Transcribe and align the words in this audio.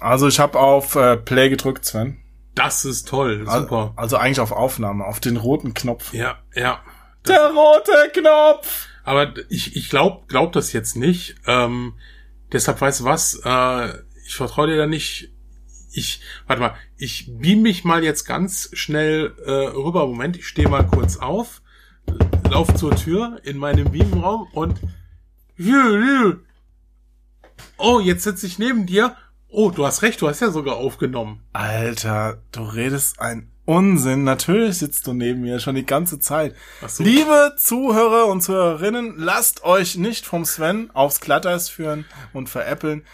Also 0.00 0.28
ich 0.28 0.40
habe 0.40 0.58
auf 0.58 0.96
äh, 0.96 1.16
Play 1.16 1.50
gedrückt, 1.50 1.84
Sven. 1.84 2.18
Das 2.54 2.84
ist 2.84 3.08
toll, 3.08 3.40
super. 3.40 3.52
Also, 3.52 3.92
also 3.96 4.16
eigentlich 4.16 4.40
auf 4.40 4.52
Aufnahme, 4.52 5.04
auf 5.04 5.20
den 5.20 5.36
roten 5.36 5.74
Knopf. 5.74 6.12
Ja, 6.12 6.38
ja. 6.54 6.80
Der 7.26 7.52
rote 7.52 7.92
Knopf! 8.12 8.86
Aber 9.04 9.34
ich, 9.48 9.76
ich 9.76 9.88
glaub, 9.88 10.28
glaub 10.28 10.52
das 10.52 10.72
jetzt 10.72 10.96
nicht. 10.96 11.36
Ähm, 11.46 11.94
deshalb 12.52 12.80
weißt 12.80 13.00
du 13.00 13.04
was, 13.04 13.40
äh, 13.44 13.98
ich 14.26 14.34
vertraue 14.34 14.68
dir 14.68 14.76
da 14.76 14.86
nicht. 14.86 15.30
Ich, 15.92 16.20
warte 16.46 16.62
mal, 16.62 16.74
ich 16.96 17.30
beam 17.38 17.62
mich 17.62 17.84
mal 17.84 18.04
jetzt 18.04 18.24
ganz 18.24 18.70
schnell 18.72 19.34
äh, 19.44 19.50
rüber. 19.50 20.06
Moment, 20.06 20.36
ich 20.36 20.46
stehe 20.46 20.68
mal 20.68 20.86
kurz 20.86 21.16
auf, 21.16 21.62
lauf 22.48 22.72
zur 22.74 22.94
Tür 22.94 23.40
in 23.42 23.58
meinem 23.58 23.90
Beamraum 23.90 24.46
und 24.52 24.80
Oh, 27.76 28.00
jetzt 28.00 28.24
sitze 28.24 28.46
ich 28.46 28.58
neben 28.58 28.86
dir. 28.86 29.16
Oh, 29.52 29.70
du 29.70 29.84
hast 29.84 30.02
recht, 30.02 30.20
du 30.20 30.28
hast 30.28 30.40
ja 30.40 30.50
sogar 30.50 30.76
aufgenommen. 30.76 31.42
Alter, 31.52 32.38
du 32.52 32.62
redest 32.62 33.20
ein 33.20 33.50
Unsinn. 33.64 34.22
Natürlich 34.22 34.78
sitzt 34.78 35.06
du 35.08 35.12
neben 35.12 35.40
mir 35.40 35.58
schon 35.58 35.74
die 35.74 35.86
ganze 35.86 36.20
Zeit. 36.20 36.54
So. 36.86 37.02
Liebe 37.02 37.54
Zuhörer 37.56 38.26
und 38.26 38.42
Zuhörerinnen, 38.42 39.14
lasst 39.16 39.64
euch 39.64 39.96
nicht 39.96 40.24
vom 40.24 40.44
Sven 40.44 40.90
aufs 40.92 41.20
Glatteis 41.20 41.68
führen 41.68 42.04
und 42.32 42.48
veräppeln. 42.48 43.04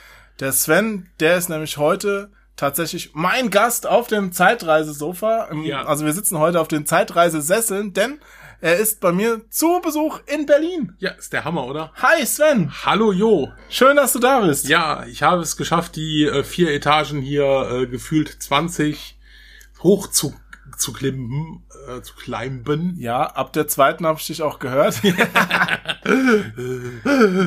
Der 0.40 0.52
Sven, 0.52 1.08
der 1.20 1.38
ist 1.38 1.48
nämlich 1.48 1.78
heute 1.78 2.30
tatsächlich 2.54 3.12
mein 3.14 3.50
Gast 3.50 3.86
auf 3.86 4.06
dem 4.06 4.32
Zeitreisesofa. 4.32 5.48
Ja. 5.64 5.84
Also 5.84 6.04
wir 6.04 6.12
sitzen 6.12 6.38
heute 6.38 6.60
auf 6.60 6.68
den 6.68 6.84
Zeitreisesesseln, 6.84 7.94
denn 7.94 8.18
er 8.60 8.76
ist 8.76 9.00
bei 9.00 9.12
mir 9.12 9.42
zu 9.50 9.80
Besuch 9.82 10.20
in 10.26 10.46
Berlin. 10.46 10.94
Ja, 10.98 11.10
ist 11.12 11.32
der 11.32 11.44
Hammer, 11.44 11.66
oder? 11.66 11.92
Hi 11.96 12.24
Sven, 12.24 12.72
Hallo 12.84 13.12
Jo. 13.12 13.52
schön, 13.68 13.96
dass 13.96 14.12
du 14.12 14.18
da 14.18 14.40
bist. 14.40 14.68
Ja, 14.68 15.04
ich 15.06 15.22
habe 15.22 15.42
es 15.42 15.56
geschafft, 15.56 15.96
die 15.96 16.24
äh, 16.24 16.42
vier 16.44 16.72
Etagen 16.72 17.20
hier 17.20 17.68
äh, 17.70 17.86
gefühlt 17.86 18.28
20 18.42 19.18
hoch 19.82 20.08
zu, 20.08 20.34
zu 20.76 20.92
klimmen, 20.92 21.64
äh, 21.88 22.00
zu 22.02 22.14
climben. 22.14 22.96
Ja, 22.98 23.22
ab 23.22 23.52
der 23.52 23.68
zweiten 23.68 24.06
habe 24.06 24.18
ich 24.18 24.26
dich 24.26 24.42
auch 24.42 24.58
gehört. 24.58 25.00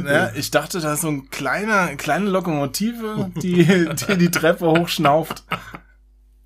ja, 0.05 0.31
ich 0.35 0.51
dachte, 0.51 0.79
da 0.79 0.93
ist 0.93 1.01
so 1.01 1.09
ein 1.09 1.29
kleiner, 1.29 1.95
kleine 1.95 2.29
Lokomotive, 2.29 3.31
die 3.35 3.65
die, 3.65 4.17
die 4.17 4.31
Treppe 4.31 4.67
hochschnauft. 4.67 5.43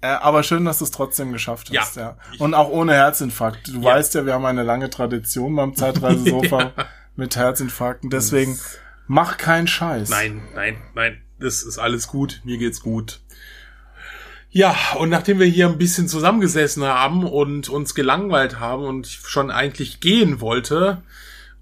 Äh, 0.03 0.07
aber 0.07 0.43
schön, 0.43 0.65
dass 0.65 0.79
du 0.79 0.83
es 0.83 0.91
trotzdem 0.91 1.31
geschafft 1.31 1.71
hast. 1.75 1.95
Ja. 1.95 2.01
Ja. 2.01 2.17
Und 2.39 2.53
auch 2.55 2.67
ohne 2.69 2.93
Herzinfarkt. 2.93 3.69
Du 3.69 3.79
Ja. 3.79 3.83
weißt 3.95 4.15
ja, 4.15 4.25
wir 4.25 4.33
haben 4.33 4.45
eine 4.45 4.63
lange 4.63 4.89
Tradition 4.89 5.55
beim 5.55 5.75
Zeitreisesofa 5.75 6.73
mit 7.15 7.37
Herzinfarkten. 7.37 8.09
Deswegen 8.09 8.59
mach 9.07 9.37
keinen 9.37 9.67
Scheiß. 9.67 10.09
Nein, 10.09 10.41
nein, 10.55 10.75
nein, 10.93 11.21
das 11.39 11.63
ist 11.63 11.77
alles 11.77 12.07
gut, 12.09 12.41
mir 12.43 12.57
geht's 12.57 12.81
gut. 12.81 13.21
Ja, 14.49 14.75
und 14.99 15.07
nachdem 15.09 15.39
wir 15.39 15.47
hier 15.47 15.67
ein 15.69 15.77
bisschen 15.77 16.09
zusammengesessen 16.09 16.83
haben 16.83 17.23
und 17.23 17.69
uns 17.69 17.95
gelangweilt 17.95 18.59
haben 18.59 18.83
und 18.83 19.07
ich 19.07 19.21
schon 19.25 19.51
eigentlich 19.51 20.01
gehen 20.01 20.41
wollte, 20.41 21.01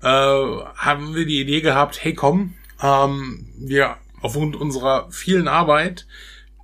äh, 0.01 0.07
haben 0.07 1.13
wir 1.13 1.27
die 1.27 1.39
Idee 1.41 1.61
gehabt, 1.61 2.03
hey 2.03 2.15
komm, 2.15 2.55
ähm, 2.81 3.47
wir 3.59 3.97
aufgrund 4.21 4.55
unserer 4.55 5.07
vielen 5.11 5.47
Arbeit 5.47 6.07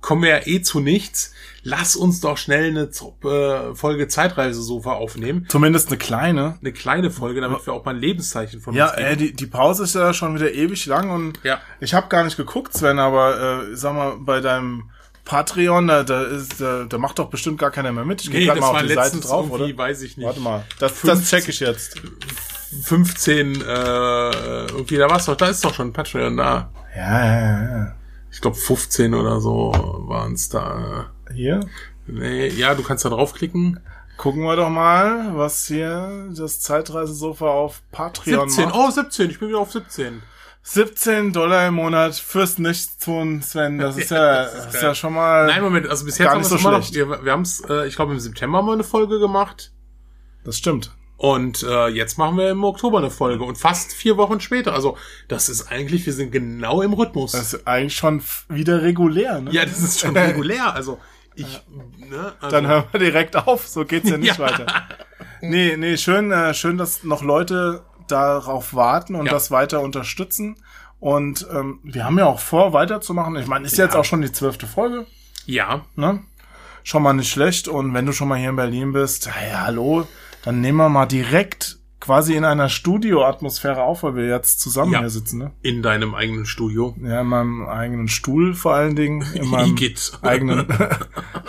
kommen 0.00 0.22
wir 0.22 0.30
ja 0.30 0.46
eh 0.46 0.62
zu 0.62 0.80
nichts. 0.80 1.32
Lass 1.64 1.96
uns 1.96 2.20
doch 2.20 2.38
schnell 2.38 2.68
eine 2.70 2.88
äh, 2.88 3.74
Folge 3.74 4.08
Zeitreisesofa 4.08 4.92
aufnehmen. 4.92 5.44
Zumindest 5.48 5.88
eine 5.88 5.98
kleine. 5.98 6.56
Eine 6.60 6.72
kleine 6.72 7.10
Folge, 7.10 7.40
damit 7.40 7.66
wir 7.66 7.72
auch 7.74 7.84
mal 7.84 7.94
ein 7.94 8.00
Lebenszeichen 8.00 8.60
von 8.60 8.74
Ja, 8.74 8.86
uns 8.86 8.96
geben. 8.96 9.08
äh, 9.08 9.16
die, 9.16 9.32
die 9.34 9.46
Pause 9.46 9.82
ist 9.84 9.94
ja 9.94 10.14
schon 10.14 10.34
wieder 10.36 10.52
ewig 10.52 10.86
lang 10.86 11.10
und 11.10 11.40
Ja. 11.42 11.60
ich 11.80 11.94
habe 11.94 12.08
gar 12.08 12.24
nicht 12.24 12.36
geguckt, 12.36 12.72
Sven, 12.74 12.98
aber 12.98 13.68
äh, 13.70 13.76
sag 13.76 13.94
mal, 13.94 14.16
bei 14.20 14.40
deinem 14.40 14.90
Patreon, 15.24 15.88
da, 15.88 16.04
da, 16.04 16.22
ist, 16.22 16.58
da, 16.60 16.84
da 16.84 16.96
macht 16.96 17.18
doch 17.18 17.28
bestimmt 17.28 17.58
gar 17.58 17.70
keiner 17.70 17.92
mehr 17.92 18.04
mit. 18.06 18.22
Ich 18.22 18.30
gehe 18.30 18.40
Nee, 18.40 18.46
gerade 18.46 18.60
das 18.60 18.72
mal 18.72 18.80
auf 18.80 18.86
die 18.86 18.94
Seite 18.94 19.20
drauf, 19.20 19.50
oder? 19.50 19.76
weiß 19.76 20.00
ich 20.02 20.16
nicht. 20.16 20.24
Warte 20.26 20.40
mal, 20.40 20.64
das, 20.78 20.92
das 21.02 21.18
15 21.18 21.26
check 21.40 21.48
ich 21.50 21.60
jetzt. 21.60 22.00
15, 22.84 23.60
äh, 23.60 23.64
irgendwie, 23.64 24.96
da 24.96 25.10
war's 25.10 25.26
doch, 25.26 25.36
da 25.36 25.46
ist 25.48 25.64
doch 25.64 25.74
schon 25.74 25.92
Patreon 25.92 26.36
da. 26.36 26.70
Ja, 26.96 27.24
ja, 27.26 27.62
ja. 27.78 27.94
Ich 28.30 28.40
glaube 28.40 28.56
15 28.56 29.14
oder 29.14 29.40
so 29.40 29.72
waren's 30.06 30.48
da. 30.48 31.10
Hier, 31.32 31.60
Nee, 32.06 32.48
ja, 32.48 32.74
du 32.74 32.82
kannst 32.82 33.04
da 33.04 33.10
draufklicken. 33.10 33.80
gucken 34.16 34.42
wir 34.42 34.56
doch 34.56 34.70
mal, 34.70 35.36
was 35.36 35.66
hier 35.66 36.28
das 36.34 36.60
Zeitreisesofa 36.60 37.46
auf 37.46 37.82
Patreon 37.92 38.48
17, 38.48 38.64
macht. 38.70 38.74
oh 38.76 38.90
17, 38.90 39.30
ich 39.30 39.38
bin 39.38 39.48
wieder 39.50 39.58
auf 39.58 39.72
17. 39.72 40.22
17 40.62 41.32
Dollar 41.32 41.68
im 41.68 41.74
Monat 41.74 42.14
fürs 42.14 42.58
Nichtstun, 42.58 43.42
Sven. 43.42 43.78
Das 43.78 43.96
ist 43.96 44.10
ja, 44.10 44.42
Das 44.44 44.54
ist 44.54 44.66
das 44.66 44.74
ist 44.74 44.82
ja 44.82 44.94
schon 44.94 45.14
mal. 45.14 45.46
Nein, 45.46 45.62
Moment, 45.62 45.88
also 45.88 46.04
bis 46.04 46.18
jetzt 46.18 46.28
haben 46.28 46.38
wir 46.38 46.42
es 46.42 46.48
so 46.48 46.56
immer 46.56 46.78
noch, 46.78 46.92
wir, 46.92 47.24
wir 47.24 47.32
haben's, 47.32 47.62
äh, 47.68 47.86
ich 47.86 47.96
glaube 47.96 48.12
im 48.12 48.20
September 48.20 48.60
mal 48.62 48.72
eine 48.72 48.84
Folge 48.84 49.18
gemacht. 49.18 49.72
Das 50.44 50.56
stimmt. 50.58 50.94
Und 51.18 51.64
äh, 51.64 51.88
jetzt 51.88 52.16
machen 52.16 52.38
wir 52.38 52.48
im 52.48 52.62
Oktober 52.62 52.98
eine 52.98 53.10
Folge 53.10 53.42
und 53.44 53.58
fast 53.58 53.92
vier 53.92 54.16
Wochen 54.16 54.38
später. 54.40 54.72
Also 54.72 54.96
das 55.26 55.48
ist 55.48 55.70
eigentlich, 55.70 56.06
wir 56.06 56.12
sind 56.12 56.30
genau 56.30 56.80
im 56.80 56.92
Rhythmus. 56.92 57.32
Das 57.32 57.52
ist 57.54 57.66
eigentlich 57.66 57.96
schon 57.96 58.22
wieder 58.48 58.82
regulär, 58.82 59.40
ne? 59.40 59.50
ja, 59.50 59.64
das 59.64 59.80
ist 59.80 59.98
schon 60.00 60.16
regulär. 60.16 60.72
Also 60.74 60.98
ich, 61.34 61.60
ne, 61.98 62.32
also, 62.40 62.54
Dann 62.56 62.66
hören 62.68 62.84
wir 62.92 63.00
direkt 63.00 63.34
auf, 63.36 63.66
so 63.66 63.84
geht's 63.84 64.08
ja 64.08 64.16
nicht 64.16 64.38
Ja. 64.38 64.44
weiter. 64.44 64.66
Nee, 65.40 65.76
nee, 65.76 65.96
schön, 65.96 66.32
äh, 66.32 66.52
schön, 66.52 66.78
dass 66.78 67.04
noch 67.04 67.22
Leute 67.22 67.84
darauf 68.08 68.74
warten 68.74 69.14
und 69.14 69.26
Ja. 69.26 69.32
das 69.32 69.52
weiter 69.52 69.80
unterstützen. 69.82 70.56
Und 70.98 71.46
ähm, 71.52 71.78
wir 71.84 72.04
haben 72.04 72.18
ja 72.18 72.26
auch 72.26 72.40
vor, 72.40 72.72
weiterzumachen. 72.72 73.36
Ich 73.36 73.46
meine, 73.46 73.64
ist 73.66 73.76
jetzt 73.78 73.94
auch 73.94 74.04
schon 74.04 74.20
die 74.20 74.32
zwölfte 74.32 74.66
Folge, 74.66 75.06
ja, 75.46 75.84
ne? 75.94 76.24
Schon 76.82 77.02
mal 77.04 77.12
nicht 77.12 77.30
schlecht. 77.30 77.68
Und 77.68 77.94
wenn 77.94 78.04
du 78.06 78.12
schon 78.12 78.26
mal 78.26 78.36
hier 78.38 78.50
in 78.50 78.56
Berlin 78.56 78.92
bist, 78.92 79.30
hey, 79.32 79.52
hallo, 79.54 80.08
dann 80.48 80.62
nehmen 80.62 80.78
wir 80.78 80.88
mal 80.88 81.04
direkt 81.04 81.78
quasi 82.00 82.34
in 82.34 82.46
einer 82.46 82.70
Studioatmosphäre 82.70 83.82
auf, 83.82 84.02
weil 84.02 84.16
wir 84.16 84.28
jetzt 84.28 84.60
zusammen 84.60 84.92
Ja. 84.92 85.00
hier 85.00 85.10
sitzen, 85.10 85.40
ne? 85.40 85.52
in 85.60 85.82
deinem 85.82 86.14
eigenen 86.14 86.46
Studio. 86.46 86.96
Ja, 87.02 87.20
in 87.20 87.26
meinem 87.26 87.66
eigenen 87.68 88.08
Stuhl 88.08 88.54
vor 88.54 88.72
allen 88.72 88.96
Dingen. 88.96 89.20
In 89.34 89.46
meinem 89.50 89.76
eigenen. 90.22 90.66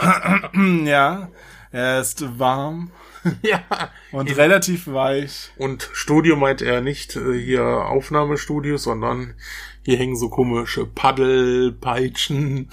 ja, 0.86 1.30
er 1.72 2.02
ist 2.02 2.38
warm 2.40 2.92
ja. 3.42 3.64
und 4.12 4.36
relativ 4.36 4.88
weich. 4.88 5.52
Und 5.58 5.90
Studio 5.94 6.36
meint 6.36 6.62
er 6.62 6.82
nicht 6.82 7.16
äh, 7.16 7.40
hier 7.40 7.64
Aufnahmestudio, 7.64 8.76
sondern 8.76 9.36
hier 9.84 9.96
hängen 9.98 10.18
so 10.18 10.28
komische 10.28 10.86
Paddelpeitschen. 10.86 12.70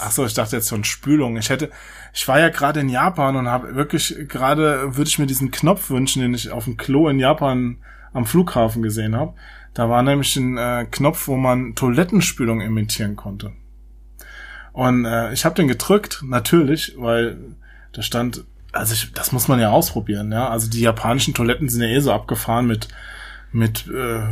Ach 0.00 0.10
so, 0.10 0.26
ich 0.26 0.34
dachte 0.34 0.56
jetzt 0.56 0.70
schon 0.70 0.82
Spülung. 0.82 1.36
Ich 1.36 1.50
hätte, 1.50 1.70
ich 2.12 2.28
war 2.28 2.38
ja 2.38 2.48
gerade 2.50 2.80
in 2.80 2.88
Japan 2.88 3.36
und 3.36 3.48
habe 3.48 3.74
wirklich 3.74 4.16
gerade 4.28 4.96
würde 4.96 5.08
ich 5.08 5.18
mir 5.18 5.26
diesen 5.26 5.50
Knopf 5.50 5.90
wünschen, 5.90 6.22
den 6.22 6.34
ich 6.34 6.50
auf 6.50 6.64
dem 6.64 6.76
Klo 6.76 7.08
in 7.08 7.18
Japan 7.18 7.78
am 8.12 8.26
Flughafen 8.26 8.82
gesehen 8.82 9.16
habe. 9.16 9.34
Da 9.74 9.88
war 9.88 10.02
nämlich 10.02 10.36
ein 10.36 10.58
äh, 10.58 10.86
Knopf, 10.90 11.28
wo 11.28 11.36
man 11.36 11.74
Toilettenspülung 11.74 12.60
imitieren 12.60 13.16
konnte. 13.16 13.52
Und 14.72 15.06
äh, 15.06 15.32
ich 15.32 15.44
habe 15.46 15.54
den 15.54 15.68
gedrückt, 15.68 16.22
natürlich, 16.26 16.94
weil 16.98 17.38
da 17.92 18.02
stand, 18.02 18.44
also 18.72 18.92
ich, 18.92 19.12
das 19.12 19.32
muss 19.32 19.48
man 19.48 19.60
ja 19.60 19.70
ausprobieren, 19.70 20.30
ja. 20.32 20.48
Also 20.48 20.68
die 20.68 20.80
japanischen 20.80 21.32
Toiletten 21.32 21.70
sind 21.70 21.82
ja 21.82 21.88
eh 21.88 22.00
so 22.00 22.12
abgefahren 22.12 22.66
mit 22.66 22.88
mit 23.52 23.86
äh, 23.88 24.22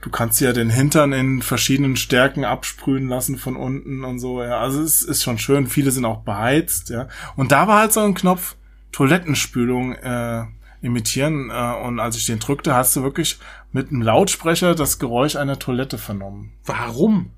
du 0.00 0.10
kannst 0.10 0.40
ja 0.40 0.52
den 0.52 0.70
Hintern 0.70 1.12
in 1.12 1.42
verschiedenen 1.42 1.96
Stärken 1.96 2.44
absprühen 2.44 3.08
lassen 3.08 3.38
von 3.38 3.56
unten 3.56 4.04
und 4.04 4.18
so, 4.18 4.42
ja. 4.42 4.60
Also 4.60 4.82
es 4.82 5.02
ist 5.02 5.22
schon 5.22 5.38
schön. 5.38 5.66
Viele 5.66 5.90
sind 5.90 6.04
auch 6.04 6.22
beheizt, 6.22 6.90
ja. 6.90 7.08
Und 7.36 7.52
da 7.52 7.68
war 7.68 7.80
halt 7.80 7.92
so 7.92 8.00
ein 8.00 8.14
Knopf 8.14 8.56
Toilettenspülung 8.92 9.92
äh, 9.92 10.44
imitieren 10.80 11.50
äh, 11.50 11.74
und 11.84 12.00
als 12.00 12.16
ich 12.16 12.26
den 12.26 12.38
drückte, 12.38 12.74
hast 12.74 12.96
du 12.96 13.02
wirklich 13.02 13.38
mit 13.72 13.90
einem 13.90 14.02
Lautsprecher 14.02 14.74
das 14.74 14.98
Geräusch 14.98 15.36
einer 15.36 15.58
Toilette 15.58 15.98
vernommen. 15.98 16.52
Warum? 16.64 17.30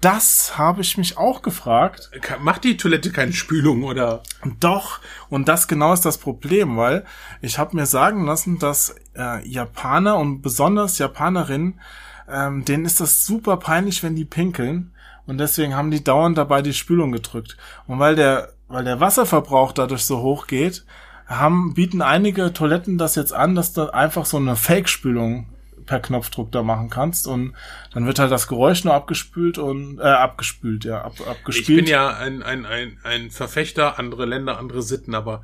Das 0.00 0.58
habe 0.58 0.82
ich 0.82 0.98
mich 0.98 1.16
auch 1.16 1.40
gefragt. 1.42 2.10
Macht 2.40 2.64
die 2.64 2.76
Toilette 2.76 3.10
keine 3.12 3.32
Spülung 3.32 3.82
oder? 3.82 4.22
Doch, 4.60 5.00
und 5.30 5.48
das 5.48 5.68
genau 5.68 5.92
ist 5.92 6.04
das 6.04 6.18
Problem, 6.18 6.76
weil 6.76 7.04
ich 7.40 7.58
habe 7.58 7.76
mir 7.76 7.86
sagen 7.86 8.26
lassen, 8.26 8.58
dass 8.58 8.94
äh, 9.16 9.46
Japaner 9.48 10.18
und 10.18 10.42
besonders 10.42 10.98
Japanerinnen, 10.98 11.80
ähm, 12.28 12.64
denen 12.64 12.84
ist 12.84 13.00
das 13.00 13.24
super 13.24 13.56
peinlich, 13.56 14.02
wenn 14.02 14.16
die 14.16 14.26
pinkeln. 14.26 14.92
Und 15.26 15.38
deswegen 15.38 15.74
haben 15.74 15.90
die 15.90 16.04
dauernd 16.04 16.38
dabei 16.38 16.62
die 16.62 16.74
Spülung 16.74 17.10
gedrückt. 17.10 17.56
Und 17.86 17.98
weil 17.98 18.16
der, 18.16 18.52
weil 18.68 18.84
der 18.84 19.00
Wasserverbrauch 19.00 19.72
dadurch 19.72 20.04
so 20.04 20.20
hoch 20.20 20.46
geht, 20.46 20.84
haben, 21.26 21.74
bieten 21.74 22.02
einige 22.02 22.52
Toiletten 22.52 22.98
das 22.98 23.16
jetzt 23.16 23.32
an, 23.32 23.54
dass 23.54 23.72
du 23.72 23.92
einfach 23.92 24.26
so 24.26 24.36
eine 24.36 24.56
Fake-Spülung 24.56 25.46
per 25.86 26.00
Knopfdruck 26.00 26.52
da 26.52 26.62
machen 26.62 26.90
kannst 26.90 27.26
und 27.26 27.54
dann 27.94 28.06
wird 28.06 28.18
halt 28.18 28.30
das 28.32 28.48
Geräusch 28.48 28.84
nur 28.84 28.94
abgespült 28.94 29.58
und 29.58 29.98
äh, 29.98 30.02
abgespült, 30.02 30.84
ja, 30.84 31.02
ab, 31.02 31.14
Ich 31.18 31.26
abgespielt. 31.26 31.84
bin 31.84 31.86
ja 31.86 32.16
ein, 32.16 32.42
ein, 32.42 32.66
ein, 32.66 32.98
ein 33.04 33.30
Verfechter, 33.30 33.98
andere 33.98 34.26
Länder, 34.26 34.58
andere 34.58 34.82
Sitten, 34.82 35.14
aber 35.14 35.42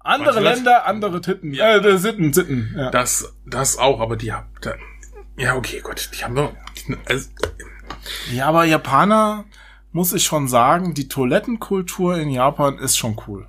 Andere? 0.00 0.40
Länder, 0.40 0.86
andere 0.86 1.20
Titten. 1.20 1.52
Ja. 1.52 1.76
Äh, 1.76 1.98
Sitten, 1.98 2.32
Sitten. 2.32 2.74
Ja. 2.76 2.90
das, 2.90 3.34
das 3.46 3.76
auch, 3.76 4.00
aber 4.00 4.16
die 4.16 4.32
haben, 4.32 4.46
da, 4.62 4.74
ja, 5.36 5.54
okay, 5.54 5.80
Gott, 5.82 6.10
die 6.18 6.24
haben 6.24 6.34
doch, 6.34 6.52
also, 7.06 7.28
ja, 8.32 8.46
aber 8.46 8.64
Japaner 8.64 9.44
muss 9.92 10.12
ich 10.12 10.24
schon 10.24 10.48
sagen, 10.48 10.94
die 10.94 11.08
Toilettenkultur 11.08 12.16
in 12.18 12.30
Japan 12.30 12.78
ist 12.78 12.96
schon 12.96 13.20
cool. 13.26 13.48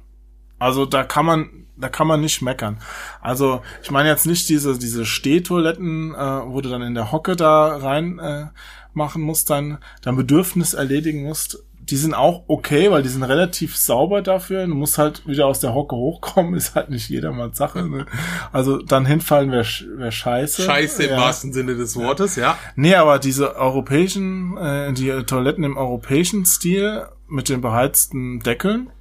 Also 0.57 0.85
da 0.85 1.03
kann 1.03 1.25
man, 1.25 1.58
da 1.79 1.89
kann 1.89 2.07
man 2.07 2.21
nicht 2.21 2.41
meckern. 2.41 2.77
Also 3.21 3.61
ich 3.83 3.91
meine 3.91 4.09
jetzt 4.09 4.25
nicht 4.25 4.47
diese 4.49 4.77
diese 4.77 5.05
Stehtoiletten, 5.05 6.13
äh, 6.13 6.17
wo 6.45 6.61
du 6.61 6.69
dann 6.69 6.81
in 6.81 6.95
der 6.95 7.11
Hocke 7.11 7.35
da 7.35 7.77
rein 7.77 8.19
äh, 8.19 8.45
machen 8.93 9.21
musst, 9.21 9.49
dein 9.49 9.77
dein 10.01 10.15
Bedürfnis 10.15 10.73
erledigen 10.73 11.23
musst. 11.23 11.63
Die 11.81 11.95
sind 11.97 12.13
auch 12.13 12.43
okay, 12.47 12.91
weil 12.91 13.01
die 13.01 13.09
sind 13.09 13.23
relativ 13.23 13.75
sauber 13.75 14.21
dafür. 14.21 14.67
Du 14.67 14.75
musst 14.75 14.99
halt 14.99 15.25
wieder 15.27 15.47
aus 15.47 15.59
der 15.59 15.73
Hocke 15.73 15.95
hochkommen, 15.95 16.53
ist 16.55 16.75
halt 16.75 16.91
nicht 16.91 17.09
jedermanns 17.09 17.57
Sache. 17.57 17.81
Ne? 17.89 18.05
Also 18.51 18.77
dann 18.77 19.07
hinfallen 19.07 19.51
wäre 19.51 19.65
wär 19.97 20.11
scheiße. 20.11 20.61
Scheiße 20.61 21.03
im 21.05 21.11
Ja. 21.11 21.17
wahrsten 21.17 21.51
Sinne 21.51 21.75
des 21.75 21.95
Wortes, 21.95 22.35
ja. 22.35 22.57
Nee, 22.75 22.93
aber 22.93 23.17
diese 23.17 23.55
europäischen, 23.55 24.55
äh, 24.57 24.93
die 24.93 25.09
Toiletten 25.25 25.63
im 25.63 25.77
europäischen 25.77 26.45
Stil 26.45 27.07
mit 27.27 27.49
den 27.49 27.61
beheizten 27.61 28.39
Deckeln 28.41 28.91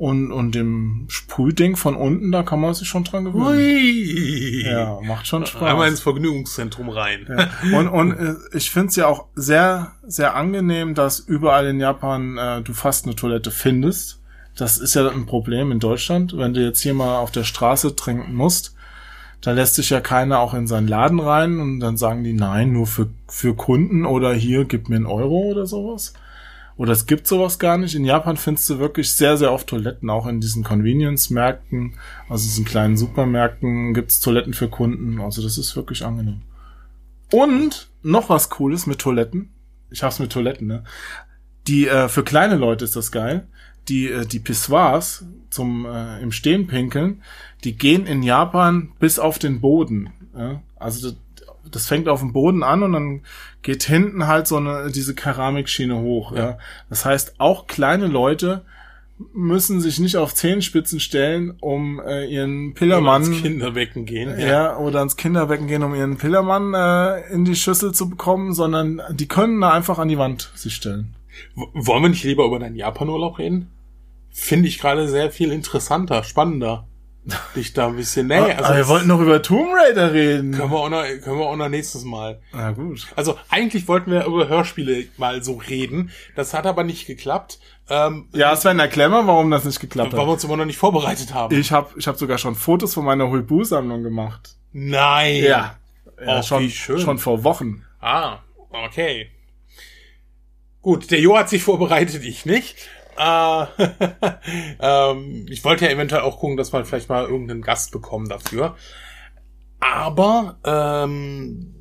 und, 0.00 0.32
und 0.32 0.54
dem 0.54 1.04
Sprühding 1.08 1.76
von 1.76 1.94
unten, 1.94 2.32
da 2.32 2.42
kann 2.42 2.58
man 2.58 2.72
sich 2.72 2.88
schon 2.88 3.04
dran 3.04 3.26
gewöhnen. 3.26 3.48
Hui. 3.48 4.62
Ja, 4.64 4.98
macht 5.02 5.26
schon 5.26 5.44
Spaß. 5.44 5.60
Einmal 5.60 5.88
ins 5.88 6.00
Vergnügungszentrum 6.00 6.88
rein. 6.88 7.26
Ja. 7.28 7.78
Und, 7.78 7.88
und 7.88 8.12
äh, 8.12 8.34
ich 8.54 8.70
finde 8.70 8.88
es 8.88 8.96
ja 8.96 9.08
auch 9.08 9.26
sehr, 9.34 9.92
sehr 10.02 10.36
angenehm, 10.36 10.94
dass 10.94 11.20
überall 11.20 11.66
in 11.66 11.80
Japan 11.80 12.38
äh, 12.38 12.62
du 12.62 12.72
fast 12.72 13.04
eine 13.04 13.14
Toilette 13.14 13.50
findest. 13.50 14.22
Das 14.56 14.78
ist 14.78 14.94
ja 14.94 15.06
ein 15.06 15.26
Problem 15.26 15.70
in 15.70 15.80
Deutschland. 15.80 16.34
Wenn 16.34 16.54
du 16.54 16.64
jetzt 16.64 16.80
hier 16.80 16.94
mal 16.94 17.18
auf 17.18 17.30
der 17.30 17.44
Straße 17.44 17.94
trinken 17.94 18.34
musst, 18.34 18.74
da 19.42 19.52
lässt 19.52 19.74
sich 19.74 19.90
ja 19.90 20.00
keiner 20.00 20.38
auch 20.38 20.54
in 20.54 20.66
seinen 20.66 20.88
Laden 20.88 21.20
rein 21.20 21.60
und 21.60 21.78
dann 21.78 21.98
sagen 21.98 22.24
die, 22.24 22.32
nein, 22.32 22.72
nur 22.72 22.86
für, 22.86 23.10
für 23.28 23.54
Kunden 23.54 24.06
oder 24.06 24.32
hier, 24.32 24.64
gib 24.64 24.88
mir 24.88 24.96
einen 24.96 25.04
Euro 25.04 25.40
oder 25.50 25.66
sowas. 25.66 26.14
Oder 26.80 26.94
es 26.94 27.04
gibt 27.04 27.26
sowas 27.26 27.58
gar 27.58 27.76
nicht. 27.76 27.94
In 27.94 28.06
Japan 28.06 28.38
findest 28.38 28.70
du 28.70 28.78
wirklich 28.78 29.12
sehr, 29.12 29.36
sehr 29.36 29.52
oft 29.52 29.66
Toiletten, 29.66 30.08
auch 30.08 30.26
in 30.26 30.40
diesen 30.40 30.64
Convenience-Märkten, 30.64 31.98
also 32.26 32.44
diesen 32.44 32.64
kleinen 32.64 32.96
Supermärkten 32.96 33.92
gibt's 33.92 34.18
Toiletten 34.20 34.54
für 34.54 34.68
Kunden. 34.68 35.20
Also 35.20 35.42
das 35.42 35.58
ist 35.58 35.76
wirklich 35.76 36.06
angenehm. 36.06 36.40
Und 37.30 37.90
noch 38.02 38.30
was 38.30 38.48
Cooles 38.48 38.86
mit 38.86 38.98
Toiletten. 38.98 39.50
Ich 39.90 40.02
hab's 40.02 40.20
mit 40.20 40.32
Toiletten, 40.32 40.68
ne? 40.68 40.84
Die, 41.66 41.86
äh, 41.86 42.08
für 42.08 42.24
kleine 42.24 42.56
Leute 42.56 42.86
ist 42.86 42.96
das 42.96 43.12
geil. 43.12 43.46
Die, 43.90 44.08
äh, 44.08 44.24
die 44.24 44.40
Pissoirs 44.40 45.26
zum 45.50 45.84
äh, 45.84 46.22
im 46.22 46.32
Stehen 46.32 46.66
pinkeln, 46.66 47.22
die 47.62 47.76
gehen 47.76 48.06
in 48.06 48.22
Japan 48.22 48.92
bis 48.98 49.18
auf 49.18 49.38
den 49.38 49.60
Boden. 49.60 50.14
Ja? 50.34 50.62
Also 50.76 51.12
das, 51.70 51.86
fängt 51.86 52.08
auf 52.08 52.20
dem 52.20 52.32
Boden 52.32 52.62
an 52.62 52.82
und 52.82 52.92
dann 52.92 53.20
geht 53.62 53.82
hinten 53.84 54.26
halt 54.26 54.46
so 54.46 54.56
eine 54.56 54.90
diese 54.90 55.14
Keramikschiene 55.14 55.98
hoch. 55.98 56.32
Ja. 56.34 56.58
Das 56.88 57.04
heißt, 57.04 57.34
auch 57.38 57.66
kleine 57.66 58.06
Leute 58.06 58.64
müssen 59.34 59.82
sich 59.82 59.98
nicht 59.98 60.16
auf 60.16 60.34
Zehenspitzen 60.34 60.98
stellen, 60.98 61.54
um 61.60 62.00
äh, 62.00 62.24
ihren 62.24 62.72
Pillermann 62.72 63.22
ins 63.24 63.42
Kinderbecken 63.42 64.06
gehen. 64.06 64.38
ja. 64.40 64.78
oder 64.78 65.00
ans 65.00 65.16
Kinderbecken 65.16 65.66
gehen, 65.66 65.82
um 65.82 65.94
ihren 65.94 66.16
Pillermann 66.16 66.72
äh, 66.72 67.30
in 67.32 67.44
die 67.44 67.54
Schüssel 67.56 67.92
zu 67.92 68.08
bekommen, 68.08 68.54
sondern 68.54 69.02
die 69.10 69.28
können 69.28 69.60
da 69.60 69.72
einfach 69.72 69.98
an 69.98 70.08
die 70.08 70.16
Wand 70.16 70.50
sich 70.54 70.74
stellen. 70.74 71.14
W- 71.54 71.66
Wollen 71.74 72.02
wir 72.02 72.08
nicht 72.08 72.24
lieber 72.24 72.46
über 72.46 72.58
deinen 72.58 72.76
Japanurlaub 72.76 73.38
reden? 73.38 73.70
Finde 74.30 74.68
ich 74.68 74.78
gerade 74.78 75.06
sehr 75.08 75.30
viel 75.30 75.52
interessanter, 75.52 76.22
spannender. 76.24 76.86
Dich 77.54 77.74
da 77.74 77.86
ein 77.88 77.96
bisschen, 77.96 78.28
nee, 78.28 78.34
also 78.36 78.64
Aber 78.64 78.76
wir 78.76 78.88
wollten 78.88 79.08
noch 79.08 79.20
über 79.20 79.42
Tomb 79.42 79.68
Raider 79.74 80.12
reden. 80.12 80.52
können 80.52 80.70
wir 80.70 80.78
auch 80.78 80.88
noch, 80.88 81.02
können 81.02 81.38
wir 81.38 81.46
auch 81.46 81.56
noch 81.56 81.68
nächstes 81.68 82.02
Mal. 82.04 82.40
Na 82.52 82.72
gut. 82.72 83.06
Also 83.14 83.38
eigentlich 83.50 83.86
wollten 83.88 84.10
wir 84.10 84.24
über 84.24 84.48
Hörspiele 84.48 85.04
mal 85.18 85.42
so 85.42 85.54
reden. 85.56 86.10
Das 86.34 86.54
hat 86.54 86.64
aber 86.66 86.82
nicht 86.82 87.06
geklappt. 87.06 87.58
Ähm, 87.90 88.28
Ja, 88.32 88.56
Sven, 88.56 88.78
erklär 88.78 89.10
mal, 89.10 89.26
warum 89.26 89.50
das 89.50 89.64
nicht 89.64 89.80
geklappt 89.80 90.12
weil 90.12 90.18
wir 90.20 90.26
hat. 90.26 90.32
uns 90.32 90.44
immer 90.44 90.56
noch 90.56 90.64
nicht 90.64 90.78
vorbereitet 90.78 91.34
haben. 91.34 91.54
Ich 91.56 91.70
habe 91.72 91.90
ich 91.98 92.08
hab 92.08 92.16
sogar 92.16 92.38
schon 92.38 92.54
Fotos 92.54 92.94
von 92.94 93.04
meiner 93.04 93.28
Huibu-Sammlung 93.28 94.02
gemacht. 94.02 94.56
Nein. 94.72 95.42
Ja, 95.44 95.76
Oh, 96.26 96.42
schon, 96.42 96.62
wie 96.64 96.70
schön. 96.70 97.00
schon 97.00 97.18
vor 97.18 97.44
Wochen. 97.44 97.84
Ah, 98.00 98.38
okay. 98.70 99.30
Gut, 100.82 101.10
der 101.10 101.20
Jo 101.20 101.36
hat 101.36 101.48
sich 101.50 101.62
vorbereitet, 101.62 102.24
ich 102.24 102.46
nicht. 102.46 102.76
Äh, 103.20 103.66
ähm, 104.80 105.46
ich 105.50 105.62
wollte 105.64 105.84
ja 105.84 105.90
eventuell 105.90 106.22
auch 106.22 106.38
gucken, 106.40 106.56
dass 106.56 106.72
wir 106.72 106.84
vielleicht 106.84 107.08
mal 107.10 107.24
irgendeinen 107.26 107.60
Gast 107.62 107.92
bekommen 107.92 108.28
dafür. 108.28 108.76
Aber 109.80 110.58
ähm, 110.64 111.74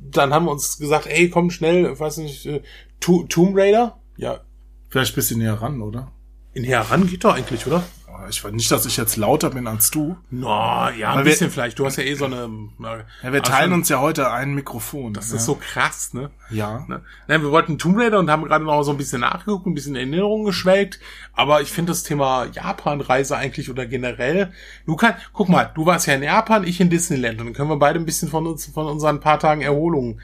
dann 0.00 0.32
haben 0.32 0.44
wir 0.46 0.52
uns 0.52 0.78
gesagt, 0.78 1.06
ey, 1.06 1.28
komm 1.30 1.50
schnell, 1.50 1.92
ich 1.92 2.00
weiß 2.00 2.18
nicht, 2.18 2.46
äh, 2.46 2.62
To- 3.00 3.24
Tomb 3.24 3.56
Raider? 3.56 3.98
Ja, 4.16 4.40
Vielleicht 4.88 5.12
ein 5.12 5.16
bisschen 5.16 5.38
näher 5.38 5.54
ran, 5.60 5.82
oder? 5.82 6.12
in 6.52 6.62
heran 6.62 7.08
geht 7.08 7.24
doch 7.24 7.34
eigentlich, 7.34 7.66
oder? 7.66 7.82
Ich 8.28 8.42
weiß 8.44 8.52
nicht, 8.52 8.70
dass 8.70 8.86
ich 8.86 8.96
jetzt 8.96 9.16
lauter 9.16 9.50
bin 9.50 9.66
als 9.66 9.90
du. 9.90 10.16
Na, 10.30 10.90
ja, 10.92 11.10
ein 11.10 11.18
Weil 11.18 11.24
wir- 11.24 11.30
bisschen 11.32 11.50
vielleicht. 11.50 11.78
Du 11.78 11.86
hast 11.86 11.96
ja 11.96 12.04
eh 12.04 12.14
so 12.14 12.24
eine. 12.24 12.48
na, 12.78 12.96
Ja, 13.22 13.32
wir 13.32 13.40
also 13.40 13.52
teilen 13.52 13.70
schon- 13.70 13.78
uns 13.80 13.88
ja 13.88 14.00
heute 14.00 14.30
ein 14.30 14.54
Mikrofon. 14.54 15.12
Das 15.14 15.30
ja. 15.30 15.36
ist 15.36 15.44
so 15.46 15.54
krass, 15.56 16.14
ne? 16.14 16.30
Ja. 16.50 16.84
Ne? 16.88 17.02
Nein, 17.28 17.42
wir 17.42 17.50
wollten 17.50 17.78
Tomb 17.78 17.98
Raider 17.98 18.18
und 18.18 18.30
haben 18.30 18.44
gerade 18.44 18.64
noch 18.64 18.82
so 18.82 18.90
ein 18.90 18.96
bisschen 18.96 19.20
nachgeguckt, 19.20 19.66
ein 19.66 19.74
bisschen 19.74 19.96
in 19.96 20.10
Erinnerung 20.12 20.44
geschwelgt. 20.44 21.00
Aber 21.34 21.60
ich 21.60 21.70
finde 21.72 21.92
das 21.92 22.02
Thema 22.02 22.46
Japan-Reise 22.52 23.36
eigentlich 23.36 23.70
oder 23.70 23.86
generell. 23.86 24.52
Du 24.86 24.96
kannst, 24.96 25.18
guck 25.32 25.48
mal, 25.48 25.70
du 25.74 25.86
warst 25.86 26.06
ja 26.06 26.14
in 26.14 26.22
Japan, 26.22 26.64
ich 26.64 26.80
in 26.80 26.90
Disneyland. 26.90 27.40
Und 27.40 27.46
dann 27.46 27.54
können 27.54 27.68
wir 27.70 27.78
beide 27.78 27.98
ein 27.98 28.06
bisschen 28.06 28.28
von 28.28 28.46
uns, 28.46 28.66
von 28.66 28.86
unseren 28.86 29.20
paar 29.20 29.38
Tagen 29.38 29.60
Erholung 29.62 30.20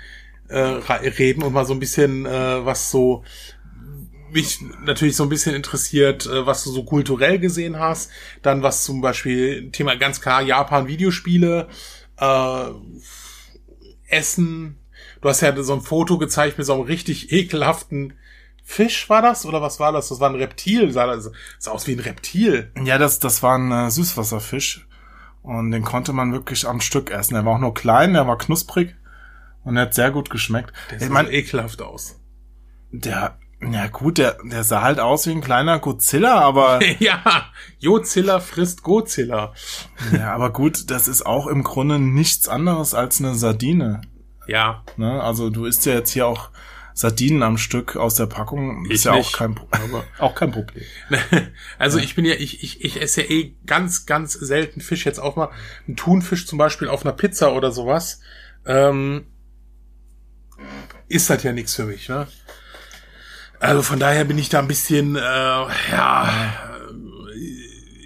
äh, 0.49 0.59
re- 0.59 1.01
reden 1.19 1.43
und 1.45 1.53
mal 1.53 1.65
so 1.65 1.73
ein 1.75 1.79
bisschen, 1.79 2.27
äh, 2.27 2.65
was 2.67 2.91
so 2.91 3.23
mich 4.33 4.61
natürlich 4.85 5.17
so 5.17 5.25
ein 5.25 5.29
bisschen 5.29 5.55
interessiert, 5.55 6.27
äh, 6.27 6.47
was 6.47 6.65
du 6.65 6.71
so 6.71 6.85
kulturell 6.85 7.39
gesehen 7.39 7.79
hast. 7.79 8.11
Dann 8.43 8.63
was 8.63 8.85
zum 8.85 9.01
Beispiel 9.01 9.71
Thema 9.71 9.97
ganz 9.97 10.21
klar 10.21 10.43
Japan 10.43 10.87
Videospiele, 10.87 11.69
äh, 12.19 12.65
Essen. 14.09 14.79
Du 15.21 15.29
hast 15.29 15.41
ja 15.41 15.63
so 15.63 15.75
ein 15.75 15.83
Foto 15.83 16.19
gezeigt 16.19 16.59
mit 16.59 16.67
so 16.67 16.75
einem 16.75 16.83
richtig 16.83 17.33
ekelhaften 17.33 18.15
Fisch, 18.71 19.09
war 19.11 19.21
das? 19.21 19.45
Oder 19.47 19.61
was 19.61 19.81
war 19.81 19.91
das? 19.91 20.11
Das 20.11 20.21
war 20.21 20.31
ein 20.31 20.37
Reptil. 20.37 20.93
Sah, 20.93 21.07
das, 21.07 21.31
sah 21.59 21.73
aus 21.73 21.89
wie 21.89 21.93
ein 21.93 22.01
Reptil. 22.01 22.71
Ja, 22.85 22.99
das, 22.99 23.19
das 23.19 23.43
war 23.43 23.59
ein 23.59 23.73
äh, 23.73 23.91
Süßwasserfisch. 23.91 24.87
Und 25.43 25.73
den 25.73 25.83
konnte 25.83 26.13
man 26.13 26.33
wirklich 26.33 26.69
am 26.69 26.81
Stück 26.81 27.11
essen. 27.11 27.35
Er 27.35 27.45
war 27.45 27.57
auch 27.57 27.61
nur 27.61 27.75
klein, 27.75 28.15
er 28.15 28.29
war 28.29 28.39
knusprig. 28.39 28.95
Und 29.65 29.77
er 29.77 29.83
hat 29.83 29.95
sehr 29.95 30.13
gut 30.13 30.31
geschmeckt. 30.31 30.73
Der 30.91 30.99
ich 30.99 31.05
sah 31.05 31.11
meine, 31.11 31.29
so 31.29 31.35
ekelhaft 31.35 31.83
aus. 31.83 32.21
der, 32.93 33.39
ja 33.69 33.87
gut, 33.89 34.19
der, 34.19 34.39
der 34.43 34.65
sah 34.65 34.83
halt 34.83 35.01
aus 35.01 35.27
wie 35.27 35.33
ein 35.33 35.41
kleiner 35.43 35.79
Godzilla, 35.79 36.41
aber, 36.41 36.81
ja, 36.99 37.47
Jozilla 37.79 38.41
frisst 38.41 38.83
Godzilla. 38.83 39.53
ja, 40.17 40.33
aber 40.35 40.53
gut, 40.53 40.91
das 40.91 41.09
ist 41.09 41.27
auch 41.27 41.47
im 41.47 41.63
Grunde 41.63 41.99
nichts 41.99 42.49
anderes 42.49 42.95
als 42.95 43.21
eine 43.21 43.35
Sardine. 43.35 44.01
Ja, 44.47 44.85
Ne? 44.97 45.23
Also 45.23 45.51
du 45.51 45.65
isst 45.67 45.87
ja 45.87 45.93
jetzt 45.95 46.11
hier 46.11 46.27
auch 46.27 46.51
Sardinen 46.95 47.43
am 47.43 47.57
Stück 47.57 47.97
aus 47.97 48.17
der 48.17 48.27
Packung. 48.27 48.85
Ist 48.87 49.01
Ich 49.01 49.05
ja 49.05 49.15
nicht. 49.15 49.35
auch 49.35 49.39
kein, 49.39 49.55
Pro- 49.55 49.69
auch 50.19 50.35
kein 50.35 50.51
Problem. 50.51 50.85
also 51.79 51.99
ich 51.99 52.15
bin 52.17 52.25
ja, 52.25 52.35
ich, 52.35 52.63
ich, 52.65 52.85
ich 52.85 53.01
esse 53.01 53.23
ja 53.23 53.31
eh 53.31 53.55
ganz, 53.67 54.07
ganz 54.07 54.33
selten 54.33 54.81
Fisch. 54.81 55.07
Jetzt 55.07 55.21
auch 55.21 55.37
mal 55.37 55.51
ein 55.89 55.97
Thunfisch 55.97 56.47
zum 56.47 56.59
Beispiel 56.59 56.89
auf 56.89 57.05
einer 57.05 57.13
Pizza 57.15 57.53
oder 57.55 57.71
sowas. 57.71 58.21
Ähm, 58.67 59.27
ist 61.09 61.31
das 61.31 61.43
ja 61.43 61.53
nichts 61.53 61.75
für 61.75 61.85
mich, 61.85 62.09
ne? 62.09 62.27
Also 63.61 63.83
von 63.83 63.99
daher 63.99 64.25
bin 64.25 64.39
ich 64.39 64.49
da 64.49 64.59
ein 64.59 64.69
bisschen, 64.69 65.17
äh, 65.17 65.21
ja, 65.21 66.29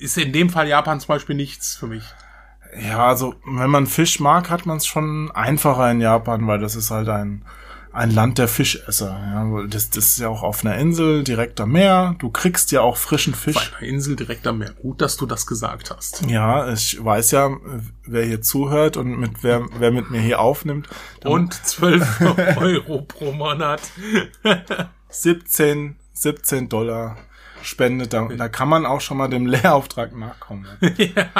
ist 0.00 0.18
in 0.18 0.32
dem 0.32 0.50
Fall 0.50 0.68
Japan 0.68 1.00
zum 1.00 1.08
Beispiel 1.08 1.36
nichts 1.36 1.76
für 1.76 1.86
mich. 1.86 2.04
Ja, 2.78 3.06
also 3.06 3.34
wenn 3.46 3.70
man 3.70 3.86
Fisch 3.86 4.18
mag, 4.18 4.50
hat 4.50 4.66
man 4.66 4.78
es 4.78 4.86
schon 4.86 5.30
einfacher 5.30 5.90
in 5.92 6.00
Japan, 6.00 6.46
weil 6.48 6.58
das 6.58 6.74
ist 6.74 6.90
halt 6.90 7.08
ein, 7.08 7.44
ein 7.92 8.10
Land 8.10 8.38
der 8.38 8.48
Fischesser. 8.48 9.10
Ja, 9.10 9.66
das, 9.68 9.90
das 9.90 10.06
ist 10.06 10.18
ja 10.18 10.28
auch 10.28 10.42
auf 10.42 10.64
einer 10.64 10.76
Insel, 10.76 11.22
direkt 11.22 11.60
am 11.60 11.70
Meer. 11.70 12.16
Du 12.18 12.30
kriegst 12.30 12.72
ja 12.72 12.80
auch 12.80 12.96
frischen 12.96 13.32
Fisch. 13.32 13.72
einer 13.78 13.88
Insel 13.88 14.16
direkt 14.16 14.46
am 14.48 14.58
Meer. 14.58 14.72
Gut, 14.72 15.00
dass 15.00 15.16
du 15.16 15.24
das 15.24 15.46
gesagt 15.46 15.94
hast. 15.94 16.26
Ja, 16.28 16.72
ich 16.72 17.02
weiß 17.02 17.30
ja, 17.30 17.50
wer 18.04 18.24
hier 18.24 18.42
zuhört 18.42 18.96
und 18.96 19.20
mit 19.20 19.44
wer, 19.44 19.62
wer 19.78 19.92
mit 19.92 20.10
mir 20.10 20.20
hier 20.20 20.40
aufnimmt. 20.40 20.88
Und 21.24 21.54
12 21.54 22.20
Euro 22.56 23.02
pro 23.02 23.30
Monat. 23.30 23.82
17, 25.14 25.96
17 26.12 26.68
Dollar 26.68 27.16
spendet, 27.62 28.12
da, 28.12 28.26
da 28.26 28.48
kann 28.48 28.68
man 28.68 28.86
auch 28.86 29.00
schon 29.00 29.16
mal 29.16 29.28
dem 29.28 29.46
Lehrauftrag 29.46 30.14
nachkommen. 30.16 30.66
ja. 30.96 31.30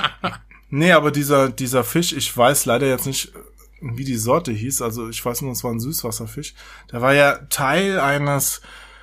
Nee, 0.70 0.92
aber 0.92 1.10
dieser, 1.10 1.50
dieser 1.50 1.84
Fisch, 1.84 2.12
ich 2.12 2.36
weiß 2.36 2.66
leider 2.66 2.86
jetzt 2.86 3.06
nicht, 3.06 3.32
wie 3.80 4.04
die 4.04 4.16
Sorte 4.16 4.50
hieß, 4.50 4.82
also 4.82 5.08
ich 5.08 5.24
weiß 5.24 5.42
nur, 5.42 5.52
es 5.52 5.62
war 5.62 5.70
ein 5.70 5.80
Süßwasserfisch. 5.80 6.54
Der 6.90 7.02
war 7.02 7.14
ja 7.14 7.38
Teil 7.50 8.00
eines, 8.00 8.62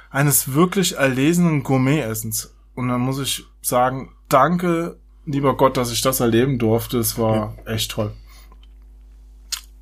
eines 0.10 0.54
wirklich 0.54 0.98
erlesenen 0.98 1.63
Gourmet-Essens. 1.63 2.54
Und 2.75 2.88
dann 2.88 3.01
muss 3.01 3.20
ich 3.20 3.46
sagen, 3.62 4.13
danke, 4.28 4.98
lieber 5.25 5.56
Gott, 5.56 5.78
dass 5.78 5.92
ich 5.92 6.01
das 6.01 6.20
erleben 6.20 6.58
durfte. 6.58 6.98
Es 6.98 7.18
war 7.18 7.56
echt 7.66 7.92
toll. 7.92 8.12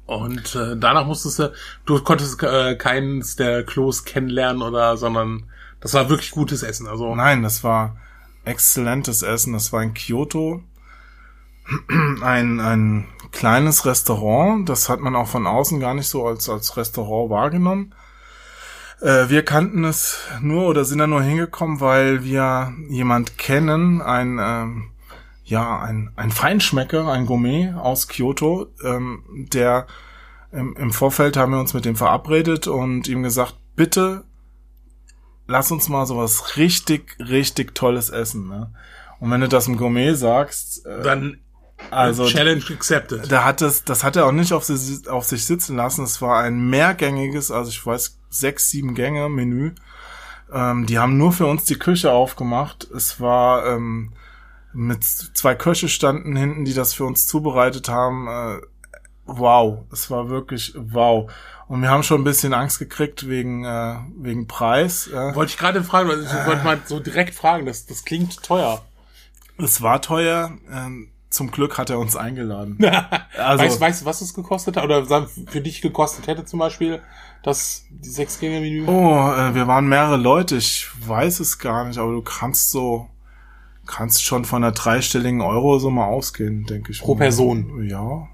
Und 0.09 0.55
äh, 0.55 0.75
danach 0.75 1.05
musstest 1.05 1.37
du, 1.37 1.53
du 1.85 2.01
konntest 2.01 2.41
äh, 2.41 2.75
keins 2.75 3.35
der 3.35 3.63
Klos 3.63 4.05
kennenlernen 4.05 4.63
oder, 4.63 4.97
sondern 4.97 5.43
Das 5.81 5.93
war 5.93 6.09
wirklich 6.09 6.31
gutes 6.31 6.63
Essen. 6.63 6.87
Also 6.87 7.13
Nein, 7.13 7.43
das 7.43 7.63
war 7.63 7.95
exzellentes 8.43 9.21
Essen. 9.21 9.53
Das 9.53 9.71
war 9.71 9.83
in 9.83 9.93
Kyoto 9.93 10.63
ein, 12.23 12.59
ein 12.59 13.05
kleines 13.31 13.85
Restaurant. 13.85 14.67
Das 14.67 14.89
hat 14.89 14.99
man 14.99 15.15
auch 15.15 15.27
von 15.27 15.45
außen 15.45 15.79
gar 15.79 15.93
nicht 15.93 16.07
so 16.07 16.25
als, 16.25 16.49
als 16.49 16.75
Restaurant 16.75 17.29
wahrgenommen. 17.29 17.93
Äh, 19.01 19.29
wir 19.29 19.45
kannten 19.45 19.83
es 19.83 20.17
nur 20.41 20.65
oder 20.69 20.85
sind 20.85 20.97
da 20.97 21.05
nur 21.05 21.21
hingekommen, 21.21 21.81
weil 21.81 22.23
wir 22.23 22.73
jemand 22.89 23.37
kennen, 23.37 24.01
ein, 24.01 24.39
ähm, 24.41 24.89
ja, 25.49 25.79
ein, 25.81 26.11
ein 26.15 26.31
Feinschmecker, 26.31 27.07
ein 27.11 27.25
Gourmet 27.25 27.73
aus 27.73 28.07
Kyoto, 28.07 28.67
ähm, 28.83 29.47
der 29.51 29.87
im, 30.51 30.75
im 30.75 30.91
Vorfeld 30.93 31.37
haben 31.37 31.51
wir 31.51 31.59
uns 31.59 31.73
mit 31.73 31.85
dem 31.85 31.95
verabredet 31.95 32.67
und 32.67 33.07
ihm 33.07 33.23
gesagt, 33.23 33.55
bitte 33.75 34.23
lass 35.47 35.71
uns 35.71 35.89
mal 35.89 36.05
sowas 36.05 36.57
richtig, 36.57 37.17
richtig 37.19 37.73
Tolles 37.73 38.09
essen. 38.09 38.47
Ne? 38.47 38.71
Und 39.19 39.31
wenn 39.31 39.41
du 39.41 39.47
das 39.47 39.67
im 39.67 39.77
Gourmet 39.77 40.13
sagst, 40.13 40.85
äh, 40.85 41.01
dann 41.01 41.39
also 41.91 42.25
Challenge 42.27 42.63
accepted. 42.69 43.31
da 43.31 43.43
hat 43.45 43.61
es, 43.61 43.83
das 43.83 44.03
hat 44.03 44.15
er 44.15 44.25
auch 44.27 44.31
nicht 44.31 44.53
auf, 44.53 44.63
sich- 44.65 45.07
auf 45.07 45.23
sich 45.23 45.45
sitzen 45.45 45.75
lassen. 45.77 46.03
Es 46.03 46.21
war 46.21 46.39
ein 46.43 46.69
mehrgängiges, 46.69 47.51
also 47.51 47.69
ich 47.69 47.83
weiß, 47.83 48.19
sechs, 48.29 48.69
sieben 48.69 48.93
Gänge 48.93 49.27
Menü. 49.29 49.71
Ähm, 50.53 50.85
die 50.85 50.99
haben 50.99 51.17
nur 51.17 51.31
für 51.31 51.45
uns 51.47 51.63
die 51.63 51.79
Küche 51.79 52.11
aufgemacht. 52.11 52.83
Es 52.95 53.19
war 53.19 53.65
ähm, 53.65 54.11
mit 54.73 55.03
zwei 55.03 55.55
Köche 55.55 55.89
standen 55.89 56.35
hinten, 56.35 56.65
die 56.65 56.73
das 56.73 56.93
für 56.93 57.05
uns 57.05 57.27
zubereitet 57.27 57.89
haben. 57.89 58.27
Äh, 58.27 58.61
wow, 59.25 59.79
es 59.91 60.09
war 60.11 60.29
wirklich 60.29 60.73
wow. 60.75 61.31
Und 61.67 61.81
wir 61.81 61.89
haben 61.89 62.03
schon 62.03 62.21
ein 62.21 62.23
bisschen 62.23 62.53
Angst 62.53 62.79
gekriegt 62.79 63.27
wegen 63.27 63.63
äh, 63.63 63.95
wegen 64.17 64.47
Preis. 64.47 65.07
Äh. 65.07 65.35
Wollte 65.35 65.51
ich 65.51 65.57
gerade 65.57 65.83
fragen, 65.83 66.09
weil 66.09 66.23
ich 66.23 66.45
wollte 66.47 66.63
mal 66.63 66.79
so 66.85 66.99
direkt 66.99 67.35
fragen, 67.35 67.65
das, 67.65 67.85
das 67.85 68.05
klingt 68.05 68.41
teuer. 68.43 68.81
Es 69.57 69.81
war 69.81 70.01
teuer. 70.01 70.51
Ähm, 70.71 71.11
zum 71.29 71.51
Glück 71.51 71.77
hat 71.77 71.89
er 71.89 71.99
uns 71.99 72.15
eingeladen. 72.15 72.77
Also- 73.38 73.63
weißt, 73.63 73.79
weißt 73.79 74.01
du, 74.01 74.05
was 74.05 74.21
es 74.21 74.33
gekostet 74.33 74.75
hat? 74.75 74.83
Oder 74.83 75.27
für 75.27 75.61
dich 75.61 75.81
gekostet 75.81 76.27
hätte 76.27 76.43
zum 76.43 76.59
Beispiel 76.59 77.01
das 77.43 77.85
die 77.89 78.09
Sechs-Gänge-Menü? 78.09 78.85
Oh, 78.88 79.31
äh, 79.31 79.55
wir 79.55 79.65
waren 79.67 79.88
mehrere 79.88 80.17
Leute. 80.17 80.57
Ich 80.57 80.88
weiß 81.07 81.39
es 81.39 81.57
gar 81.59 81.85
nicht, 81.85 81.97
aber 81.99 82.11
du 82.11 82.21
kannst 82.21 82.71
so, 82.71 83.07
kannst 83.89 84.24
schon 84.24 84.46
von 84.46 84.63
einer 84.63 84.72
dreistelligen 84.72 85.41
Euro 85.41 85.79
so 85.79 85.89
mal 85.89 86.05
ausgehen, 86.05 86.65
denke 86.65 86.91
ich. 86.91 87.01
Pro 87.01 87.15
mal. 87.15 87.19
Person? 87.19 87.88
Ja. 87.89 88.27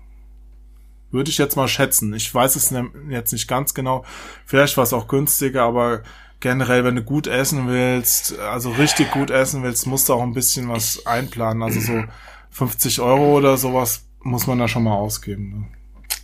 Würde 1.12 1.30
ich 1.30 1.38
jetzt 1.38 1.56
mal 1.56 1.68
schätzen. 1.68 2.14
Ich 2.14 2.34
weiß 2.34 2.56
es 2.56 2.74
jetzt 3.10 3.32
nicht 3.32 3.48
ganz 3.48 3.74
genau. 3.74 4.04
Vielleicht 4.46 4.76
war 4.76 4.84
es 4.84 4.92
auch 4.92 5.08
günstiger, 5.08 5.64
aber 5.64 6.02
generell, 6.42 6.84
wenn 6.84 6.96
du 6.96 7.04
gut 7.04 7.28
essen 7.28 7.68
willst, 7.68 8.38
also 8.40 8.70
richtig 8.72 9.12
gut 9.12 9.32
essen 9.32 9.64
willst, 9.64 9.88
musst 9.88 10.10
du 10.10 10.14
auch 10.14 10.24
ein 10.24 10.34
bisschen 10.34 10.68
was 10.68 11.06
einplanen. 11.06 11.64
Also 11.64 11.80
so 11.80 12.04
50 12.52 13.00
Euro 13.00 13.38
oder 13.38 13.58
sowas 13.58 14.04
muss 14.22 14.48
man 14.48 14.60
da 14.60 14.68
schon 14.68 14.84
mal 14.84 14.96
ausgeben. 14.96 15.50
Ne? 15.50 15.66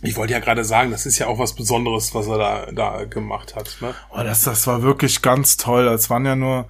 Ich 0.02 0.16
wollte 0.16 0.34
ja 0.34 0.40
gerade 0.40 0.64
sagen, 0.64 0.90
das 0.90 1.06
ist 1.06 1.18
ja 1.18 1.28
auch 1.28 1.38
was 1.38 1.54
Besonderes, 1.54 2.14
was 2.14 2.26
er 2.26 2.38
da, 2.38 2.66
da 2.72 3.04
gemacht 3.04 3.56
hat. 3.56 3.78
Ne? 3.80 3.94
Oh, 4.10 4.22
das, 4.22 4.42
das 4.42 4.66
war 4.66 4.82
wirklich 4.82 5.22
ganz 5.22 5.56
toll. 5.56 5.86
Es 5.86 6.10
waren 6.10 6.26
ja 6.26 6.36
nur 6.36 6.66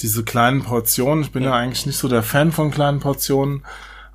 diese 0.00 0.24
kleinen 0.24 0.62
Portionen. 0.62 1.24
Ich 1.24 1.32
bin 1.32 1.42
ja, 1.42 1.54
eigentlich 1.54 1.86
nicht 1.86 1.96
so 1.96 2.08
der 2.08 2.22
Fan 2.22 2.52
von 2.52 2.70
kleinen 2.70 3.00
Portionen. 3.00 3.64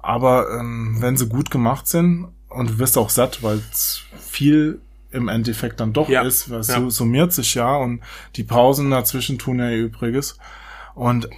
Aber 0.02 0.48
ähm, 0.60 0.98
wenn 1.00 1.18
sie 1.18 1.28
gut 1.28 1.50
gemacht 1.50 1.88
sind 1.88 2.28
und 2.50 2.70
du 2.72 2.80
wirst 2.80 2.98
auch 2.98 3.10
satt, 3.10 3.42
weil 3.42 3.62
es 3.72 4.02
viel 4.20 4.82
im 5.12 5.30
Endeffekt 5.30 5.80
dann 5.80 5.94
doch 5.94 6.10
Ja, 6.10 6.24
ist, 6.24 6.50
was 6.50 6.68
ja. 6.68 6.90
summiert 6.90 7.32
sich 7.32 7.54
ja 7.54 7.76
und 7.76 8.02
die 8.36 8.44
Pausen 8.44 8.90
dazwischen 8.92 9.38
tun 9.38 9.60
ja 9.60 9.70
ihr 9.70 9.84
Übriges. 9.84 10.38
Und 10.96 11.30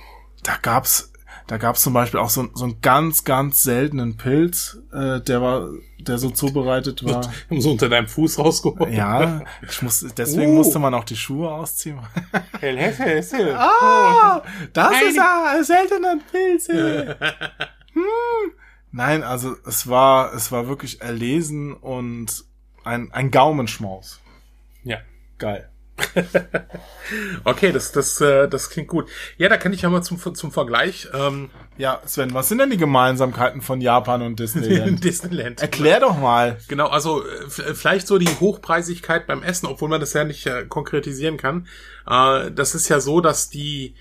da 0.44 0.54
gab's 0.62 1.12
da 1.48 1.58
gab's 1.58 1.82
zum 1.82 1.94
Beispiel 1.94 2.20
auch 2.20 2.30
so, 2.30 2.48
so 2.54 2.66
einen 2.66 2.82
ganz, 2.82 3.24
ganz 3.24 3.62
seltenen 3.62 4.18
Pilz, 4.18 4.80
äh, 4.92 5.22
der 5.22 5.42
war, 5.42 5.70
der 6.00 6.18
so 6.18 6.32
zubereitet 6.32 7.04
war. 7.06 7.22
Haben 7.50 7.62
so 7.62 7.72
unter 7.72 7.88
deinem 7.88 8.08
Fuß 8.08 8.40
rausgeholt. 8.40 8.92
Ja, 8.94 9.42
ich 9.68 9.82
muss, 9.82 10.06
deswegen 10.18 10.54
Uh. 10.54 10.56
musste 10.56 10.80
man 10.80 10.94
auch 10.94 11.04
die 11.04 11.16
Schuhe 11.16 11.52
ausziehen. 11.52 12.00
Hell, 12.60 12.78
hell, 12.78 12.94
hell, 12.94 13.24
hell. 13.24 13.56
Ah, 13.56 14.42
das 14.74 14.92
Nein. 14.92 15.08
ist 15.08 15.20
ein 15.20 15.64
seltener 15.64 16.18
Pilz. 16.32 16.68
hm. 17.94 18.04
Nein, 18.92 19.24
also 19.24 19.56
es 19.66 19.88
war, 19.88 20.34
es 20.34 20.52
war 20.52 20.68
wirklich 20.68 21.02
erlesen 21.02 21.74
und 21.74 22.46
ein, 22.84 23.12
ein 23.12 23.30
Gaumenschmaus. 23.30 24.20
Ja. 24.84 24.98
Geil. 25.38 25.70
Okay, 27.44 27.72
das, 27.72 27.92
das, 27.92 28.20
äh, 28.20 28.48
das 28.48 28.70
klingt 28.72 28.88
gut. 28.88 29.08
Ja, 29.38 29.48
da 29.48 29.58
kann 29.58 29.72
ich 29.74 29.84
ja 29.84 29.90
mal 29.90 30.02
zum, 30.02 30.18
zum 30.36 30.52
Vergleich 30.52 31.08
ähm, 31.14 31.50
Ja, 31.78 32.02
Sven, 32.06 32.34
was 32.34 32.50
sind 32.50 32.58
denn 32.58 32.72
die 32.72 32.78
Gemeinsamkeiten 32.78 33.62
von 33.62 33.80
Japan 33.80 34.24
und 34.24 34.40
Disneyland? 34.40 35.04
Disneyland. 35.04 35.62
Erklär 35.62 36.00
doch 36.00 36.18
mal. 36.18 36.58
Genau, 36.68 36.88
also 36.88 37.24
äh, 37.24 37.44
f- 37.46 37.78
vielleicht 37.78 38.08
so 38.08 38.18
die 38.18 38.28
Hochpreisigkeit 38.40 39.28
beim 39.28 39.44
Essen, 39.44 39.68
obwohl 39.68 39.90
man 39.90 40.00
das 40.02 40.14
ja 40.14 40.24
nicht 40.24 40.48
äh, 40.48 40.66
konkretisieren 40.66 41.38
kann. 41.38 41.68
Äh, 42.10 42.50
das 42.52 42.74
ist 42.74 42.90
ja 42.90 43.00
so, 43.00 43.22
dass 43.22 43.50
die 43.50 43.94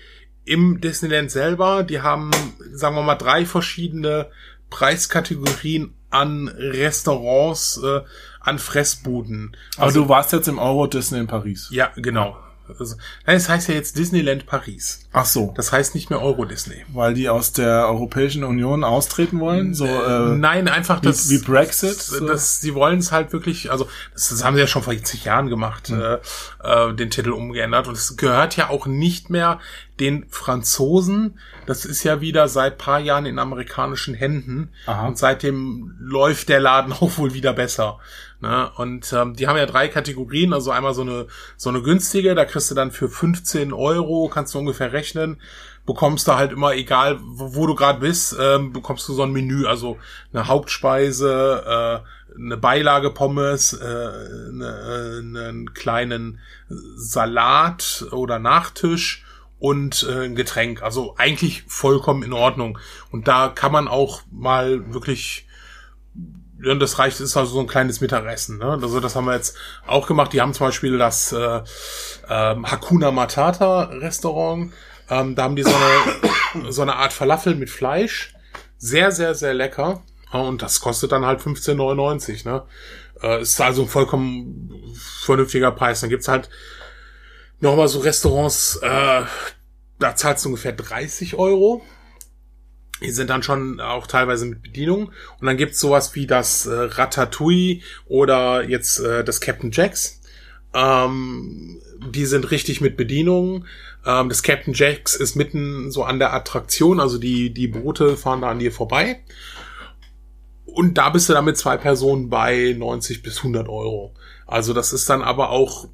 im 0.45 0.81
Disneyland 0.81 1.29
selber, 1.29 1.83
die 1.83 2.01
haben, 2.01 2.31
sagen 2.73 2.95
wir 2.95 3.03
mal, 3.03 3.15
drei 3.15 3.45
verschiedene 3.45 4.29
Preiskategorien 4.71 5.93
an 6.09 6.47
Restaurants, 6.47 7.79
äh, 7.83 8.01
an 8.45 8.59
Fressbuden. 8.59 9.55
Aber 9.77 9.91
du 9.91 10.07
warst 10.09 10.31
jetzt 10.31 10.47
im 10.47 10.59
Euro 10.59 10.87
Disney 10.87 11.19
in 11.19 11.27
Paris. 11.27 11.67
Ja, 11.71 11.91
genau. 11.95 12.37
Also, 12.79 12.95
nein, 13.27 13.35
es 13.35 13.47
heißt 13.47 13.67
ja 13.69 13.75
jetzt 13.75 13.95
Disneyland 13.95 14.47
Paris. 14.47 15.07
Ach 15.13 15.25
so. 15.25 15.53
Das 15.55 15.71
heißt 15.71 15.93
nicht 15.93 16.09
mehr 16.09 16.19
Euro 16.19 16.45
Disney. 16.45 16.83
weil 16.87 17.13
die 17.13 17.29
aus 17.29 17.51
der 17.53 17.87
Europäischen 17.87 18.43
Union 18.43 18.83
austreten 18.83 19.39
wollen? 19.39 19.75
So, 19.75 19.85
äh, 19.85 20.35
Nein, 20.35 20.67
einfach 20.67 21.03
wie, 21.03 21.05
das. 21.07 21.29
wie 21.29 21.37
Brexit? 21.37 21.91
Das, 21.95 22.07
So? 22.07 22.25
das, 22.25 22.61
sie 22.61 22.73
wollen 22.73 22.97
es 22.97 23.11
halt 23.11 23.31
wirklich, 23.33 23.69
also 23.69 23.87
das, 24.13 24.29
das 24.29 24.43
haben 24.43 24.55
sie 24.55 24.61
ja 24.61 24.67
schon 24.67 24.81
vor 24.81 24.97
zig 25.03 25.25
Jahren 25.25 25.47
gemacht, 25.49 25.91
äh, 25.91 26.15
äh, 26.63 26.93
den 26.95 27.11
Titel 27.11 27.33
umgeändert. 27.33 27.87
Und 27.87 27.93
es 27.97 28.17
gehört 28.17 28.57
ja 28.57 28.71
auch 28.71 28.87
nicht 28.87 29.29
mehr 29.29 29.59
den 29.99 30.25
Franzosen. 30.29 31.39
Das 31.67 31.85
ist 31.85 32.03
ja 32.03 32.19
wieder 32.19 32.47
seit 32.47 32.79
paar 32.79 32.99
Jahren 32.99 33.27
in 33.27 33.37
amerikanischen 33.37 34.15
Händen. 34.15 34.69
Aha. 34.87 35.07
Und 35.07 35.17
seitdem 35.19 35.95
läuft 35.99 36.49
der 36.49 36.59
Laden 36.59 36.93
auch 36.99 37.17
wohl 37.19 37.33
wieder 37.35 37.53
besser. 37.53 37.99
Ne? 38.41 38.69
Und 38.75 39.11
ähm, 39.13 39.35
die 39.35 39.47
haben 39.47 39.57
ja 39.57 39.65
drei 39.65 39.87
Kategorien, 39.87 40.53
also 40.53 40.71
einmal 40.71 40.93
so 40.93 41.01
eine 41.01 41.27
so 41.57 41.69
eine 41.69 41.81
günstige, 41.81 42.35
da 42.35 42.45
kriegst 42.45 42.69
du 42.71 42.75
dann 42.75 42.91
für 42.91 43.09
15 43.09 43.73
Euro, 43.73 44.29
kannst 44.29 44.53
du 44.53 44.59
ungefähr 44.59 44.93
rechnen, 44.93 45.41
bekommst 45.85 46.27
du 46.27 46.33
halt 46.33 46.51
immer, 46.51 46.73
egal 46.73 47.19
wo, 47.21 47.55
wo 47.55 47.67
du 47.67 47.75
gerade 47.75 47.99
bist, 47.99 48.35
ähm, 48.39 48.73
bekommst 48.73 49.07
du 49.07 49.13
so 49.13 49.23
ein 49.23 49.31
Menü, 49.31 49.65
also 49.65 49.97
eine 50.33 50.47
Hauptspeise, 50.47 52.03
äh, 52.03 52.35
eine 52.35 52.57
Beilage 52.57 53.11
Pommes, 53.11 53.73
äh, 53.73 53.85
eine, 53.85 54.65
äh, 54.65 55.17
einen 55.19 55.73
kleinen 55.73 56.39
Salat 56.67 58.05
oder 58.11 58.39
Nachtisch 58.39 59.25
und 59.59 60.05
äh, 60.09 60.25
ein 60.25 60.35
Getränk. 60.35 60.81
Also 60.81 61.15
eigentlich 61.17 61.63
vollkommen 61.67 62.23
in 62.23 62.33
Ordnung. 62.33 62.77
Und 63.11 63.27
da 63.27 63.47
kann 63.47 63.71
man 63.71 63.87
auch 63.87 64.21
mal 64.31 64.93
wirklich 64.93 65.44
ja, 66.63 66.75
das 66.75 66.99
reicht, 66.99 67.19
ist 67.19 67.35
also 67.35 67.53
so 67.53 67.59
ein 67.59 67.67
kleines 67.67 68.01
Mittagessen. 68.01 68.57
Ne? 68.57 68.79
Also 68.81 68.99
das 68.99 69.15
haben 69.15 69.25
wir 69.25 69.35
jetzt 69.35 69.57
auch 69.85 70.07
gemacht. 70.07 70.33
Die 70.33 70.41
haben 70.41 70.53
zum 70.53 70.67
Beispiel 70.67 70.97
das 70.97 71.31
äh, 71.31 71.61
ähm, 72.29 72.69
Hakuna 72.69 73.11
Matata 73.11 73.83
Restaurant. 73.83 74.71
Ähm, 75.09 75.35
da 75.35 75.43
haben 75.43 75.55
die 75.55 75.63
so 75.63 75.73
eine, 75.73 76.71
so 76.71 76.81
eine 76.81 76.95
Art 76.95 77.13
Falafel 77.13 77.55
mit 77.55 77.69
Fleisch. 77.69 78.33
Sehr, 78.77 79.11
sehr, 79.11 79.35
sehr 79.35 79.53
lecker. 79.53 80.03
Und 80.31 80.61
das 80.61 80.79
kostet 80.79 81.11
dann 81.11 81.25
halt 81.25 81.41
15,99. 81.41 82.47
Ne? 82.47 82.63
Äh, 83.21 83.41
ist 83.41 83.59
also 83.59 83.83
ein 83.83 83.87
vollkommen 83.87 84.95
vernünftiger 84.95 85.71
Preis. 85.71 86.01
Dann 86.01 86.09
gibt's 86.09 86.27
halt 86.27 86.49
nochmal 87.59 87.87
so 87.87 87.99
Restaurants, 87.99 88.77
äh, 88.81 89.23
da 89.99 90.15
zahlst 90.15 90.45
du 90.45 90.49
ungefähr 90.49 90.73
30 90.73 91.35
Euro. 91.35 91.83
Die 93.01 93.11
sind 93.11 93.29
dann 93.29 93.43
schon 93.43 93.81
auch 93.81 94.07
teilweise 94.07 94.45
mit 94.45 94.61
Bedienung. 94.61 95.11
Und 95.39 95.47
dann 95.47 95.57
gibt's 95.57 95.79
sowas 95.79 96.15
wie 96.15 96.27
das 96.27 96.65
äh, 96.65 96.73
Ratatouille 96.73 97.81
oder 98.05 98.63
jetzt 98.67 98.99
äh, 98.99 99.23
das 99.23 99.41
Captain 99.41 99.71
Jacks. 99.71 100.21
Ähm, 100.73 101.81
die 102.09 102.25
sind 102.25 102.51
richtig 102.51 102.81
mit 102.81 102.97
Bedienung. 102.97 103.65
Ähm, 104.05 104.29
das 104.29 104.43
Captain 104.43 104.73
Jacks 104.73 105.15
ist 105.15 105.35
mitten 105.35 105.91
so 105.91 106.03
an 106.03 106.19
der 106.19 106.33
Attraktion, 106.33 106.99
also 106.99 107.17
die, 107.17 107.53
die 107.53 107.67
Boote 107.67 108.17
fahren 108.17 108.41
da 108.41 108.49
an 108.49 108.59
dir 108.59 108.71
vorbei. 108.71 109.21
Und 110.65 110.97
da 110.97 111.09
bist 111.09 111.29
du 111.29 111.33
dann 111.33 111.45
mit 111.45 111.57
zwei 111.57 111.77
Personen 111.77 112.29
bei 112.29 112.75
90 112.77 113.23
bis 113.23 113.37
100 113.37 113.69
Euro. 113.69 114.13
Also 114.45 114.73
das 114.73 114.93
ist 114.93 115.09
dann 115.09 115.21
aber 115.21 115.49
auch, 115.49 115.87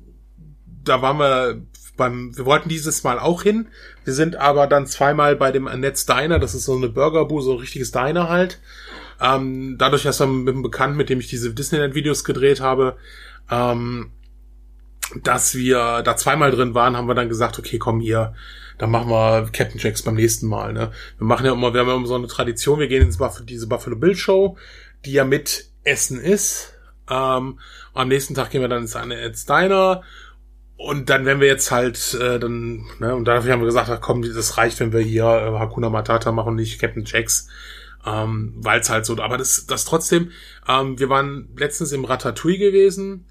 da 0.84 1.02
waren 1.02 1.18
wir 1.18 1.62
beim, 2.02 2.36
wir 2.36 2.46
wollten 2.46 2.68
dieses 2.68 3.04
Mal 3.04 3.20
auch 3.20 3.44
hin. 3.44 3.68
Wir 4.06 4.14
sind 4.14 4.36
aber 4.36 4.66
dann 4.66 4.88
zweimal 4.88 5.36
bei 5.36 5.52
dem 5.52 5.68
Annette's 5.68 6.08
Diner, 6.08 6.40
das 6.40 6.56
ist 6.56 6.66
so 6.66 6.76
eine 6.76 6.90
Burgerbude, 6.90 7.44
so 7.44 7.54
ein 7.54 7.60
richtiges 7.60 7.92
Diner 7.92 8.28
halt. 8.28 8.60
Ähm, 9.22 9.76
dadurch, 9.78 10.02
dass 10.02 10.20
wir 10.20 10.26
mit 10.26 10.52
einem 10.52 10.64
Bekannten, 10.64 10.98
mit 10.98 11.10
dem 11.10 11.20
ich 11.20 11.28
diese 11.28 11.54
Disneyland-Videos 11.54 12.24
gedreht 12.24 12.60
habe, 12.60 12.98
ähm, 13.52 14.10
dass 15.22 15.54
wir 15.54 16.02
da 16.02 16.18
zweimal 16.18 16.50
drin 16.50 16.74
waren, 16.74 16.98
haben 16.98 17.08
wir 17.08 17.14
dann 17.14 17.30
gesagt, 17.30 17.60
okay, 17.60 17.78
komm 17.78 18.00
hier, 18.00 18.34
dann 18.80 18.90
machen 18.90 19.12
wir 19.12 19.48
Captain 19.54 19.80
Jacks 19.80 20.02
beim 20.02 20.16
nächsten 20.16 20.48
Mal. 20.48 20.74
Ne? 20.74 20.92
Wir 21.20 21.28
machen 21.28 21.46
ja 21.46 21.54
immer, 21.54 21.72
wir 21.72 21.82
haben 21.82 21.88
ja 21.88 21.96
immer 21.96 22.08
so 22.08 22.16
eine 22.16 22.26
Tradition, 22.26 22.80
wir 22.80 22.88
gehen 22.88 23.04
ins 23.04 23.18
Buff 23.18 23.44
diese 23.46 23.68
Buffalo 23.68 23.96
Bill 23.96 24.16
Show, 24.16 24.58
die 25.06 25.12
ja 25.12 25.24
mit 25.24 25.70
Essen 25.84 26.20
ist. 26.20 26.74
Ähm, 27.08 27.60
am 27.94 28.08
nächsten 28.08 28.34
Tag 28.34 28.50
gehen 28.50 28.62
wir 28.62 28.70
dann 28.70 28.82
ins, 28.82 28.96
ins 28.96 29.46
Diner 29.46 30.02
und 30.84 31.10
dann, 31.10 31.26
wenn 31.26 31.40
wir 31.40 31.48
jetzt 31.48 31.72
halt, 31.72 32.18
äh, 32.20 32.40
dann, 32.40 32.86
ne, 33.00 33.16
und 33.16 33.26
dafür 33.26 33.54
haben 33.54 33.62
wir 33.62 33.68
gesagt, 33.68 33.90
ach 33.90 34.02
komm, 34.02 34.24
das 34.24 34.58
reicht, 34.58 34.80
wenn 34.80 34.92
wir 34.92 35.02
hier 35.02 35.26
äh, 35.26 35.60
Hakuna 35.60 35.90
Matata 35.90 36.32
machen, 36.32 36.56
nicht 36.56 36.80
Captain 36.80 37.06
Jacks. 37.06 37.48
Ähm, 38.04 38.54
weil 38.58 38.80
es 38.80 38.90
halt 38.90 39.06
so, 39.06 39.16
aber 39.20 39.38
das, 39.38 39.68
das 39.68 39.86
trotzdem, 39.86 40.32
ähm, 40.68 40.98
wir 40.98 41.08
waren 41.10 41.50
letztens 41.56 41.92
im 41.92 42.04
Ratatouille 42.04 42.58
gewesen. 42.58 43.28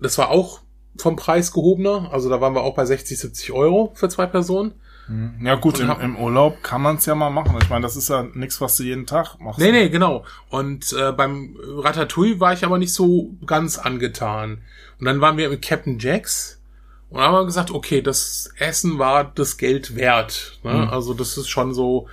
Das 0.00 0.16
war 0.16 0.30
auch 0.30 0.60
vom 0.96 1.16
Preis 1.16 1.52
gehobener. 1.52 2.08
Also 2.12 2.30
da 2.30 2.40
waren 2.40 2.54
wir 2.54 2.62
auch 2.62 2.74
bei 2.74 2.86
60, 2.86 3.18
70 3.18 3.52
Euro 3.52 3.92
für 3.94 4.08
zwei 4.08 4.26
Personen. 4.26 4.72
Hm. 5.06 5.38
Ja 5.42 5.54
gut, 5.56 5.80
im, 5.80 5.90
im, 5.90 6.16
Urlaub 6.16 6.62
kann 6.62 6.80
man 6.80 6.96
es 6.96 7.06
ja 7.06 7.14
mal 7.14 7.30
machen. 7.30 7.56
Ich 7.62 7.68
meine, 7.68 7.82
das 7.82 7.96
ist 7.96 8.08
ja 8.08 8.22
nichts, 8.34 8.60
was 8.60 8.76
du 8.76 8.84
jeden 8.84 9.06
Tag 9.06 9.38
machst. 9.38 9.60
Nee, 9.60 9.72
nee, 9.72 9.88
genau. 9.88 10.24
Und 10.48 10.92
äh, 10.92 11.12
beim 11.12 11.56
Ratatouille 11.58 12.40
war 12.40 12.52
ich 12.52 12.64
aber 12.64 12.78
nicht 12.78 12.94
so 12.94 13.34
ganz 13.46 13.78
angetan. 13.78 14.62
Und 14.98 15.06
dann 15.06 15.20
waren 15.20 15.36
wir 15.36 15.50
mit 15.50 15.62
Captain 15.62 15.98
Jacks 15.98 16.60
und 17.10 17.20
haben 17.20 17.34
wir 17.34 17.44
gesagt, 17.44 17.70
okay, 17.70 18.02
das 18.02 18.50
Essen 18.58 18.98
war 18.98 19.24
das 19.24 19.56
Geld 19.56 19.94
wert. 19.94 20.58
Ne? 20.62 20.72
Mhm. 20.72 20.88
Also 20.88 21.14
das 21.14 21.36
ist 21.36 21.48
schon 21.48 21.74
so. 21.74 22.08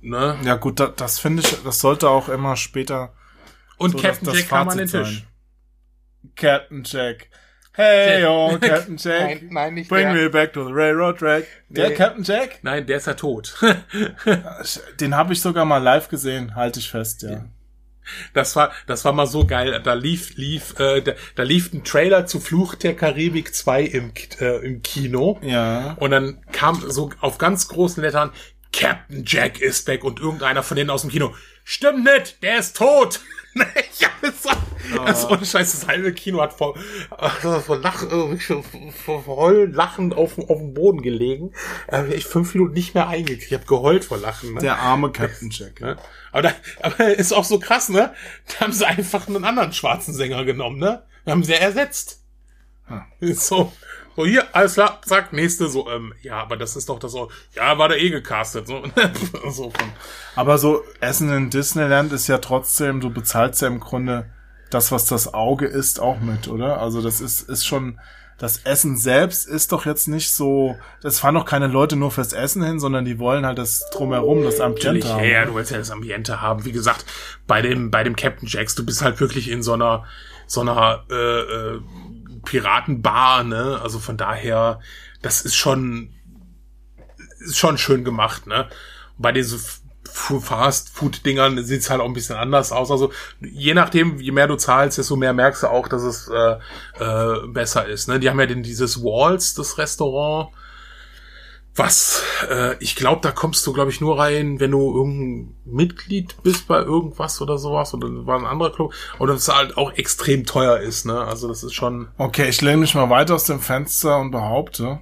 Ne? 0.00 0.36
Ja 0.42 0.56
gut, 0.56 0.80
da, 0.80 0.88
das 0.88 1.18
finde 1.20 1.42
ich, 1.42 1.62
das 1.62 1.78
sollte 1.78 2.08
auch 2.08 2.28
immer 2.28 2.56
später. 2.56 3.12
Und 3.76 3.92
so 3.92 3.98
Captain 3.98 4.34
Jack 4.34 4.48
kam 4.48 4.68
an 4.68 4.78
den 4.78 4.88
Tisch. 4.88 5.20
Sein. 5.20 6.32
Captain 6.36 6.82
Jack. 6.84 7.28
Hey, 7.74 8.22
yo, 8.22 8.58
Captain 8.60 8.98
Jack. 8.98 9.42
nein, 9.42 9.48
nein, 9.50 9.74
nicht 9.74 9.88
Bring 9.88 10.12
der. 10.12 10.24
me 10.24 10.28
back 10.28 10.52
to 10.52 10.64
the 10.64 10.72
railroad 10.72 11.18
track. 11.18 11.44
Der 11.70 11.88
nee. 11.88 11.94
Captain 11.94 12.22
Jack? 12.22 12.58
Nein, 12.62 12.86
der 12.86 12.98
ist 12.98 13.06
ja 13.06 13.14
tot. 13.14 13.54
Den 15.00 15.16
habe 15.16 15.32
ich 15.32 15.40
sogar 15.40 15.64
mal 15.64 15.78
live 15.78 16.08
gesehen, 16.08 16.54
halte 16.54 16.80
ich 16.80 16.90
fest, 16.90 17.22
ja. 17.22 17.46
Das 18.34 18.56
war, 18.56 18.72
das 18.86 19.04
war 19.04 19.12
mal 19.12 19.26
so 19.26 19.46
geil. 19.46 19.80
Da 19.82 19.94
lief, 19.94 20.36
lief, 20.36 20.78
äh, 20.78 21.00
da, 21.00 21.12
da 21.34 21.44
lief 21.44 21.72
ein 21.72 21.84
Trailer 21.84 22.26
zu 22.26 22.40
Fluch 22.40 22.74
der 22.74 22.94
Karibik 22.94 23.54
2 23.54 23.82
im, 23.84 24.12
äh, 24.40 24.66
im 24.66 24.82
Kino. 24.82 25.38
Ja. 25.40 25.92
Und 25.98 26.10
dann 26.10 26.40
kam 26.52 26.82
so 26.90 27.10
auf 27.20 27.38
ganz 27.38 27.68
großen 27.68 28.02
Lettern, 28.02 28.32
Captain 28.72 29.24
Jack 29.26 29.60
ist 29.60 29.86
back 29.86 30.02
und 30.04 30.18
irgendeiner 30.18 30.62
von 30.62 30.76
denen 30.76 30.90
aus 30.90 31.02
dem 31.02 31.10
Kino. 31.10 31.34
Stimmt 31.64 32.04
nicht, 32.04 32.42
der 32.42 32.58
ist 32.58 32.76
tot. 32.76 33.20
Ja, 33.54 34.08
das 34.20 34.46
also 34.98 35.30
ohne 35.30 35.44
Scheiß, 35.44 35.72
das 35.72 35.88
halbe 35.88 36.12
Kino 36.12 36.40
hat 36.40 36.52
vor, 36.52 36.74
vor, 37.64 37.78
Lach, 37.78 38.02
äh, 38.02 38.36
vor, 38.92 39.22
vor 39.22 39.36
Heulen, 39.36 39.72
lachend 39.72 40.14
auf, 40.14 40.38
auf 40.38 40.58
dem 40.58 40.74
Boden 40.74 41.02
gelegen. 41.02 41.52
Ich 42.14 42.26
fünf 42.26 42.54
Minuten 42.54 42.74
nicht 42.74 42.94
mehr 42.94 43.08
eingekriegt. 43.08 43.46
Ich 43.46 43.54
habe 43.54 43.64
geheult 43.64 44.04
vor 44.04 44.18
Lachen. 44.18 44.54
Ne? 44.54 44.60
Der 44.60 44.78
arme 44.78 45.10
Captain 45.10 45.50
Jack. 45.50 45.80
Ne? 45.80 45.96
Aber, 46.30 46.42
da, 46.42 46.52
aber 46.82 47.16
ist 47.16 47.32
auch 47.32 47.44
so 47.44 47.58
krass, 47.58 47.88
ne? 47.88 48.14
Da 48.48 48.66
haben 48.66 48.72
sie 48.72 48.86
einfach 48.86 49.28
einen 49.28 49.44
anderen 49.44 49.72
schwarzen 49.72 50.14
Sänger 50.14 50.44
genommen, 50.44 50.78
ne? 50.78 51.02
Wir 51.24 51.32
haben 51.32 51.44
sie 51.44 51.54
ersetzt. 51.54 52.22
Hm. 52.86 53.34
So. 53.34 53.72
So, 54.16 54.26
hier, 54.26 54.44
alles 54.54 54.74
klar, 54.74 55.00
zack, 55.04 55.32
nächste, 55.32 55.68
so, 55.68 55.90
ähm, 55.90 56.12
ja, 56.22 56.40
aber 56.40 56.56
das 56.56 56.76
ist 56.76 56.88
doch 56.88 56.98
das 56.98 57.14
auch, 57.14 57.30
ja, 57.54 57.78
war 57.78 57.88
da 57.88 57.94
eh 57.94 58.10
gecastet, 58.10 58.66
so. 58.66 58.82
so 59.50 59.70
von. 59.70 59.92
Aber 60.36 60.58
so, 60.58 60.82
Essen 61.00 61.30
in 61.30 61.50
Disneyland 61.50 62.12
ist 62.12 62.26
ja 62.26 62.38
trotzdem, 62.38 63.00
du 63.00 63.10
bezahlst 63.10 63.62
ja 63.62 63.68
im 63.68 63.80
Grunde 63.80 64.30
das, 64.70 64.92
was 64.92 65.06
das 65.06 65.32
Auge 65.32 65.66
isst, 65.66 66.00
auch 66.00 66.20
mit, 66.20 66.48
oder? 66.48 66.80
Also 66.80 67.02
das 67.02 67.20
ist, 67.20 67.48
ist 67.48 67.66
schon, 67.66 67.98
das 68.38 68.58
Essen 68.64 68.96
selbst 68.96 69.46
ist 69.46 69.72
doch 69.72 69.86
jetzt 69.86 70.08
nicht 70.08 70.32
so, 70.32 70.76
das 71.00 71.20
fahren 71.20 71.36
doch 71.36 71.44
keine 71.44 71.68
Leute 71.68 71.96
nur 71.96 72.10
fürs 72.10 72.32
Essen 72.32 72.62
hin, 72.62 72.80
sondern 72.80 73.04
die 73.04 73.18
wollen 73.18 73.46
halt 73.46 73.58
das 73.58 73.88
drumherum, 73.92 74.42
das 74.42 74.60
Ambiente 74.60 75.08
haben. 75.08 75.24
Ja, 75.24 75.44
du 75.44 75.54
willst 75.54 75.70
ja 75.70 75.78
das 75.78 75.90
Ambiente 75.90 76.40
haben. 76.40 76.64
Wie 76.64 76.72
gesagt, 76.72 77.04
bei 77.46 77.62
dem, 77.62 77.90
bei 77.90 78.02
dem 78.02 78.16
Captain 78.16 78.48
Jacks, 78.48 78.74
du 78.74 78.84
bist 78.84 79.00
halt 79.02 79.20
wirklich 79.20 79.48
in 79.48 79.62
so 79.62 79.74
einer, 79.74 80.04
so 80.46 80.62
einer, 80.62 81.04
äh, 81.10 81.14
äh, 81.14 81.80
Piratenbar, 82.44 83.44
ne? 83.44 83.80
Also 83.82 83.98
von 83.98 84.16
daher, 84.16 84.80
das 85.22 85.42
ist 85.42 85.54
schon, 85.54 86.12
ist 87.40 87.58
schon 87.58 87.78
schön 87.78 88.04
gemacht, 88.04 88.46
ne? 88.46 88.68
Bei 89.18 89.32
diesen 89.32 89.60
Fast-Food-Dingern 90.12 91.64
sieht's 91.64 91.88
halt 91.88 92.00
auch 92.00 92.06
ein 92.06 92.12
bisschen 92.12 92.36
anders 92.36 92.72
aus. 92.72 92.90
Also 92.90 93.12
je 93.40 93.74
nachdem, 93.74 94.18
je 94.18 94.32
mehr 94.32 94.46
du 94.46 94.56
zahlst, 94.56 94.98
desto 94.98 95.16
mehr 95.16 95.32
merkst 95.32 95.62
du 95.62 95.68
auch, 95.68 95.88
dass 95.88 96.02
es 96.02 96.28
äh, 96.28 96.58
äh, 97.02 97.46
besser 97.46 97.86
ist. 97.86 98.08
Ne? 98.08 98.20
Die 98.20 98.28
haben 98.28 98.38
ja 98.38 98.46
den, 98.46 98.62
dieses 98.62 99.02
Walls, 99.02 99.54
das 99.54 99.78
Restaurant, 99.78 100.52
was, 101.74 102.22
äh, 102.50 102.76
ich 102.80 102.96
glaube, 102.96 103.20
da 103.22 103.30
kommst 103.30 103.66
du, 103.66 103.72
glaube 103.72 103.90
ich, 103.90 104.00
nur 104.00 104.18
rein, 104.18 104.60
wenn 104.60 104.72
du 104.72 104.94
irgendein 104.94 105.56
Mitglied 105.64 106.42
bist 106.42 106.68
bei 106.68 106.78
irgendwas 106.78 107.40
oder 107.40 107.56
sowas. 107.56 107.94
Oder 107.94 108.08
war 108.26 108.38
ein 108.38 108.46
anderer 108.46 108.72
Club. 108.72 108.92
Und 109.18 109.28
das 109.28 109.48
halt 109.48 109.76
auch 109.76 109.92
extrem 109.92 110.44
teuer 110.44 110.78
ist, 110.78 111.06
ne? 111.06 111.18
Also 111.18 111.48
das 111.48 111.62
ist 111.62 111.74
schon. 111.74 112.08
Okay, 112.18 112.48
ich 112.48 112.60
lehne 112.60 112.78
mich 112.78 112.94
mal 112.94 113.08
weiter 113.08 113.34
aus 113.34 113.44
dem 113.44 113.60
Fenster 113.60 114.18
und 114.18 114.30
behaupte, 114.32 115.00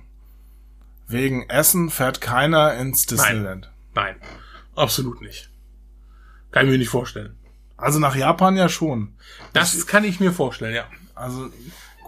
wegen 1.08 1.48
Essen 1.48 1.90
fährt 1.90 2.20
keiner 2.20 2.74
ins 2.74 3.06
Disneyland. 3.06 3.70
Nein, 3.94 4.16
nein 4.20 4.28
absolut 4.80 5.20
nicht. 5.20 5.50
Kann 6.50 6.66
ich 6.66 6.72
mir 6.72 6.78
nicht 6.78 6.88
vorstellen. 6.88 7.36
Also 7.76 7.98
nach 7.98 8.16
Japan 8.16 8.56
ja 8.56 8.68
schon. 8.68 9.14
Das 9.52 9.74
ich, 9.74 9.86
kann 9.86 10.04
ich 10.04 10.20
mir 10.20 10.32
vorstellen, 10.32 10.74
ja. 10.74 10.86
Also 11.14 11.50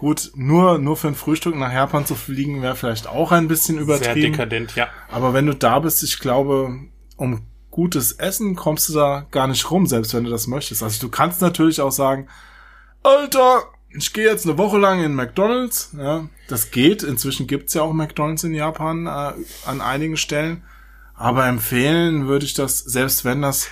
Gut, 0.03 0.33
nur, 0.35 0.79
nur 0.79 0.97
für 0.97 1.07
ein 1.07 1.15
Frühstück 1.15 1.55
nach 1.55 1.71
Japan 1.71 2.05
zu 2.05 2.15
fliegen 2.15 2.61
wäre 2.61 2.75
vielleicht 2.75 3.07
auch 3.07 3.31
ein 3.31 3.47
bisschen 3.47 3.77
übertrieben. 3.77 4.15
Sehr 4.15 4.31
dekadent, 4.31 4.75
ja. 4.75 4.89
Aber 5.09 5.33
wenn 5.33 5.45
du 5.45 5.55
da 5.55 5.79
bist, 5.79 6.03
ich 6.03 6.19
glaube, 6.19 6.77
um 7.15 7.43
gutes 7.71 8.11
Essen 8.11 8.57
kommst 8.57 8.89
du 8.89 8.95
da 8.95 9.25
gar 9.31 9.47
nicht 9.47 9.71
rum, 9.71 9.87
selbst 9.87 10.13
wenn 10.13 10.25
du 10.25 10.29
das 10.29 10.47
möchtest. 10.47 10.83
Also 10.83 10.99
du 10.99 11.09
kannst 11.09 11.39
natürlich 11.39 11.79
auch 11.79 11.93
sagen, 11.93 12.27
Alter, 13.01 13.63
ich 13.91 14.11
gehe 14.11 14.25
jetzt 14.25 14.45
eine 14.45 14.57
Woche 14.57 14.77
lang 14.77 15.01
in 15.01 15.15
McDonald's. 15.15 15.95
Ja, 15.97 16.27
das 16.49 16.71
geht. 16.71 17.01
Inzwischen 17.01 17.47
gibt's 17.47 17.73
ja 17.73 17.83
auch 17.83 17.93
McDonald's 17.93 18.43
in 18.43 18.53
Japan 18.53 19.07
äh, 19.07 19.31
an 19.65 19.79
einigen 19.79 20.17
Stellen. 20.17 20.65
Aber 21.15 21.47
empfehlen 21.47 22.27
würde 22.27 22.43
ich 22.43 22.53
das, 22.53 22.79
selbst 22.79 23.23
wenn 23.23 23.41
das 23.41 23.69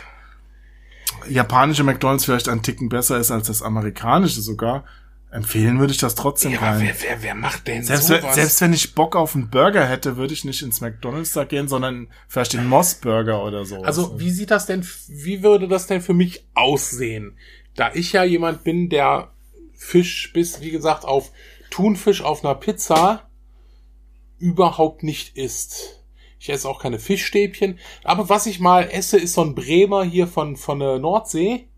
japanische 1.27 1.83
McDonald's 1.83 2.23
vielleicht 2.23 2.47
ein 2.47 2.63
Ticken 2.63 2.87
besser 2.87 3.17
ist 3.17 3.31
als 3.31 3.47
das 3.47 3.61
amerikanische 3.61 4.39
sogar, 4.39 4.85
Empfehlen 5.31 5.79
würde 5.79 5.93
ich 5.93 5.99
das 5.99 6.15
trotzdem 6.15 6.51
ja, 6.51 6.59
rein. 6.59 6.81
Wer, 6.81 6.95
wer, 7.01 7.23
wer 7.23 7.35
macht 7.35 7.65
denn 7.67 7.83
selbst 7.83 8.07
sowas? 8.07 8.23
Wenn, 8.23 8.33
selbst 8.33 8.59
wenn 8.59 8.73
ich 8.73 8.95
Bock 8.95 9.15
auf 9.15 9.33
einen 9.33 9.49
Burger 9.49 9.85
hätte, 9.85 10.17
würde 10.17 10.33
ich 10.33 10.43
nicht 10.43 10.61
ins 10.61 10.81
McDonald's 10.81 11.31
da 11.31 11.45
gehen, 11.45 11.69
sondern 11.69 12.09
vielleicht 12.27 12.51
den 12.51 12.67
Moss 12.67 12.95
Burger 12.95 13.41
oder 13.45 13.63
so. 13.63 13.81
Also 13.81 14.19
wie 14.19 14.29
sieht 14.29 14.51
das 14.51 14.65
denn, 14.65 14.85
wie 15.07 15.41
würde 15.41 15.69
das 15.69 15.87
denn 15.87 16.01
für 16.01 16.13
mich 16.13 16.45
aussehen? 16.53 17.37
Da 17.75 17.91
ich 17.93 18.11
ja 18.11 18.25
jemand 18.25 18.65
bin, 18.65 18.89
der 18.89 19.31
Fisch 19.73 20.33
bis, 20.33 20.59
wie 20.59 20.71
gesagt, 20.71 21.05
auf 21.05 21.31
Thunfisch 21.69 22.21
auf 22.21 22.43
einer 22.43 22.55
Pizza 22.55 23.29
überhaupt 24.37 25.01
nicht 25.01 25.37
isst. 25.37 26.03
Ich 26.39 26.49
esse 26.49 26.67
auch 26.67 26.81
keine 26.81 26.99
Fischstäbchen. 26.99 27.79
Aber 28.03 28.27
was 28.27 28.47
ich 28.47 28.59
mal 28.59 28.89
esse, 28.91 29.17
ist 29.17 29.33
so 29.33 29.41
ein 29.43 29.55
Bremer 29.55 30.03
hier 30.03 30.27
von, 30.27 30.57
von 30.57 30.79
der 30.79 30.99
Nordsee 30.99 31.69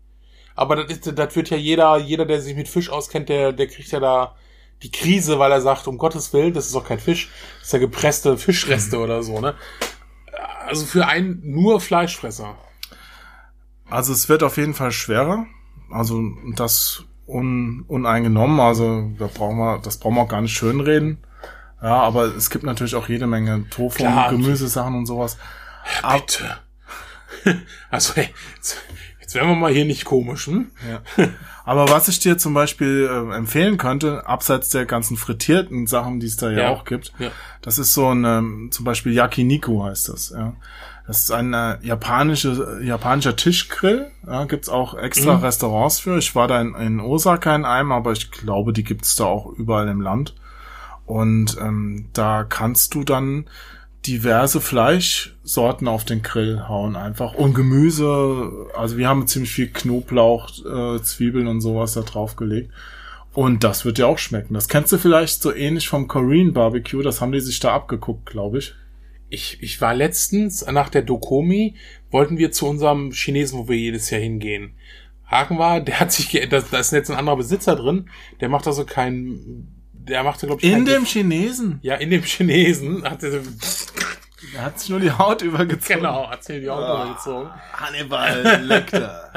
aber 0.54 0.76
das, 0.76 0.98
ist, 0.98 1.18
das 1.18 1.36
wird 1.36 1.50
ja 1.50 1.56
jeder, 1.56 1.96
jeder, 1.98 2.26
der 2.26 2.40
sich 2.40 2.56
mit 2.56 2.68
Fisch 2.68 2.90
auskennt, 2.90 3.28
der, 3.28 3.52
der 3.52 3.66
kriegt 3.66 3.90
ja 3.90 4.00
da 4.00 4.36
die 4.82 4.90
Krise, 4.90 5.38
weil 5.38 5.52
er 5.52 5.60
sagt, 5.60 5.86
um 5.88 5.98
Gottes 5.98 6.32
Willen, 6.32 6.52
das 6.52 6.66
ist 6.66 6.74
doch 6.74 6.86
kein 6.86 7.00
Fisch, 7.00 7.30
das 7.58 7.68
ist 7.68 7.72
ja 7.72 7.78
gepresste 7.78 8.36
Fischreste 8.36 8.96
mhm. 8.96 9.02
oder 9.02 9.22
so, 9.22 9.40
ne? 9.40 9.54
Also 10.66 10.86
für 10.86 11.06
einen 11.06 11.40
nur 11.42 11.80
Fleischfresser. 11.80 12.56
Also 13.88 14.12
es 14.12 14.28
wird 14.28 14.42
auf 14.42 14.56
jeden 14.56 14.74
Fall 14.74 14.92
schwerer. 14.92 15.46
Also 15.90 16.22
das 16.56 17.04
un, 17.26 17.84
uneingenommen. 17.86 18.60
Also 18.60 19.10
da 19.18 19.26
brauchen 19.26 19.58
wir, 19.58 19.78
das 19.78 19.98
brauchen 19.98 20.16
wir 20.16 20.22
auch 20.22 20.28
gar 20.28 20.40
nicht 20.40 20.56
schönreden. 20.56 21.18
Ja, 21.82 22.00
aber 22.00 22.34
es 22.34 22.48
gibt 22.48 22.64
natürlich 22.64 22.94
auch 22.94 23.08
jede 23.08 23.26
Menge 23.26 23.68
Tofu, 23.68 23.98
Klar, 23.98 24.30
Gemüsesachen 24.30 24.94
und 24.94 25.06
sowas. 25.06 25.36
Bitte. 26.02 26.58
also, 27.90 28.14
hey, 28.14 28.30
Jetzt 29.24 29.34
werden 29.34 29.48
wir 29.48 29.56
mal 29.56 29.72
hier 29.72 29.86
nicht 29.86 30.04
komisch, 30.04 30.48
hm? 30.48 30.66
Ja. 30.86 31.28
Aber 31.64 31.88
was 31.88 32.08
ich 32.08 32.18
dir 32.18 32.36
zum 32.36 32.52
Beispiel 32.52 33.08
äh, 33.10 33.34
empfehlen 33.34 33.78
könnte, 33.78 34.26
abseits 34.26 34.68
der 34.68 34.84
ganzen 34.84 35.16
frittierten 35.16 35.86
Sachen, 35.86 36.20
die 36.20 36.26
es 36.26 36.36
da 36.36 36.50
ja, 36.50 36.58
ja 36.58 36.68
auch 36.68 36.84
gibt, 36.84 37.14
ja. 37.18 37.30
das 37.62 37.78
ist 37.78 37.94
so 37.94 38.08
ein, 38.08 38.26
ähm, 38.26 38.68
zum 38.70 38.84
Beispiel 38.84 39.14
Yakiniku 39.14 39.82
heißt 39.84 40.10
das, 40.10 40.28
ja. 40.28 40.52
Das 41.06 41.20
ist 41.20 41.30
ein 41.30 41.54
äh, 41.54 41.78
japanische, 41.80 42.80
japanischer 42.82 43.34
Tischgrill. 43.34 44.10
Ja, 44.26 44.44
gibt's 44.44 44.68
auch 44.68 44.94
extra 44.94 45.36
mhm. 45.36 45.42
Restaurants 45.42 46.00
für. 46.00 46.18
Ich 46.18 46.34
war 46.34 46.46
da 46.46 46.60
in, 46.60 46.74
in 46.74 47.00
Osaka 47.00 47.54
in 47.54 47.64
einem, 47.64 47.92
aber 47.92 48.12
ich 48.12 48.30
glaube, 48.30 48.74
die 48.74 48.84
gibt's 48.84 49.16
da 49.16 49.24
auch 49.24 49.46
überall 49.52 49.88
im 49.88 50.02
Land. 50.02 50.34
Und 51.06 51.56
ähm, 51.60 52.10
da 52.12 52.44
kannst 52.44 52.94
du 52.94 53.04
dann 53.04 53.46
diverse 54.06 54.60
Fleischsorten 54.60 55.88
auf 55.88 56.04
den 56.04 56.22
Grill 56.22 56.68
hauen 56.68 56.96
einfach. 56.96 57.34
Und 57.34 57.54
Gemüse, 57.54 58.68
also 58.76 58.96
wir 58.96 59.08
haben 59.08 59.26
ziemlich 59.26 59.52
viel 59.52 59.68
Knoblauch, 59.68 60.50
äh, 60.64 61.02
Zwiebeln 61.02 61.46
und 61.46 61.60
sowas 61.60 61.94
da 61.94 62.02
drauf 62.02 62.36
gelegt. 62.36 62.70
Und 63.32 63.64
das 63.64 63.84
wird 63.84 63.98
dir 63.98 64.06
auch 64.06 64.18
schmecken. 64.18 64.54
Das 64.54 64.68
kennst 64.68 64.92
du 64.92 64.98
vielleicht 64.98 65.42
so 65.42 65.52
ähnlich 65.52 65.88
vom 65.88 66.06
Korean 66.06 66.52
Barbecue. 66.52 67.02
Das 67.02 67.20
haben 67.20 67.32
die 67.32 67.40
sich 67.40 67.58
da 67.58 67.74
abgeguckt, 67.74 68.26
glaube 68.26 68.58
ich. 68.58 68.74
Ich, 69.28 69.58
ich 69.60 69.80
war 69.80 69.94
letztens 69.94 70.64
nach 70.66 70.88
der 70.88 71.02
Dokomi, 71.02 71.74
wollten 72.10 72.38
wir 72.38 72.52
zu 72.52 72.66
unserem 72.68 73.10
Chinesen, 73.10 73.58
wo 73.58 73.68
wir 73.68 73.76
jedes 73.76 74.10
Jahr 74.10 74.20
hingehen. 74.20 74.74
Haken 75.26 75.58
war, 75.58 75.80
der 75.80 75.98
hat 75.98 76.12
sich 76.12 76.28
geändert, 76.30 76.66
da 76.70 76.78
ist 76.78 76.92
jetzt 76.92 77.10
ein 77.10 77.16
anderer 77.16 77.36
Besitzer 77.36 77.74
drin, 77.74 78.08
der 78.40 78.48
macht 78.48 78.66
also 78.68 78.84
kein, 78.84 79.66
der 80.08 80.22
macht 80.22 80.40
glaube 80.40 80.60
ich, 80.62 80.70
in 80.70 80.84
dem 80.84 81.04
Chinesen. 81.04 81.78
Ja, 81.82 81.94
in 81.96 82.10
dem 82.10 82.22
Chinesen 82.22 83.04
hat 83.04 83.22
er, 83.22 83.40
er 84.54 84.62
hat 84.62 84.78
sich 84.80 84.90
nur 84.90 85.00
die 85.00 85.10
Haut 85.10 85.42
übergezogen. 85.42 86.00
Genau, 86.00 86.28
hat 86.28 86.44
sich 86.44 86.60
die 86.60 86.68
Haut 86.68 86.84
oh, 86.86 87.02
übergezogen. 87.02 87.50
Hannibal 87.72 88.62
Lecter. 88.64 89.30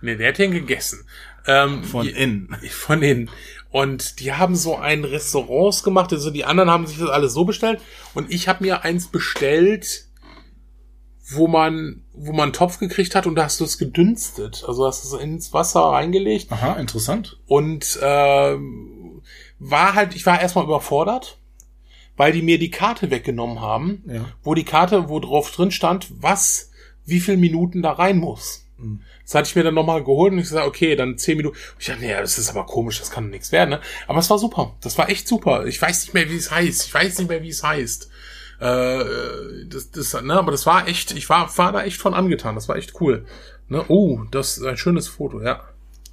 nee, 0.00 0.16
der 0.16 0.28
hat 0.28 0.38
den 0.38 0.50
gegessen. 0.52 1.06
Ähm, 1.46 1.84
von 1.84 2.08
innen. 2.08 2.56
Von 2.70 3.02
innen. 3.02 3.30
Und 3.70 4.20
die 4.20 4.32
haben 4.32 4.54
so 4.54 4.76
ein 4.76 5.04
Restaurants 5.04 5.82
gemacht, 5.82 6.12
also 6.12 6.30
die 6.30 6.44
anderen 6.44 6.70
haben 6.70 6.86
sich 6.86 6.98
das 6.98 7.10
alles 7.10 7.34
so 7.34 7.44
bestellt 7.44 7.80
und 8.14 8.32
ich 8.32 8.46
habe 8.46 8.62
mir 8.62 8.84
eins 8.84 9.08
bestellt, 9.08 10.06
wo 11.30 11.48
man, 11.48 12.04
wo 12.12 12.32
man 12.32 12.44
einen 12.44 12.52
Topf 12.52 12.78
gekriegt 12.78 13.14
hat 13.14 13.26
und 13.26 13.34
da 13.34 13.44
hast 13.44 13.58
du 13.60 13.64
es 13.64 13.78
gedünstet. 13.78 14.64
Also 14.66 14.86
hast 14.86 15.04
du 15.04 15.16
es 15.16 15.22
ins 15.22 15.52
Wasser 15.52 15.80
reingelegt. 15.80 16.52
Aha, 16.52 16.74
interessant. 16.74 17.40
Und 17.46 17.98
äh, 18.00 18.56
war 19.70 19.94
halt, 19.94 20.14
ich 20.14 20.26
war 20.26 20.40
erstmal 20.40 20.64
überfordert, 20.64 21.38
weil 22.16 22.32
die 22.32 22.42
mir 22.42 22.58
die 22.58 22.70
Karte 22.70 23.10
weggenommen 23.10 23.60
haben, 23.60 24.02
ja. 24.06 24.24
wo 24.42 24.54
die 24.54 24.64
Karte, 24.64 25.08
wo 25.08 25.18
drauf 25.20 25.50
drin 25.50 25.70
stand, 25.70 26.08
was, 26.20 26.70
wie 27.06 27.20
viel 27.20 27.36
Minuten 27.36 27.82
da 27.82 27.92
rein 27.92 28.18
muss. 28.18 28.66
Mhm. 28.76 29.00
Das 29.24 29.34
hatte 29.34 29.48
ich 29.48 29.56
mir 29.56 29.64
dann 29.64 29.74
nochmal 29.74 30.04
geholt 30.04 30.32
und 30.32 30.38
ich 30.38 30.44
gesagt, 30.44 30.66
okay, 30.66 30.96
dann 30.96 31.16
zehn 31.16 31.38
Minuten. 31.38 31.56
Ich 31.78 31.86
dachte, 31.86 32.00
nee, 32.00 32.12
das 32.12 32.38
ist 32.38 32.50
aber 32.50 32.66
komisch, 32.66 32.98
das 32.98 33.10
kann 33.10 33.30
nichts 33.30 33.52
werden. 33.52 33.70
Ne? 33.70 33.80
Aber 34.06 34.18
es 34.18 34.28
war 34.28 34.38
super. 34.38 34.74
Das 34.82 34.98
war 34.98 35.08
echt 35.08 35.26
super. 35.26 35.64
Ich 35.64 35.80
weiß 35.80 36.02
nicht 36.02 36.14
mehr, 36.14 36.28
wie 36.28 36.36
es 36.36 36.50
heißt. 36.50 36.86
Ich 36.86 36.92
weiß 36.92 37.18
nicht 37.18 37.28
mehr, 37.28 37.42
wie 37.42 37.48
es 37.48 37.62
heißt. 37.62 38.10
Äh, 38.60 39.04
das, 39.66 39.90
das, 39.90 40.22
ne, 40.22 40.34
aber 40.34 40.52
das 40.52 40.66
war 40.66 40.86
echt, 40.86 41.12
ich 41.12 41.28
war, 41.30 41.56
war 41.56 41.72
da 41.72 41.82
echt 41.84 41.96
von 41.96 42.12
angetan. 42.12 42.54
Das 42.54 42.68
war 42.68 42.76
echt 42.76 43.00
cool. 43.00 43.24
Ne? 43.68 43.82
Oh, 43.88 44.20
das 44.30 44.58
ist 44.58 44.64
ein 44.64 44.76
schönes 44.76 45.08
Foto, 45.08 45.40
ja. 45.42 45.62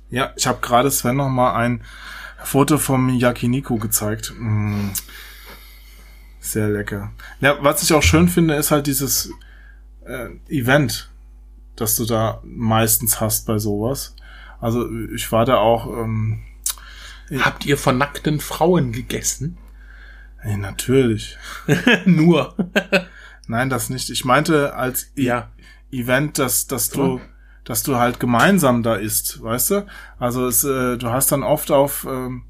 Ja, 0.10 0.34
ich 0.38 0.48
habe 0.48 0.60
gerade 0.62 0.90
Sven 0.90 1.18
noch 1.18 1.30
mal 1.30 1.54
ein 1.54 1.84
Foto 2.44 2.78
vom 2.78 3.10
Yakiniku 3.10 3.78
gezeigt. 3.78 4.34
Mm. 4.38 4.90
Sehr 6.40 6.70
lecker. 6.70 7.12
Ja, 7.40 7.58
was 7.62 7.84
ich 7.84 7.94
auch 7.94 8.02
schön 8.02 8.28
finde, 8.28 8.56
ist 8.56 8.72
halt 8.72 8.88
dieses 8.88 9.32
äh, 10.06 10.30
Event, 10.50 11.10
das 11.76 11.96
du 11.96 12.06
da 12.06 12.42
meistens 12.44 13.22
hast 13.22 13.46
bei 13.46 13.60
sowas. 13.60 14.16
Also 14.60 14.90
ich 15.14 15.32
war 15.32 15.46
da 15.46 15.58
auch. 15.58 15.88
Ähm, 15.88 16.42
Habt 17.40 17.66
ihr 17.66 17.78
von 17.78 17.98
nackten 17.98 18.40
Frauen 18.40 18.92
gegessen? 18.92 19.58
Hey, 20.38 20.58
natürlich. 20.58 21.38
Nur. 22.06 22.56
Nein, 23.48 23.70
das 23.70 23.90
nicht. 23.90 24.10
Ich 24.10 24.26
meinte 24.26 24.76
als 24.76 25.12
ja. 25.16 25.52
e 25.92 26.02
Event, 26.02 26.40
dass, 26.40 26.68
dass 26.68 26.90
du, 26.90 27.22
dass 27.66 27.84
du 27.84 27.98
halt 27.98 28.20
gemeinsam 28.20 28.84
da 28.84 28.96
isst, 28.96 29.42
weißt 29.42 29.72
du? 29.72 29.86
Also 30.20 30.48
es, 30.48 30.64
äh, 30.64 30.98
du 30.98 31.10
hast 31.10 31.32
dann 31.32 31.44
oft 31.44 31.72
auf, 31.72 32.08
ähm, 32.10 32.44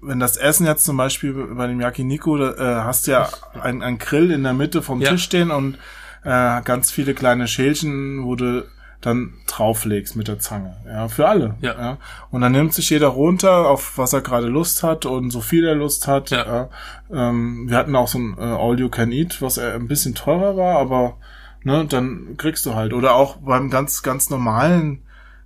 wenn 0.00 0.20
das 0.20 0.36
Essen 0.36 0.66
jetzt 0.66 0.84
zum 0.84 0.96
Beispiel 0.96 1.32
bei 1.54 1.66
dem 1.66 1.80
Yakiniku, 1.80 2.38
äh, 2.38 2.56
hast 2.58 3.06
du 3.06 3.12
ja 3.12 3.28
ein, 3.60 3.82
ein 3.82 3.98
Grill 3.98 4.30
in 4.30 4.42
der 4.42 4.54
Mitte 4.54 4.82
vom 4.82 5.00
ja. 5.00 5.10
Tisch 5.10 5.24
stehen 5.24 5.50
und 5.50 5.78
äh, 6.24 6.62
ganz 6.62 6.90
viele 6.90 7.14
kleine 7.14 7.48
Schälchen, 7.48 8.24
wo 8.24 8.36
du 8.36 8.64
dann 9.00 9.32
drauflegst 9.46 10.14
mit 10.16 10.28
der 10.28 10.38
Zange. 10.38 10.76
Ja, 10.86 11.08
für 11.08 11.26
alle. 11.26 11.56
Ja. 11.62 11.72
ja. 11.72 11.98
Und 12.30 12.42
dann 12.42 12.52
nimmt 12.52 12.74
sich 12.74 12.90
jeder 12.90 13.08
runter, 13.08 13.66
auf 13.66 13.96
was 13.96 14.12
er 14.12 14.20
gerade 14.20 14.46
Lust 14.46 14.82
hat 14.82 15.06
und 15.06 15.30
so 15.30 15.40
viel 15.40 15.66
er 15.66 15.74
Lust 15.74 16.06
hat. 16.06 16.30
Ja. 16.30 16.44
ja. 16.46 16.68
Ähm, 17.10 17.68
wir 17.68 17.78
hatten 17.78 17.96
auch 17.96 18.08
so 18.08 18.18
ein 18.18 18.36
äh, 18.38 18.42
All 18.42 18.78
You 18.78 18.90
Can 18.90 19.10
Eat, 19.10 19.40
was 19.40 19.56
äh, 19.56 19.72
ein 19.72 19.88
bisschen 19.88 20.14
teurer 20.14 20.56
war, 20.56 20.78
aber 20.78 21.16
ne, 21.64 21.84
dann 21.86 22.36
kriegst 22.36 22.66
du 22.66 22.74
halt. 22.74 22.92
Oder 22.92 23.14
auch 23.14 23.36
beim 23.36 23.70
ganz, 23.70 24.02
ganz 24.02 24.30
normalen 24.30 25.02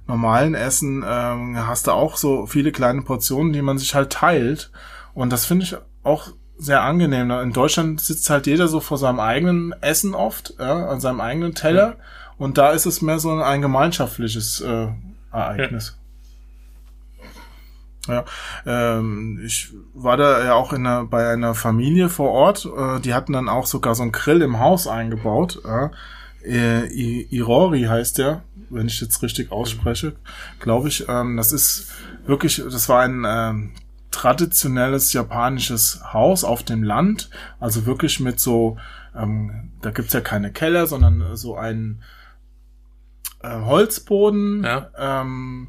normalen 0.06 0.54
Essen 0.54 1.04
ähm, 1.06 1.56
hast 1.66 1.86
du 1.86 1.92
auch 1.92 2.16
so 2.16 2.46
viele 2.46 2.72
kleine 2.72 3.02
Portionen, 3.02 3.52
die 3.52 3.62
man 3.62 3.78
sich 3.78 3.94
halt 3.94 4.10
teilt. 4.10 4.70
Und 5.14 5.32
das 5.32 5.46
finde 5.46 5.64
ich 5.64 5.76
auch 6.02 6.28
sehr 6.56 6.82
angenehm. 6.82 7.30
In 7.30 7.52
Deutschland 7.52 8.00
sitzt 8.00 8.28
halt 8.30 8.46
jeder 8.46 8.68
so 8.68 8.80
vor 8.80 8.98
seinem 8.98 9.20
eigenen 9.20 9.72
Essen 9.80 10.14
oft, 10.14 10.54
ja, 10.58 10.88
an 10.88 11.00
seinem 11.00 11.20
eigenen 11.20 11.54
Teller. 11.54 11.88
Ja. 11.88 11.96
Und 12.36 12.58
da 12.58 12.70
ist 12.72 12.86
es 12.86 13.00
mehr 13.00 13.18
so 13.18 13.32
ein 13.32 13.62
gemeinschaftliches 13.62 14.60
äh, 14.60 14.88
Ereignis. 15.32 15.96
Ja, 15.96 16.03
ähm, 18.66 19.40
ich 19.44 19.72
war 19.94 20.16
da 20.16 20.44
ja 20.44 20.54
auch 20.54 20.72
in 20.72 20.86
einer, 20.86 21.04
bei 21.04 21.30
einer 21.30 21.54
Familie 21.54 22.08
vor 22.08 22.30
Ort. 22.30 22.66
Äh, 22.66 23.00
die 23.00 23.14
hatten 23.14 23.32
dann 23.32 23.48
auch 23.48 23.66
sogar 23.66 23.94
so 23.94 24.02
einen 24.02 24.12
Grill 24.12 24.42
im 24.42 24.58
Haus 24.58 24.86
eingebaut. 24.86 25.60
Ja. 25.64 25.90
Äh, 26.44 26.86
Irori 27.30 27.84
heißt 27.84 28.18
der, 28.18 28.42
wenn 28.68 28.86
ich 28.86 29.00
jetzt 29.00 29.22
richtig 29.22 29.50
ausspreche, 29.50 30.14
glaube 30.60 30.88
ich. 30.88 31.08
Ähm, 31.08 31.36
das 31.36 31.52
ist 31.52 31.92
wirklich, 32.26 32.62
das 32.70 32.88
war 32.88 33.02
ein 33.02 33.24
ähm, 33.26 33.72
traditionelles 34.10 35.12
japanisches 35.12 36.00
Haus 36.12 36.44
auf 36.44 36.62
dem 36.62 36.82
Land, 36.82 37.30
also 37.60 37.86
wirklich 37.86 38.20
mit 38.20 38.38
so, 38.38 38.76
ähm, 39.16 39.72
da 39.80 39.90
gibt's 39.90 40.12
ja 40.12 40.20
keine 40.20 40.52
Keller, 40.52 40.86
sondern 40.86 41.36
so 41.36 41.56
ein 41.56 42.02
äh, 43.42 43.60
Holzboden. 43.60 44.64
Ja. 44.64 44.90
Ähm, 44.96 45.68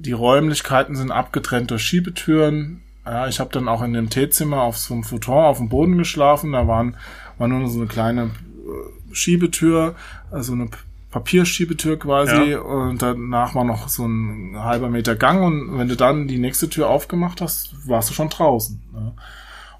die 0.00 0.12
Räumlichkeiten 0.12 0.96
sind 0.96 1.10
abgetrennt 1.10 1.70
durch 1.70 1.82
Schiebetüren. 1.82 2.82
Ja, 3.04 3.26
ich 3.26 3.40
habe 3.40 3.50
dann 3.52 3.68
auch 3.68 3.82
in 3.82 3.92
dem 3.92 4.10
Teezimmer 4.10 4.62
auf 4.62 4.76
so 4.76 4.94
einem 4.94 5.04
Futon 5.04 5.44
auf 5.44 5.58
dem 5.58 5.68
Boden 5.68 5.96
geschlafen. 5.96 6.52
Da 6.52 6.66
waren, 6.66 6.96
war 7.38 7.48
nur 7.48 7.68
so 7.68 7.80
eine 7.80 7.88
kleine 7.88 8.22
äh, 8.24 9.14
Schiebetür, 9.14 9.94
also 10.30 10.52
eine 10.52 10.68
Papierschiebetür 11.10 11.98
quasi 11.98 12.50
ja. 12.50 12.60
und 12.60 13.00
danach 13.00 13.54
war 13.54 13.64
noch 13.64 13.88
so 13.88 14.06
ein 14.06 14.56
halber 14.58 14.90
Meter 14.90 15.16
Gang 15.16 15.42
und 15.42 15.78
wenn 15.78 15.88
du 15.88 15.96
dann 15.96 16.28
die 16.28 16.38
nächste 16.38 16.68
Tür 16.68 16.88
aufgemacht 16.88 17.40
hast, 17.40 17.88
warst 17.88 18.10
du 18.10 18.14
schon 18.14 18.28
draußen. 18.28 18.82
Ne? 18.92 19.12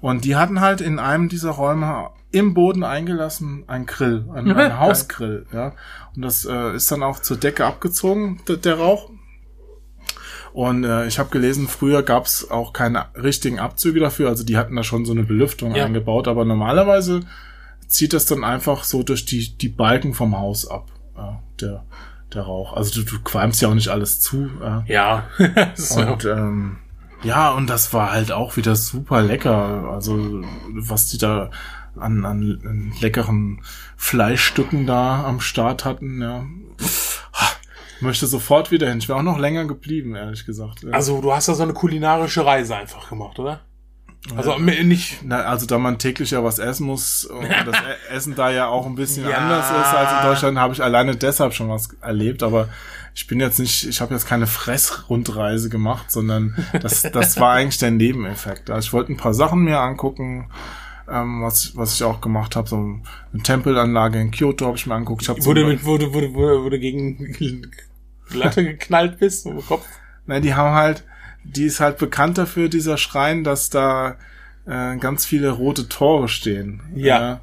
Und 0.01 0.25
die 0.25 0.35
hatten 0.35 0.59
halt 0.59 0.81
in 0.81 0.97
einem 0.97 1.29
dieser 1.29 1.51
Räume 1.51 2.09
im 2.31 2.53
Boden 2.53 2.83
eingelassen 2.83 3.63
ein 3.67 3.85
Grill, 3.85 4.25
ein, 4.33 4.51
ein 4.51 4.79
Hausgrill, 4.79 5.45
ja. 5.51 5.73
Und 6.15 6.23
das 6.23 6.45
äh, 6.45 6.75
ist 6.75 6.91
dann 6.91 7.03
auch 7.03 7.19
zur 7.19 7.37
Decke 7.37 7.65
abgezogen, 7.65 8.39
der, 8.47 8.57
der 8.57 8.79
Rauch. 8.79 9.09
Und 10.53 10.83
äh, 10.83 11.07
ich 11.07 11.19
habe 11.19 11.29
gelesen, 11.29 11.67
früher 11.67 12.03
gab 12.03 12.25
es 12.25 12.49
auch 12.49 12.73
keine 12.73 13.05
richtigen 13.15 13.59
Abzüge 13.59 13.99
dafür, 13.99 14.29
also 14.29 14.43
die 14.43 14.57
hatten 14.57 14.75
da 14.75 14.83
schon 14.83 15.05
so 15.05 15.13
eine 15.13 15.23
Belüftung 15.23 15.75
ja. 15.75 15.85
eingebaut, 15.85 16.27
aber 16.27 16.45
normalerweise 16.45 17.21
zieht 17.87 18.13
das 18.13 18.25
dann 18.25 18.43
einfach 18.43 18.83
so 18.83 19.03
durch 19.03 19.25
die, 19.25 19.57
die 19.57 19.69
Balken 19.69 20.13
vom 20.13 20.37
Haus 20.37 20.67
ab 20.67 20.87
ja, 21.17 21.39
der, 21.59 21.83
der 22.33 22.43
Rauch. 22.43 22.73
Also 22.73 23.01
du, 23.01 23.05
du 23.05 23.21
qualmst 23.21 23.61
ja 23.61 23.69
auch 23.69 23.73
nicht 23.73 23.89
alles 23.89 24.19
zu. 24.19 24.49
Äh. 24.63 24.91
Ja. 24.91 25.27
und 25.37 26.25
ähm, 26.25 26.77
ja, 27.23 27.51
und 27.51 27.67
das 27.67 27.93
war 27.93 28.11
halt 28.11 28.31
auch 28.31 28.57
wieder 28.57 28.75
super 28.75 29.21
lecker. 29.21 29.89
Also 29.91 30.43
was 30.73 31.07
die 31.07 31.17
da 31.17 31.51
an, 31.97 32.25
an, 32.25 32.59
an 32.63 32.93
leckeren 33.01 33.61
Fleischstücken 33.97 34.85
da 34.85 35.25
am 35.25 35.41
Start 35.41 35.83
hatten, 35.83 36.21
ja. 36.21 36.45
Möchte 38.01 38.27
sofort 38.27 38.71
wieder 38.71 38.87
hin. 38.87 38.99
Ich 38.99 39.09
wäre 39.09 39.19
auch 39.19 39.23
noch 39.23 39.37
länger 39.37 39.65
geblieben, 39.65 40.15
ehrlich 40.15 40.45
gesagt. 40.45 40.85
Also 40.91 41.21
du 41.21 41.33
hast 41.33 41.47
da 41.49 41.53
so 41.53 41.63
eine 41.63 41.73
kulinarische 41.73 42.45
Reise 42.45 42.75
einfach 42.75 43.09
gemacht, 43.09 43.39
oder? 43.39 43.61
Also 44.35 44.51
ja. 44.51 44.83
nicht. 44.83 45.19
Na, 45.23 45.41
also 45.43 45.65
da 45.65 45.77
man 45.77 45.97
täglich 45.97 46.31
ja 46.31 46.43
was 46.43 46.59
essen 46.59 46.85
muss 46.85 47.25
und 47.25 47.47
das 47.65 47.75
e- 47.75 48.13
Essen 48.13 48.35
da 48.35 48.51
ja 48.51 48.67
auch 48.67 48.85
ein 48.85 48.95
bisschen 48.95 49.27
ja. 49.27 49.37
anders 49.37 49.69
ist 49.69 49.95
als 49.95 50.11
in 50.11 50.29
Deutschland, 50.29 50.57
habe 50.59 50.73
ich 50.73 50.83
alleine 50.83 51.15
deshalb 51.15 51.53
schon 51.53 51.69
was 51.69 51.89
erlebt. 52.01 52.43
Aber 52.43 52.67
ich 53.15 53.27
bin 53.27 53.39
jetzt 53.39 53.59
nicht, 53.59 53.87
ich 53.87 54.01
habe 54.01 54.13
jetzt 54.13 54.27
keine 54.27 54.47
Fressrundreise 54.47 55.69
gemacht, 55.69 56.11
sondern 56.11 56.55
das, 56.81 57.01
das 57.01 57.39
war 57.39 57.53
eigentlich 57.53 57.77
der 57.77 57.91
Nebeneffekt. 57.91 58.69
Also 58.69 58.87
ich 58.87 58.93
wollte 58.93 59.13
ein 59.13 59.17
paar 59.17 59.33
Sachen 59.33 59.63
mir 59.63 59.79
angucken, 59.79 60.49
ähm, 61.09 61.41
was, 61.41 61.75
was 61.75 61.95
ich 61.95 62.03
auch 62.03 62.19
gemacht 62.19 62.55
habe. 62.55 62.67
So 62.67 62.75
eine 62.77 63.43
Tempelanlage 63.43 64.19
in 64.19 64.31
Kyoto 64.31 64.65
habe 64.67 64.77
ich 64.77 64.85
mir 64.85 64.95
angeguckt. 64.95 65.23
Ich 65.23 65.29
hab 65.29 65.43
wurde, 65.45 65.61
so 65.61 65.67
mit, 65.67 65.85
wurde, 65.85 66.13
wurde, 66.13 66.33
wurde, 66.33 66.63
wurde 66.63 66.79
gegen 66.79 67.33
Latte 68.33 68.63
geknallt 68.63 69.19
bist 69.19 69.45
im 69.45 69.65
Kopf? 69.65 69.85
Nein, 70.25 70.41
die 70.41 70.53
haben 70.53 70.75
halt 70.75 71.03
die 71.43 71.65
ist 71.65 71.79
halt 71.79 71.97
bekannt 71.97 72.37
dafür, 72.37 72.69
dieser 72.69 72.97
Schrein, 72.97 73.43
dass 73.43 73.69
da 73.69 74.17
äh, 74.65 74.97
ganz 74.97 75.25
viele 75.25 75.51
rote 75.51 75.89
Tore 75.89 76.27
stehen. 76.27 76.81
Ja. 76.95 77.41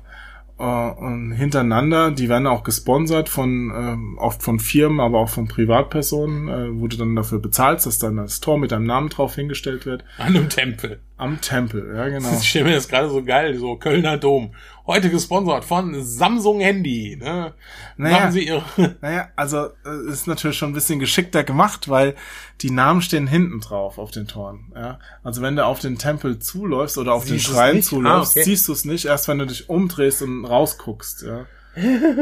Äh, 0.58 0.62
und 0.62 1.32
hintereinander, 1.32 2.10
die 2.10 2.28
werden 2.28 2.46
auch 2.46 2.62
gesponsert 2.62 3.28
von, 3.28 3.70
äh, 3.70 4.20
oft 4.20 4.42
von 4.42 4.58
Firmen, 4.58 5.00
aber 5.00 5.18
auch 5.18 5.28
von 5.28 5.48
Privatpersonen, 5.48 6.48
äh, 6.48 6.80
wo 6.80 6.86
du 6.86 6.96
dann 6.96 7.16
dafür 7.16 7.40
bezahlst, 7.40 7.86
dass 7.86 7.98
dann 7.98 8.16
das 8.16 8.40
Tor 8.40 8.58
mit 8.58 8.72
deinem 8.72 8.86
Namen 8.86 9.08
drauf 9.08 9.34
hingestellt 9.34 9.86
wird. 9.86 10.04
An 10.18 10.36
einem 10.36 10.48
Tempel. 10.48 11.00
Am 11.18 11.40
Tempel, 11.40 11.94
ja 11.96 12.08
genau. 12.08 12.28
Ich 12.40 12.48
stelle 12.48 12.66
mir 12.66 12.74
das 12.74 12.88
gerade 12.88 13.08
so 13.08 13.24
geil, 13.24 13.56
so 13.58 13.76
Kölner 13.76 14.18
Dom. 14.18 14.54
Heute 14.86 15.08
gesponsert 15.10 15.64
von 15.64 16.02
Samsung 16.04 16.60
Handy. 16.60 17.16
Ne? 17.18 17.54
Naja. 17.96 18.18
Machen 18.20 18.32
Sie 18.32 18.46
Ihre. 18.46 18.62
Naja, 19.00 19.28
also 19.34 19.66
äh, 19.84 20.10
ist 20.10 20.26
natürlich 20.26 20.58
schon 20.58 20.70
ein 20.70 20.74
bisschen 20.74 20.98
geschickter 20.98 21.42
gemacht, 21.42 21.88
weil 21.88 22.14
die 22.60 22.70
Namen 22.70 23.00
stehen 23.00 23.26
hinten 23.26 23.60
drauf 23.60 23.98
auf 23.98 24.10
den 24.10 24.28
Toren. 24.28 24.72
Ja? 24.74 24.98
Also 25.24 25.40
wenn 25.42 25.56
du 25.56 25.64
auf 25.64 25.80
den 25.80 25.96
Tempel 25.98 26.38
zuläufst 26.38 26.98
oder 26.98 27.14
auf 27.14 27.24
Siehst 27.26 27.48
den 27.48 27.52
Schrein 27.54 27.76
nicht? 27.76 27.88
zuläufst, 27.88 28.36
Ah, 28.36 28.40
okay. 28.40 28.44
siehst 28.50 28.68
du 28.68 28.72
es 28.72 28.84
nicht, 28.84 29.06
erst 29.06 29.26
wenn 29.28 29.38
du 29.38 29.46
dich 29.46 29.68
umdrehst 29.70 30.20
und 30.22 30.44
rausguckst. 30.44 31.22
Ja? 31.22 31.46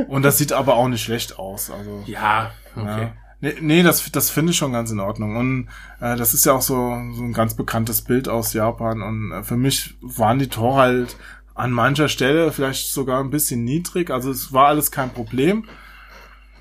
Und 0.08 0.22
das 0.22 0.38
sieht 0.38 0.52
aber 0.52 0.76
auch 0.76 0.88
nicht 0.88 1.02
schlecht 1.02 1.38
aus. 1.38 1.70
Also 1.70 2.02
Ja, 2.06 2.52
okay. 2.76 3.02
ja. 3.02 3.12
Nee, 3.44 3.56
nee 3.60 3.82
das, 3.82 4.10
das 4.10 4.30
finde 4.30 4.52
ich 4.52 4.56
schon 4.56 4.72
ganz 4.72 4.90
in 4.90 5.00
Ordnung. 5.00 5.36
Und 5.36 5.68
äh, 6.00 6.16
das 6.16 6.32
ist 6.32 6.46
ja 6.46 6.54
auch 6.54 6.62
so, 6.62 6.76
so 7.12 7.22
ein 7.22 7.34
ganz 7.34 7.52
bekanntes 7.52 8.00
Bild 8.00 8.26
aus 8.26 8.54
Japan. 8.54 9.02
Und 9.02 9.32
äh, 9.32 9.42
für 9.42 9.58
mich 9.58 9.96
waren 10.00 10.38
die 10.38 10.48
Tore 10.48 10.76
halt 10.76 11.16
an 11.54 11.70
mancher 11.70 12.08
Stelle 12.08 12.52
vielleicht 12.52 12.90
sogar 12.90 13.20
ein 13.20 13.28
bisschen 13.28 13.62
niedrig. 13.62 14.10
Also 14.10 14.30
es 14.30 14.54
war 14.54 14.68
alles 14.68 14.90
kein 14.90 15.10
Problem. 15.10 15.66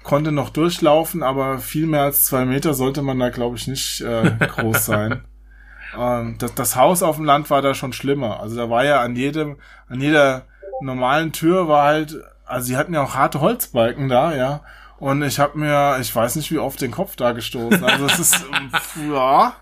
Konnte 0.03 0.33
noch 0.33 0.49
durchlaufen, 0.49 1.23
aber 1.23 1.59
viel 1.59 1.87
mehr 1.87 2.01
als 2.01 2.25
zwei 2.25 2.43
Meter 2.43 2.73
sollte 2.73 3.01
man 3.01 3.17
da, 3.17 3.29
glaube 3.29 3.55
ich, 3.55 3.67
nicht 3.67 4.01
äh, 4.01 4.31
groß 4.47 4.85
sein. 4.85 5.23
Ähm, 5.97 6.35
das, 6.37 6.53
das 6.53 6.75
Haus 6.75 7.01
auf 7.01 7.15
dem 7.15 7.23
Land 7.23 7.49
war 7.49 7.61
da 7.61 7.73
schon 7.75 7.93
schlimmer. 7.93 8.41
Also 8.41 8.57
da 8.57 8.69
war 8.69 8.83
ja 8.83 8.99
an 8.99 9.15
jedem, 9.15 9.55
an 9.87 10.01
jeder 10.01 10.47
normalen 10.81 11.31
Tür 11.31 11.69
war 11.69 11.85
halt, 11.85 12.17
also 12.45 12.67
sie 12.67 12.75
hatten 12.75 12.93
ja 12.93 13.01
auch 13.01 13.15
harte 13.15 13.39
Holzbalken 13.39 14.09
da, 14.09 14.35
ja. 14.35 14.65
Und 15.03 15.21
ich 15.21 15.37
habe 15.37 15.57
mir, 15.59 15.97
ich 15.99 16.15
weiß 16.15 16.37
nicht 16.37 16.49
wie 16.49 16.59
oft 16.59 16.79
den 16.79 16.91
Kopf 16.91 17.17
da 17.17 17.33
gestoßen. 17.33 17.83
Also 17.83 18.05
es 18.05 18.19
ist, 18.19 18.45
ja. 19.11 19.53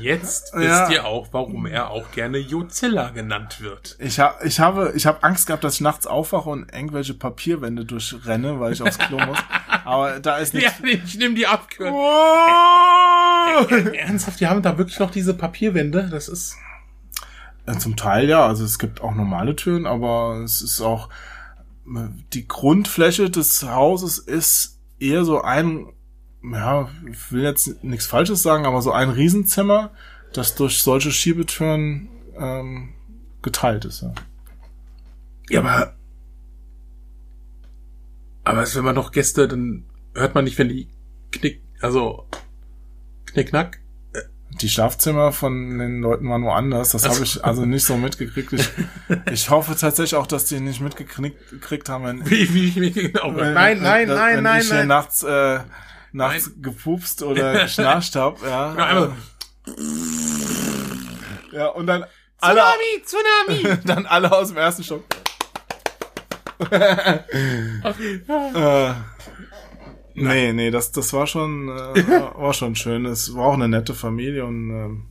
Jetzt 0.00 0.52
Ja. 0.54 0.58
wisst 0.60 0.92
ihr 0.92 1.04
auch, 1.06 1.28
warum 1.30 1.66
er 1.66 1.90
auch 1.90 2.10
gerne 2.10 2.38
Jozilla 2.38 3.10
genannt 3.10 3.60
wird. 3.60 3.96
Ich, 4.00 4.18
ha, 4.18 4.34
ich 4.44 4.58
habe, 4.58 4.92
ich 4.96 5.06
habe 5.06 5.22
Angst 5.22 5.46
gehabt, 5.46 5.62
dass 5.62 5.74
ich 5.74 5.80
nachts 5.82 6.08
aufwache 6.08 6.50
und 6.50 6.72
irgendwelche 6.74 7.14
Papierwände 7.14 7.84
durchrenne, 7.84 8.58
weil 8.58 8.72
ich 8.72 8.82
aufs 8.82 8.98
Klo 8.98 9.18
muss. 9.24 9.38
Aber 9.84 10.18
da 10.18 10.38
ist 10.38 10.52
Ja, 10.54 10.70
nichts. 10.82 11.12
ich 11.12 11.18
nehme 11.18 11.34
die 11.36 11.46
Abkürzung. 11.46 11.94
Oh! 11.96 13.66
Ernsthaft, 13.94 14.40
die 14.40 14.46
haben 14.48 14.62
da 14.62 14.78
wirklich 14.78 14.98
noch 14.98 15.10
diese 15.12 15.34
Papierwände? 15.34 16.08
Das 16.10 16.26
ist. 16.28 16.56
Äh, 17.66 17.78
Zum 17.78 17.94
Teil 17.96 18.28
ja, 18.28 18.44
also 18.46 18.64
es 18.64 18.80
gibt 18.80 19.00
auch 19.00 19.14
normale 19.14 19.54
Türen, 19.54 19.86
aber 19.86 20.40
es 20.44 20.60
ist 20.60 20.80
auch 20.80 21.08
äh, 21.86 22.08
die 22.32 22.48
Grundfläche 22.48 23.30
des 23.30 23.62
Hauses 23.64 24.18
ist 24.18 24.71
eher 25.02 25.24
so 25.24 25.42
ein, 25.42 25.92
ja, 26.42 26.88
ich 27.10 27.32
will 27.32 27.42
jetzt 27.42 27.82
nichts 27.84 28.06
Falsches 28.06 28.42
sagen, 28.42 28.64
aber 28.64 28.80
so 28.82 28.92
ein 28.92 29.10
Riesenzimmer, 29.10 29.90
das 30.32 30.54
durch 30.54 30.82
solche 30.82 31.10
Schiebetüren 31.10 32.08
ähm, 32.36 32.94
geteilt 33.42 33.84
ist. 33.84 34.02
Ja. 34.02 34.14
Ja, 35.50 35.60
aber. 35.60 35.94
Aber 38.44 38.74
wenn 38.74 38.84
man 38.84 38.94
noch 38.94 39.12
Gäste, 39.12 39.46
dann 39.46 39.84
hört 40.14 40.34
man 40.34 40.44
nicht, 40.44 40.58
wenn 40.58 40.68
die 40.68 40.88
knick, 41.30 41.62
also 41.80 42.26
knickknack. 43.26 43.81
Die 44.60 44.68
Schlafzimmer 44.68 45.32
von 45.32 45.78
den 45.78 46.00
Leuten 46.00 46.28
waren 46.28 46.44
woanders. 46.44 46.90
Das 46.90 47.08
habe 47.08 47.22
ich 47.22 47.44
also 47.44 47.64
nicht 47.64 47.84
so 47.84 47.96
mitgekriegt. 47.96 48.52
Ich, 48.52 48.68
ich 49.32 49.50
hoffe 49.50 49.74
tatsächlich 49.76 50.14
auch, 50.14 50.26
dass 50.26 50.44
die 50.44 50.60
nicht 50.60 50.80
mitgekriegt 50.80 51.50
gekriegt 51.50 51.88
haben, 51.88 52.04
wenn, 52.04 52.30
Wie, 52.30 52.52
wie, 52.52 52.74
wie, 52.76 52.92
genau. 52.92 53.34
wenn, 53.34 53.54
Nein, 53.54 53.80
nein, 53.82 54.08
wenn 54.08 54.16
nein, 54.16 54.42
nein, 54.42 54.60
ich 54.60 54.66
hier 54.68 54.76
nein. 54.78 54.88
nachts, 54.88 55.22
äh, 55.22 55.60
nachts 56.12 56.50
gepupst 56.60 57.22
oder 57.22 57.62
geschnarcht 57.62 58.14
habe. 58.16 58.38
Ja, 58.46 58.74
Ja, 58.76 58.84
einmal 58.86 59.12
ja, 61.52 61.68
und 61.68 61.86
dann 61.86 62.04
alle, 62.40 62.60
Tsunami, 63.04 63.62
Tsunami. 63.62 63.78
dann 63.84 64.06
alle 64.06 64.32
aus 64.32 64.48
dem 64.48 64.56
ersten 64.56 64.82
Stock. 64.82 65.04
Äh, 66.70 67.18
nee, 70.14 70.52
nee, 70.52 70.70
das, 70.70 70.92
das 70.92 71.12
war 71.12 71.26
schon, 71.26 71.68
äh, 71.68 72.06
war- 72.36 72.54
schon 72.54 72.74
schön. 72.76 73.06
Es 73.06 73.34
war 73.34 73.46
auch 73.46 73.54
eine 73.54 73.68
nette 73.68 73.94
Familie 73.94 74.44
und 74.46 74.70
ähm, 74.70 75.06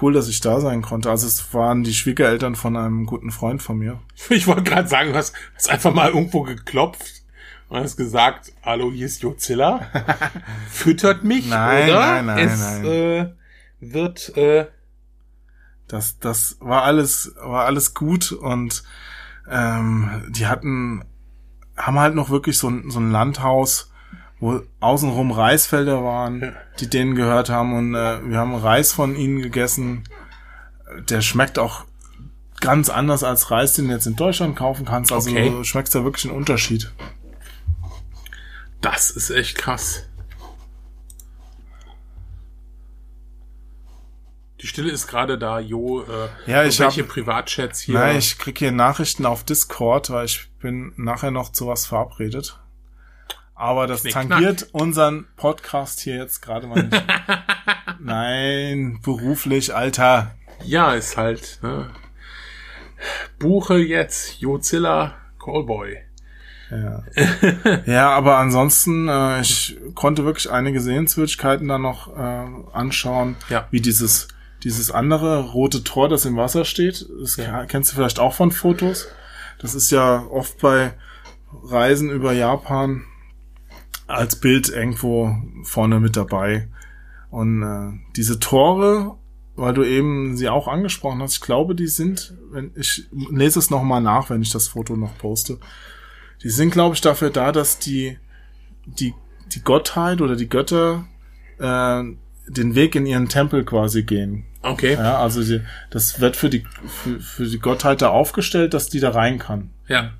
cool, 0.00 0.12
dass 0.12 0.28
ich 0.28 0.40
da 0.40 0.60
sein 0.60 0.82
konnte. 0.82 1.10
Also 1.10 1.26
es 1.26 1.52
waren 1.54 1.84
die 1.84 1.94
Schwiegereltern 1.94 2.56
von 2.56 2.76
einem 2.76 3.06
guten 3.06 3.30
Freund 3.30 3.62
von 3.62 3.78
mir. 3.78 4.00
Ich 4.30 4.46
wollte 4.46 4.62
gerade 4.64 4.88
sagen, 4.88 5.12
du 5.12 5.16
hast, 5.18 5.34
hast 5.54 5.70
einfach 5.70 5.94
mal 5.94 6.08
irgendwo 6.10 6.42
geklopft 6.42 7.22
und 7.68 7.78
hast 7.80 7.96
gesagt, 7.96 8.52
hallo, 8.62 8.90
hier 8.92 9.06
ist 9.06 9.22
Jozilla. 9.22 9.86
Füttert 10.70 11.24
mich, 11.24 11.48
Nein, 11.48 11.88
oder? 11.90 12.22
nein, 12.22 12.26
nein, 12.26 12.38
es, 12.48 12.60
nein. 12.60 12.84
Äh, 12.84 13.32
wird, 13.80 14.36
äh, 14.36 14.66
Das, 15.88 16.18
das 16.18 16.56
war 16.60 16.82
alles, 16.82 17.34
war 17.40 17.64
alles 17.66 17.94
gut 17.94 18.32
und 18.32 18.82
ähm, 19.50 20.24
die 20.30 20.46
hatten, 20.46 21.04
haben 21.76 21.98
halt 21.98 22.14
noch 22.14 22.30
wirklich 22.30 22.56
so 22.56 22.68
ein, 22.68 22.90
so 22.90 22.98
ein 22.98 23.10
Landhaus, 23.10 23.90
wo 24.44 24.60
außenrum 24.80 25.30
Reisfelder 25.30 26.04
waren, 26.04 26.40
Ja. 26.42 26.52
die 26.80 26.90
denen 26.90 27.14
gehört 27.14 27.48
haben 27.48 27.72
und 27.72 27.94
äh, 27.94 28.28
wir 28.28 28.36
haben 28.38 28.54
Reis 28.54 28.92
von 28.92 29.16
ihnen 29.16 29.40
gegessen. 29.40 30.04
Der 31.08 31.22
schmeckt 31.22 31.58
auch 31.58 31.84
ganz 32.60 32.90
anders 32.90 33.24
als 33.24 33.50
Reis, 33.50 33.72
den 33.72 33.88
du 33.88 33.94
jetzt 33.94 34.06
in 34.06 34.16
Deutschland 34.16 34.54
kaufen 34.54 34.84
kannst. 34.84 35.12
Also 35.12 35.30
Okay. 35.30 35.48
du 35.48 35.64
schmeckst 35.64 35.94
da 35.94 36.04
wirklich 36.04 36.26
einen 36.26 36.36
Unterschied. 36.36 36.92
das 38.82 39.10
ist 39.10 39.30
echt 39.30 39.56
krass. 39.56 40.04
Die 44.60 44.66
Stille 44.66 44.90
ist 44.90 45.06
gerade 45.08 45.38
da, 45.38 45.58
Jo. 45.58 46.02
Äh, 46.02 46.28
Ja, 46.50 46.64
ich 46.64 46.78
welche 46.80 47.02
hab- 47.02 47.08
Privatchats 47.08 47.80
hier. 47.80 47.94
Nein, 47.98 48.18
ich 48.18 48.38
krieg 48.38 48.58
hier 48.58 48.72
Nachrichten 48.72 49.26
auf 49.26 49.44
Discord, 49.44 50.10
weil 50.10 50.26
ich 50.26 50.50
bin 50.60 50.92
nachher 50.96 51.30
noch 51.30 51.50
zu 51.52 51.66
was 51.66 51.86
verabredet. 51.86 52.58
Aber 53.54 53.86
das 53.86 54.02
Knick, 54.02 54.12
tangiert 54.14 54.68
unseren 54.72 55.26
Podcast 55.36 56.00
hier 56.00 56.16
jetzt 56.16 56.40
gerade 56.42 56.66
mal 56.66 56.82
nicht. 56.82 57.02
Nein, 58.00 58.98
beruflich, 59.02 59.74
Alter. 59.74 60.34
Ja, 60.64 60.92
ist 60.94 61.16
halt, 61.16 61.60
ne? 61.62 61.90
Buche 63.38 63.78
jetzt 63.78 64.40
Jozilla 64.40 65.14
Callboy. 65.42 65.98
Ja, 66.70 67.02
ja 67.86 68.10
aber 68.10 68.38
ansonsten, 68.38 69.08
äh, 69.08 69.40
ich 69.40 69.76
konnte 69.94 70.24
wirklich 70.24 70.50
einige 70.50 70.80
Sehenswürdigkeiten 70.80 71.68
da 71.68 71.78
noch 71.78 72.16
äh, 72.16 72.46
anschauen, 72.72 73.36
Ja. 73.48 73.68
wie 73.70 73.80
dieses 73.80 74.28
dieses 74.62 74.90
andere 74.90 75.40
rote 75.50 75.84
Tor, 75.84 76.08
das 76.08 76.24
im 76.24 76.38
Wasser 76.38 76.64
steht. 76.64 77.06
Das 77.20 77.36
Ja. 77.36 77.66
kennst 77.66 77.92
du 77.92 77.96
vielleicht 77.96 78.18
auch 78.18 78.32
von 78.32 78.50
Fotos. 78.50 79.08
Das 79.58 79.74
ist 79.74 79.90
ja 79.90 80.24
oft 80.30 80.58
bei 80.60 80.94
Reisen 81.64 82.10
über 82.10 82.32
Japan 82.32 83.04
als 84.06 84.36
Bild 84.36 84.68
irgendwo 84.68 85.36
vorne 85.62 86.00
mit 86.00 86.16
dabei. 86.16 86.68
Und 87.30 87.62
äh, 87.62 87.98
diese 88.16 88.38
Tore, 88.38 89.16
weil 89.56 89.74
du 89.74 89.82
eben 89.82 90.36
sie 90.36 90.48
auch 90.48 90.68
angesprochen 90.68 91.20
hast, 91.22 91.34
ich 91.34 91.40
glaube, 91.40 91.74
die 91.74 91.86
sind, 91.86 92.34
wenn 92.50 92.70
ich 92.76 93.08
lese 93.12 93.58
es 93.58 93.70
noch 93.70 93.82
mal 93.82 94.00
nach, 94.00 94.30
wenn 94.30 94.42
ich 94.42 94.50
das 94.50 94.68
Foto 94.68 94.96
noch 94.96 95.16
poste. 95.18 95.58
Die 96.42 96.50
sind, 96.50 96.70
glaube 96.70 96.94
ich, 96.94 97.00
dafür 97.00 97.30
da, 97.30 97.52
dass 97.52 97.78
die 97.78 98.18
die 98.86 99.14
die 99.54 99.62
Gottheit 99.62 100.20
oder 100.20 100.36
die 100.36 100.48
Götter 100.48 101.06
äh, 101.58 102.02
den 102.46 102.74
Weg 102.74 102.94
in 102.94 103.06
ihren 103.06 103.28
Tempel 103.28 103.64
quasi 103.64 104.02
gehen. 104.02 104.44
Okay. 104.62 104.94
Ja, 104.94 105.18
also 105.18 105.42
die, 105.42 105.60
das 105.90 106.20
wird 106.20 106.36
für 106.36 106.50
die 106.50 106.64
für, 106.86 107.20
für 107.20 107.46
die 107.46 107.58
Gottheit 107.58 108.02
da 108.02 108.08
aufgestellt, 108.10 108.74
dass 108.74 108.88
die 108.88 109.00
da 109.00 109.10
rein 109.10 109.38
kann. 109.38 109.70
Ja. 109.88 110.12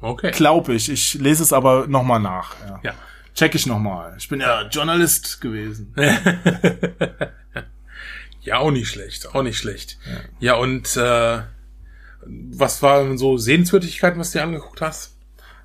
Okay. 0.00 0.30
Glaube 0.30 0.74
ich. 0.74 0.88
Ich 0.88 1.14
lese 1.14 1.42
es 1.42 1.52
aber 1.52 1.86
noch 1.86 2.02
mal 2.02 2.18
nach. 2.18 2.54
Ja. 2.66 2.80
Ja. 2.82 2.94
Check 3.34 3.54
ich 3.54 3.66
noch 3.66 3.78
mal. 3.78 4.14
Ich 4.18 4.28
bin 4.28 4.40
ja 4.40 4.62
Journalist 4.62 5.40
gewesen. 5.40 5.94
Ja, 8.42 8.58
auch 8.58 8.70
nicht 8.70 8.88
schlecht, 8.88 9.34
auch 9.34 9.42
nicht 9.42 9.58
schlecht. 9.58 9.98
Ja, 10.38 10.54
und 10.54 10.96
äh, 10.96 11.40
was 12.24 12.82
waren 12.82 13.18
so 13.18 13.36
Sehenswürdigkeiten, 13.36 14.18
was 14.18 14.32
du 14.32 14.38
dir 14.38 14.44
angeguckt 14.44 14.80
hast? 14.80 15.16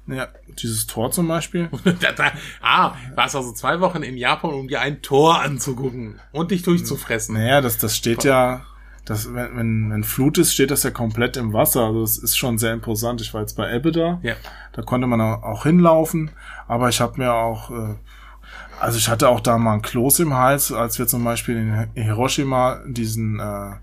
Ja, 0.07 0.27
dieses 0.59 0.85
Tor 0.85 1.11
zum 1.11 1.27
Beispiel. 1.27 1.69
ah, 2.61 2.95
warst 3.15 3.35
also 3.35 3.53
zwei 3.53 3.79
Wochen 3.79 4.03
in 4.03 4.17
Japan, 4.17 4.53
um 4.53 4.67
dir 4.67 4.81
ein 4.81 5.01
Tor 5.01 5.41
anzugucken 5.41 6.19
und 6.31 6.51
dich 6.51 6.61
durchzufressen. 6.61 7.35
Naja, 7.35 7.61
das, 7.61 7.77
das 7.77 7.97
steht 7.97 8.23
ja, 8.23 8.65
das, 9.05 9.33
wenn, 9.33 9.55
wenn, 9.55 9.91
wenn 9.91 10.03
Flut 10.03 10.37
ist, 10.39 10.53
steht 10.53 10.71
das 10.71 10.83
ja 10.83 10.89
komplett 10.89 11.37
im 11.37 11.53
Wasser. 11.53 11.85
Also 11.85 12.01
das 12.01 12.17
ist 12.17 12.37
schon 12.37 12.57
sehr 12.57 12.73
imposant. 12.73 13.21
Ich 13.21 13.33
war 13.33 13.41
jetzt 13.41 13.55
bei 13.55 13.71
Ebbe 13.71 13.91
da. 13.91 14.19
Ja. 14.23 14.33
Da 14.73 14.81
konnte 14.81 15.07
man 15.07 15.21
auch 15.21 15.63
hinlaufen. 15.63 16.31
Aber 16.67 16.89
ich 16.89 16.99
habe 17.01 17.21
mir 17.21 17.33
auch, 17.33 17.69
äh, 17.69 17.95
also 18.79 18.97
ich 18.97 19.07
hatte 19.07 19.29
auch 19.29 19.39
da 19.39 19.57
mal 19.59 19.75
ein 19.75 19.81
Kloß 19.83 20.19
im 20.19 20.33
Hals, 20.33 20.71
als 20.71 20.97
wir 20.97 21.05
zum 21.05 21.23
Beispiel 21.23 21.55
in 21.93 22.03
Hiroshima 22.03 22.79
diesen, 22.87 23.39
äh, 23.39 23.73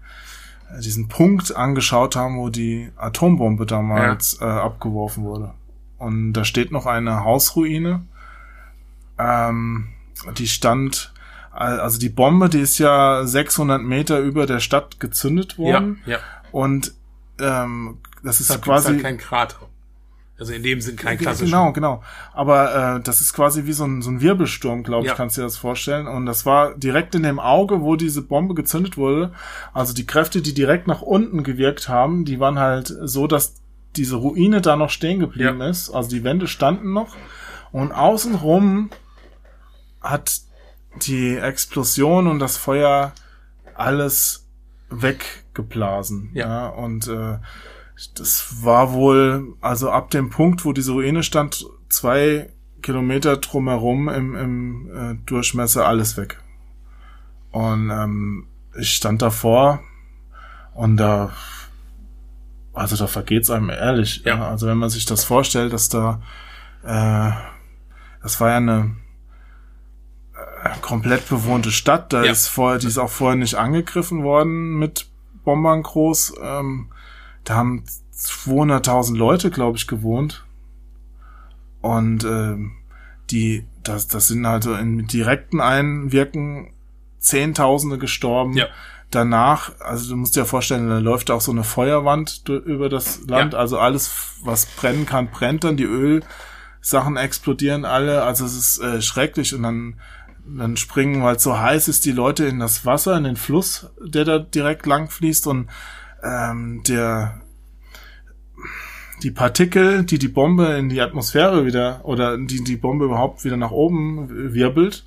diesen 0.80 1.06
Punkt 1.06 1.54
angeschaut 1.54 2.16
haben, 2.16 2.38
wo 2.38 2.48
die 2.48 2.90
Atombombe 2.96 3.64
damals 3.64 4.40
äh, 4.40 4.44
abgeworfen 4.44 5.22
wurde. 5.22 5.54
Und 5.98 6.32
da 6.32 6.44
steht 6.44 6.72
noch 6.72 6.86
eine 6.86 7.22
Hausruine. 7.22 8.04
Ähm, 9.18 9.88
die 10.36 10.48
stand 10.48 11.11
also 11.52 11.98
die 11.98 12.08
Bombe, 12.08 12.48
die 12.48 12.60
ist 12.60 12.78
ja 12.78 13.24
600 13.26 13.82
Meter 13.82 14.18
über 14.20 14.46
der 14.46 14.60
Stadt 14.60 15.00
gezündet 15.00 15.58
worden. 15.58 16.00
Ja, 16.06 16.12
ja. 16.12 16.18
Und 16.50 16.92
ähm, 17.40 17.98
das 18.22 18.40
ist 18.40 18.48
gibt's 18.50 18.64
quasi 18.64 18.88
halt 18.92 19.02
kein 19.02 19.18
Krater. 19.18 19.56
Also 20.38 20.54
in 20.54 20.62
dem 20.64 20.80
Sinn 20.80 20.96
kein 20.96 21.18
klassischer. 21.18 21.44
Genau, 21.46 21.72
genau. 21.72 22.02
Aber 22.32 22.96
äh, 22.96 23.00
das 23.02 23.20
ist 23.20 23.32
quasi 23.32 23.66
wie 23.66 23.72
so 23.72 23.84
ein, 23.84 24.02
so 24.02 24.10
ein 24.10 24.20
Wirbelsturm, 24.20 24.82
glaube 24.82 25.04
ich, 25.04 25.10
Ja. 25.10 25.14
kannst 25.14 25.36
du 25.36 25.40
dir 25.42 25.46
das 25.46 25.56
vorstellen. 25.56 26.08
Und 26.08 26.26
das 26.26 26.44
war 26.46 26.74
direkt 26.76 27.14
in 27.14 27.22
dem 27.22 27.38
Auge, 27.38 27.82
wo 27.82 27.94
diese 27.96 28.22
Bombe 28.22 28.54
gezündet 28.54 28.96
wurde. 28.96 29.32
Also 29.72 29.92
die 29.94 30.06
Kräfte, 30.06 30.42
die 30.42 30.52
direkt 30.54 30.88
nach 30.88 31.00
unten 31.02 31.44
gewirkt 31.44 31.88
haben, 31.88 32.24
die 32.24 32.40
waren 32.40 32.58
halt 32.58 32.92
so, 33.02 33.26
dass 33.28 33.54
diese 33.94 34.16
Ruine 34.16 34.60
da 34.62 34.74
noch 34.74 34.90
stehen 34.90 35.20
geblieben 35.20 35.60
Ja. 35.60 35.68
ist. 35.68 35.90
Also 35.90 36.08
die 36.10 36.24
Wände 36.24 36.48
standen 36.48 36.92
noch. 36.92 37.14
Und 37.70 37.92
außenrum 37.92 38.90
hat 40.00 40.40
die 40.96 41.36
Explosion 41.36 42.26
und 42.26 42.38
das 42.38 42.56
Feuer 42.56 43.12
alles 43.74 44.48
weggeblasen. 44.90 46.30
Ja. 46.34 46.68
und 46.68 47.08
äh, 47.08 47.38
das 48.14 48.64
war 48.64 48.92
wohl, 48.92 49.54
also 49.60 49.90
ab 49.90 50.10
dem 50.10 50.30
Punkt, 50.30 50.64
wo 50.64 50.72
diese 50.72 50.92
Ruine 50.92 51.22
stand, 51.22 51.64
zwei 51.88 52.50
Kilometer 52.80 53.36
drumherum 53.36 54.08
im, 54.08 54.34
im 54.34 54.90
äh, 54.94 55.14
Durchmesser 55.26 55.86
alles 55.86 56.16
weg. 56.16 56.40
Und 57.52 57.90
ähm, 57.90 58.46
ich 58.78 58.94
stand 58.94 59.22
davor 59.22 59.80
und 60.74 60.96
da, 60.96 61.30
also 62.72 62.96
da 62.96 63.06
vergeht's 63.06 63.50
einem 63.50 63.70
ehrlich. 63.70 64.22
Ja. 64.24 64.48
Also 64.48 64.66
wenn 64.66 64.78
man 64.78 64.90
sich 64.90 65.04
das 65.04 65.22
vorstellt, 65.22 65.72
dass 65.72 65.88
da, 65.88 66.22
äh, 66.82 67.30
das 68.22 68.40
war 68.40 68.50
ja 68.50 68.56
eine 68.56 68.96
komplett 70.80 71.28
bewohnte 71.28 71.70
Stadt, 71.72 72.12
da 72.12 72.22
Ja. 72.24 72.30
ist 72.32 72.48
vorher, 72.48 72.78
die 72.78 72.86
ist 72.86 72.98
auch 72.98 73.10
vorher 73.10 73.36
nicht 73.36 73.54
angegriffen 73.56 74.22
worden 74.22 74.78
mit 74.78 75.08
Bombern 75.44 75.82
groß. 75.82 76.34
Ähm, 76.42 76.88
da 77.44 77.54
haben 77.56 77.84
200.000 78.16 79.16
Leute, 79.16 79.50
glaube 79.50 79.76
ich, 79.78 79.86
gewohnt. 79.86 80.44
Und 81.80 82.24
ähm, 82.24 82.72
die, 83.30 83.64
das, 83.82 84.06
das 84.06 84.28
sind 84.28 84.44
also 84.46 84.74
im 84.74 85.06
direkten 85.06 85.60
Einwirken 85.60 86.72
Zehntausende 87.18 87.98
gestorben. 87.98 88.54
Ja. 88.56 88.66
Danach, 89.10 89.72
also 89.80 90.10
du 90.10 90.16
musst 90.16 90.36
dir 90.36 90.44
vorstellen, 90.44 90.88
da 90.88 90.98
läuft 90.98 91.30
auch 91.30 91.40
so 91.40 91.52
eine 91.52 91.64
Feuerwand 91.64 92.44
über 92.48 92.88
das 92.88 93.20
Land. 93.26 93.52
Ja. 93.52 93.58
Also 93.58 93.78
alles, 93.78 94.38
was 94.42 94.66
brennen 94.66 95.06
kann, 95.06 95.30
brennt 95.30 95.64
dann. 95.64 95.76
Die 95.76 95.84
Ölsachen 95.84 97.16
explodieren 97.16 97.84
alle. 97.84 98.22
Also 98.22 98.44
es 98.44 98.56
ist 98.56 98.78
äh, 98.78 99.02
schrecklich. 99.02 99.54
Und 99.54 99.64
dann, 99.64 100.00
dann 100.46 100.76
springen, 100.76 101.22
weil 101.22 101.36
es 101.36 101.42
so 101.42 101.58
heiß 101.58 101.88
ist, 101.88 102.04
die 102.04 102.12
Leute 102.12 102.44
in 102.46 102.58
das 102.58 102.84
Wasser, 102.84 103.16
in 103.16 103.24
den 103.24 103.36
Fluss, 103.36 103.90
der 104.04 104.24
da 104.24 104.38
direkt 104.38 104.86
lang 104.86 105.08
fließt. 105.10 105.46
Und 105.46 105.68
ähm, 106.22 106.82
der 106.86 107.40
die 109.22 109.30
Partikel, 109.30 110.04
die 110.04 110.18
die 110.18 110.28
Bombe 110.28 110.66
in 110.74 110.88
die 110.88 111.00
Atmosphäre 111.00 111.64
wieder 111.64 112.00
oder 112.04 112.36
die 112.38 112.64
die 112.64 112.76
Bombe 112.76 113.04
überhaupt 113.04 113.44
wieder 113.44 113.56
nach 113.56 113.70
oben 113.70 114.52
wirbelt, 114.52 115.04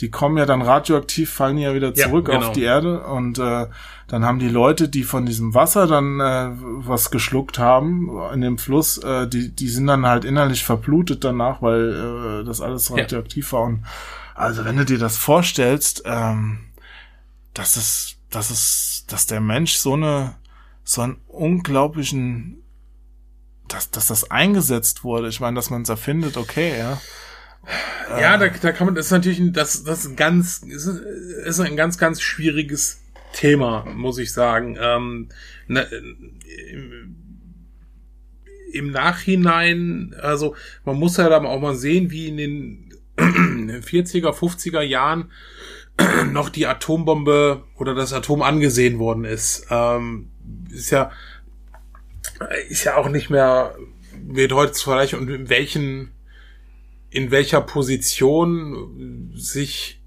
die 0.00 0.10
kommen 0.10 0.36
ja 0.36 0.44
dann 0.44 0.60
radioaktiv, 0.60 1.30
fallen 1.30 1.56
ja 1.56 1.72
wieder 1.74 1.88
Ja, 1.94 2.06
zurück 2.08 2.26
genau. 2.26 2.38
auf 2.48 2.52
die 2.52 2.62
Erde 2.64 3.00
und 3.04 3.38
äh, 3.38 3.66
dann 4.08 4.24
haben 4.24 4.38
die 4.38 4.48
Leute, 4.48 4.88
die 4.88 5.02
von 5.02 5.24
diesem 5.24 5.54
Wasser 5.54 5.86
dann 5.86 6.20
äh, 6.20 6.50
was 6.86 7.10
geschluckt 7.10 7.58
haben 7.58 8.10
in 8.34 8.42
dem 8.42 8.58
Fluss, 8.58 8.98
äh, 8.98 9.26
die 9.28 9.54
die 9.54 9.68
sind 9.68 9.86
dann 9.86 10.04
halt 10.04 10.24
innerlich 10.26 10.62
verblutet 10.64 11.24
danach, 11.24 11.62
weil 11.62 12.40
äh, 12.42 12.44
das 12.44 12.60
alles 12.60 12.90
Ja. 12.90 12.96
radioaktiv 12.96 13.52
war 13.52 13.62
und 13.62 13.84
also 14.34 14.64
wenn 14.64 14.76
du 14.76 14.84
dir 14.84 14.98
das 14.98 15.16
vorstellst, 15.16 16.02
ähm, 16.04 16.58
dass 17.54 17.76
es, 17.76 18.16
dass 18.30 18.50
es, 18.50 19.04
dass 19.08 19.26
der 19.26 19.40
Mensch 19.40 19.74
so 19.74 19.94
eine, 19.94 20.34
so 20.82 21.02
einen 21.02 21.16
unglaublichen, 21.28 22.62
dass, 23.68 23.90
dass 23.90 24.08
das 24.08 24.30
eingesetzt 24.30 25.04
wurde. 25.04 25.28
Ich 25.28 25.40
meine, 25.40 25.54
dass 25.54 25.70
man 25.70 25.82
es 25.82 25.88
erfindet, 25.88 26.36
okay, 26.36 26.76
ja. 26.76 27.00
Ja, 28.20 28.36
da, 28.36 28.48
da 28.48 28.72
kann 28.72 28.88
man, 28.88 28.94
das 28.94 29.06
ist 29.06 29.12
natürlich, 29.12 29.40
das, 29.52 29.84
das 29.84 30.00
ist 30.00 30.10
ein 30.10 30.16
ganz, 30.16 30.58
ist, 30.58 30.86
ist 30.86 31.60
ein 31.60 31.76
ganz, 31.76 31.96
ganz 31.96 32.20
schwieriges 32.20 33.00
Thema, 33.32 33.84
muss 33.94 34.18
ich 34.18 34.32
sagen. 34.32 34.76
Ähm, 34.78 35.28
ne, 35.66 35.88
Im 38.72 38.90
Nachhinein, 38.90 40.14
also 40.20 40.56
man 40.84 40.96
muss 40.96 41.16
ja 41.16 41.28
dann 41.28 41.46
auch 41.46 41.60
mal 41.60 41.76
sehen, 41.76 42.10
wie 42.10 42.28
in 42.28 42.36
den 42.36 42.94
40er, 43.70 44.32
50er 44.32 44.82
Jahren 44.82 45.30
noch 46.32 46.48
die 46.48 46.66
Atombombe 46.66 47.64
oder 47.76 47.94
das 47.94 48.12
Atom 48.12 48.42
angesehen 48.42 48.98
worden 48.98 49.24
ist. 49.24 49.66
Ähm, 49.70 50.30
ist 50.70 50.90
ja, 50.90 51.10
ist 52.68 52.84
ja 52.84 52.96
auch 52.96 53.08
nicht 53.08 53.30
mehr, 53.30 53.76
wird 54.26 54.52
heute 54.52 54.72
zu 54.72 54.84
vergleichen 54.84 55.18
und 55.18 55.28
in 55.28 55.48
welchen 55.48 56.12
in 57.10 57.30
welcher 57.30 57.60
Position 57.60 59.32
sich 59.36 60.02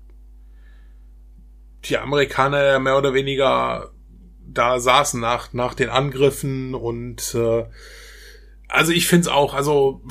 die 1.86 1.98
Amerikaner 1.98 2.80
mehr 2.80 2.98
oder 2.98 3.14
weniger 3.14 3.94
da 4.46 4.82
saßen 4.82 5.20
nach, 5.22 5.54
nach 5.54 5.74
den 5.74 5.88
Angriffen 5.88 6.76
und 6.76 7.34
äh, 7.34 7.66
also 8.68 8.92
ich 8.92 9.08
finde 9.08 9.22
es 9.22 9.28
auch, 9.30 9.54
also 9.54 10.02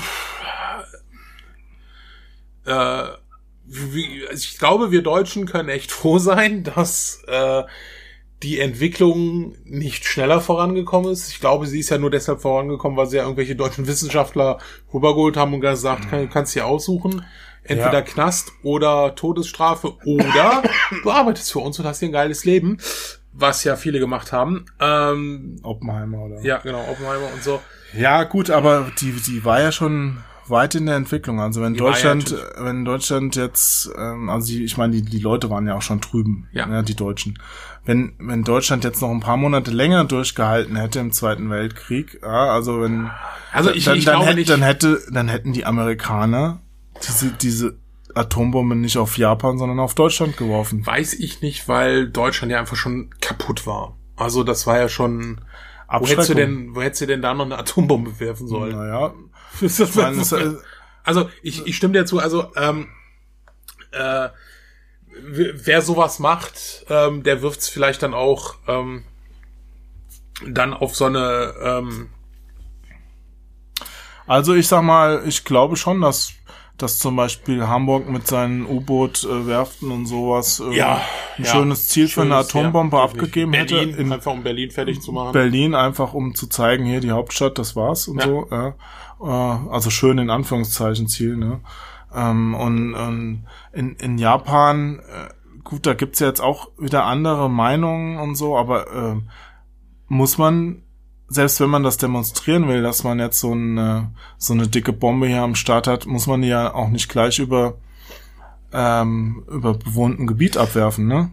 äh, 2.64 3.09
wie, 3.66 4.26
also 4.29 4.42
ich 4.42 4.59
glaube, 4.59 4.90
wir 4.90 5.02
Deutschen 5.02 5.46
können 5.46 5.68
echt 5.68 5.90
froh 5.90 6.18
sein, 6.18 6.62
dass 6.62 7.22
äh, 7.26 7.64
die 8.42 8.61
Entwicklung 8.61 9.57
nicht 9.64 10.05
schneller 10.05 10.40
vorangekommen 10.40 11.11
ist. 11.11 11.31
Ich 11.31 11.40
glaube, 11.40 11.66
sie 11.66 11.81
ist 11.81 11.90
ja 11.90 11.98
nur 11.98 12.11
deshalb 12.11 12.42
vorangekommen, 12.42 12.96
weil 12.96 13.07
sie 13.07 13.16
ja 13.16 13.22
irgendwelche 13.22 13.57
deutschen 13.57 13.87
Wissenschaftler 13.87 14.59
rübergeholt 14.92 15.37
haben 15.37 15.55
und 15.55 15.61
gesagt, 15.61 16.11
kann, 16.11 16.29
kannst 16.29 16.55
dir 16.55 16.66
aussuchen. 16.66 17.24
Entweder 17.64 17.94
Ja. 17.94 18.02
Knast 18.02 18.52
oder 18.62 19.14
Todesstrafe 19.16 19.94
oder 20.05 20.62
du 21.02 21.11
arbeitest 21.11 21.50
für 21.50 21.59
uns 21.61 21.79
und 21.79 21.87
hast 21.87 21.98
hier 21.98 22.09
ein 22.09 22.12
geiles 22.12 22.44
Leben, 22.44 22.79
was 23.33 23.64
ja 23.64 23.74
viele 23.74 23.98
gemacht 23.98 24.33
haben. 24.33 24.66
Ähm, 24.81 25.57
Oppenheimer 25.62 26.20
oder. 26.20 26.40
ja, 26.42 26.59
genau, 26.59 26.88
Oppenheimer 26.88 27.33
und 27.35 27.42
so. 27.42 27.61
Ja, 27.96 28.24
gut, 28.24 28.50
aber 28.50 28.92
die, 29.00 29.12
die 29.12 29.44
war 29.44 29.61
ja 29.61 29.72
schon 29.72 30.18
weit 30.50 30.74
in 30.74 30.87
der 30.87 30.96
Entwicklung. 30.96 31.40
Also 31.40 31.61
wenn 31.62 31.74
Die 31.74 31.80
war 31.80 31.98
ja 31.98 32.14
Deutschland, 32.14 32.35
wenn 32.59 32.85
Deutschland 32.85 33.37
jetzt, 33.37 33.90
ähm, 33.98 34.28
also 34.30 34.46
die, 34.48 34.64
ich 34.64 34.76
meine, 34.76 34.92
die, 34.94 35.02
die 35.02 35.18
Leute 35.18 35.50
waren 35.50 35.66
ja 35.66 35.74
auch 35.74 35.82
schon 35.82 36.00
drüben, 36.00 36.48
Ja. 36.52 36.66
ne, 36.66 36.82
die 36.82 36.94
Deutschen. 36.96 37.38
Wenn, 37.85 38.14
wenn 38.18 38.42
Deutschland 38.42 38.85
jetzt 38.85 39.00
noch 39.00 39.11
ein 39.11 39.20
paar 39.20 39.37
Monate 39.37 39.70
länger 39.70 40.04
durchgehalten 40.04 40.76
hätte 40.76 40.98
im 40.98 41.12
Zweiten 41.12 41.50
Weltkrieg, 41.50 42.18
ja, 42.22 42.52
also 42.52 42.80
wenn 42.82 43.11
Also 43.52 43.70
ich, 43.70 43.85
dann, 43.85 43.96
ich 43.98 44.04
dann, 44.04 44.22
hätte, 44.22 44.35
nicht. 44.37 44.50
dann 44.50 44.62
hätte, 44.62 45.00
dann 45.11 45.28
hätten 45.28 45.52
die 45.52 45.64
Amerikaner 45.64 46.61
diese, 47.06 47.30
diese 47.32 47.76
Atombombe 48.14 48.74
nicht 48.74 48.96
auf 48.98 49.18
Japan, 49.18 49.59
sondern 49.59 49.78
auf 49.78 49.94
Deutschland 49.94 50.37
geworfen. 50.37 50.85
Weiß 50.87 51.12
ich 51.14 51.42
nicht, 51.42 51.68
weil 51.68 52.09
Deutschland 52.09 52.50
ja 52.50 52.59
einfach 52.59 52.76
schon 52.76 53.11
kaputt 53.20 53.66
war. 53.66 53.96
Also 54.16 54.42
das 54.42 54.66
war 54.66 54.78
ja 54.78 54.88
schon. 54.88 55.42
Wo 55.88 56.06
hättest 56.06 56.30
du 56.30 56.35
denn, 56.35 56.74
wo 56.74 56.82
hättest 56.82 57.02
du 57.02 57.06
denn 57.06 57.22
da 57.22 57.35
noch 57.35 57.44
eine 57.44 57.59
Atombombe 57.59 58.18
werfen 58.18 58.48
sollen? 58.48 58.74
Naja, 58.74 59.12
Also 61.04 61.30
ich, 61.40 61.64
ich 61.66 61.76
stimme 61.76 61.92
dir 61.92 62.04
zu, 62.04 62.18
also 62.18 62.50
ähm, 62.56 62.88
äh, 63.92 64.28
wer 65.09 65.80
sowas 65.80 66.18
macht, 66.18 66.85
ähm, 66.88 67.22
der 67.22 67.42
wirft's 67.42 67.68
vielleicht 67.68 68.02
dann 68.02 68.12
auch 68.12 68.56
ähm, 68.66 69.04
dann 70.44 70.74
auf 70.74 70.96
so 70.96 71.04
eine 71.04 71.54
ähm, 71.62 72.11
Also 74.26 74.54
ich 74.54 74.66
sag 74.66 74.82
mal, 74.82 75.22
ich 75.26 75.44
glaube 75.44 75.76
schon, 75.76 76.00
dass, 76.00 76.32
dass 76.79 76.99
zum 76.99 77.17
Beispiel 77.17 77.67
Hamburg 77.67 78.09
mit 78.09 78.27
seinen 78.27 78.67
U-Boot-Werften 78.67 79.91
und 79.91 80.07
sowas 80.07 80.61
äh, 80.61 80.77
Ja, 80.77 81.01
ein 81.39 81.45
ja. 81.45 81.51
schönes 81.51 81.89
Ziel 81.89 82.09
für 82.09 82.23
eine 82.23 82.35
schönes, 82.35 82.55
Atombombe 82.55 82.97
ja, 82.99 83.05
abgegeben 83.05 83.53
Berlin, 83.53 83.91
hätte. 83.91 84.01
In 84.03 84.12
einfach 84.12 84.33
um 84.33 84.43
Berlin 84.43 84.71
fertig 84.71 85.01
zu 85.01 85.12
machen. 85.12 85.33
Berlin 85.33 85.75
einfach, 85.75 86.12
um 86.12 86.35
zu 86.35 86.49
zeigen, 86.49 86.85
hier 86.85 87.01
die 87.01 87.12
Hauptstadt, 87.12 87.59
das 87.59 87.77
war's 87.77 88.09
und 88.09 88.21
so. 88.21 88.47
Ja. 88.51 88.75
Äh, 89.21 89.71
also 89.71 89.91
schön 89.91 90.19
in 90.19 90.31
Anführungszeichen 90.31 91.09
Ziel. 91.09 91.37
Ne? 91.37 91.61
Ähm, 92.15 92.55
und 92.55 92.95
und 92.95 93.47
in, 93.73 93.97
in 93.97 94.19
Japan, 94.19 95.01
äh, 95.01 95.61
gut, 95.64 95.87
da 95.87 95.95
gibt's 95.95 96.20
ja 96.20 96.27
jetzt 96.27 96.41
auch 96.41 96.68
wieder 96.79 97.05
andere 97.05 97.49
Meinungen 97.49 98.18
und 98.18 98.35
so, 98.35 98.57
aber 98.57 98.93
äh, 98.93 99.16
muss 100.09 100.39
man 100.39 100.83
selbst 101.29 101.61
wenn 101.61 101.70
man 101.70 101.83
das 101.83 101.97
demonstrieren 101.97 102.68
will, 102.68 102.83
dass 102.83 103.05
man 103.05 103.18
jetzt 103.18 103.41
so 103.41 103.53
eine, 103.53 104.12
so 104.39 104.53
eine 104.53 104.68
dicke 104.68 104.93
Bombe 104.93 105.27
hier 105.27 105.43
am 105.43 105.55
Start 105.55 105.87
hat, 105.87 106.07
muss 106.07 106.27
man 106.27 106.43
die 106.43 106.49
ja 106.49 106.72
auch 106.72 106.89
nicht 106.89 107.09
gleich 107.09 107.39
über, 107.39 107.79
ähm, 108.72 109.45
über 109.51 109.74
bewohnten 109.74 110.27
Gebiet 110.27 110.57
abwerfen, 110.57 111.07
ne? 111.07 111.31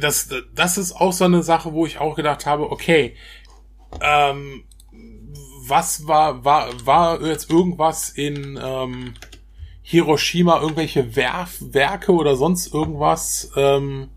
das, 0.00 0.28
das 0.54 0.78
ist 0.78 0.92
auch 0.92 1.12
so 1.12 1.24
eine 1.24 1.42
Sache, 1.42 1.72
wo 1.72 1.86
ich 1.86 1.98
auch 1.98 2.16
gedacht 2.16 2.46
habe, 2.46 2.70
okay, 2.70 3.14
ähm, 4.00 4.64
was 5.66 6.06
war, 6.06 6.44
war, 6.44 6.68
war 6.84 7.22
jetzt 7.22 7.50
irgendwas 7.50 8.10
in, 8.10 8.58
ähm, 8.62 9.14
Hiroshima 9.82 10.60
irgendwelche 10.60 11.16
Werf 11.16 11.58
Werke 11.60 12.12
oder 12.12 12.36
sonst 12.36 12.72
irgendwas. 12.72 13.50
Ähm, 13.56 14.08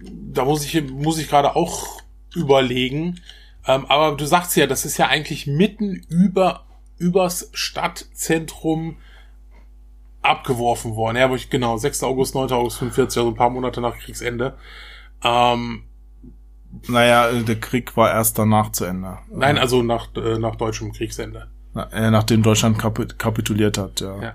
da 0.00 0.44
muss 0.44 0.64
ich, 0.64 0.82
muss 0.90 1.18
ich 1.18 1.28
gerade 1.28 1.56
auch 1.56 2.02
überlegen. 2.34 3.20
Ähm, 3.68 3.84
aber 3.86 4.16
du 4.16 4.24
sagst 4.24 4.56
ja, 4.56 4.66
das 4.66 4.84
ist 4.86 4.96
ja 4.96 5.06
eigentlich 5.06 5.46
mitten 5.46 5.94
über, 6.08 6.64
übers 6.96 7.50
Stadtzentrum 7.52 8.96
abgeworfen 10.22 10.96
worden. 10.96 11.18
Ja, 11.18 11.26
aber 11.26 11.36
ich, 11.36 11.50
genau, 11.50 11.76
6. 11.76 12.02
August, 12.02 12.34
9. 12.34 12.50
August 12.50 12.78
45, 12.78 13.18
also 13.18 13.30
ein 13.30 13.36
paar 13.36 13.50
Monate 13.50 13.80
nach 13.82 13.96
Kriegsende. 13.98 14.56
Ähm, 15.22 15.84
naja, 16.86 17.30
der 17.30 17.60
Krieg 17.60 17.96
war 17.96 18.10
erst 18.10 18.38
danach 18.38 18.72
zu 18.72 18.86
Ende. 18.86 19.18
Nein, 19.30 19.58
also 19.58 19.82
nach, 19.82 20.08
äh, 20.16 20.38
nach 20.38 20.56
deutschem 20.56 20.92
Kriegsende. 20.92 21.48
Na, 21.74 21.84
äh, 21.92 22.10
nachdem 22.10 22.42
Deutschland 22.42 22.78
kapit 22.78 23.18
kapituliert 23.18 23.76
hat, 23.76 24.00
ja. 24.00 24.16
Ja, 24.22 24.34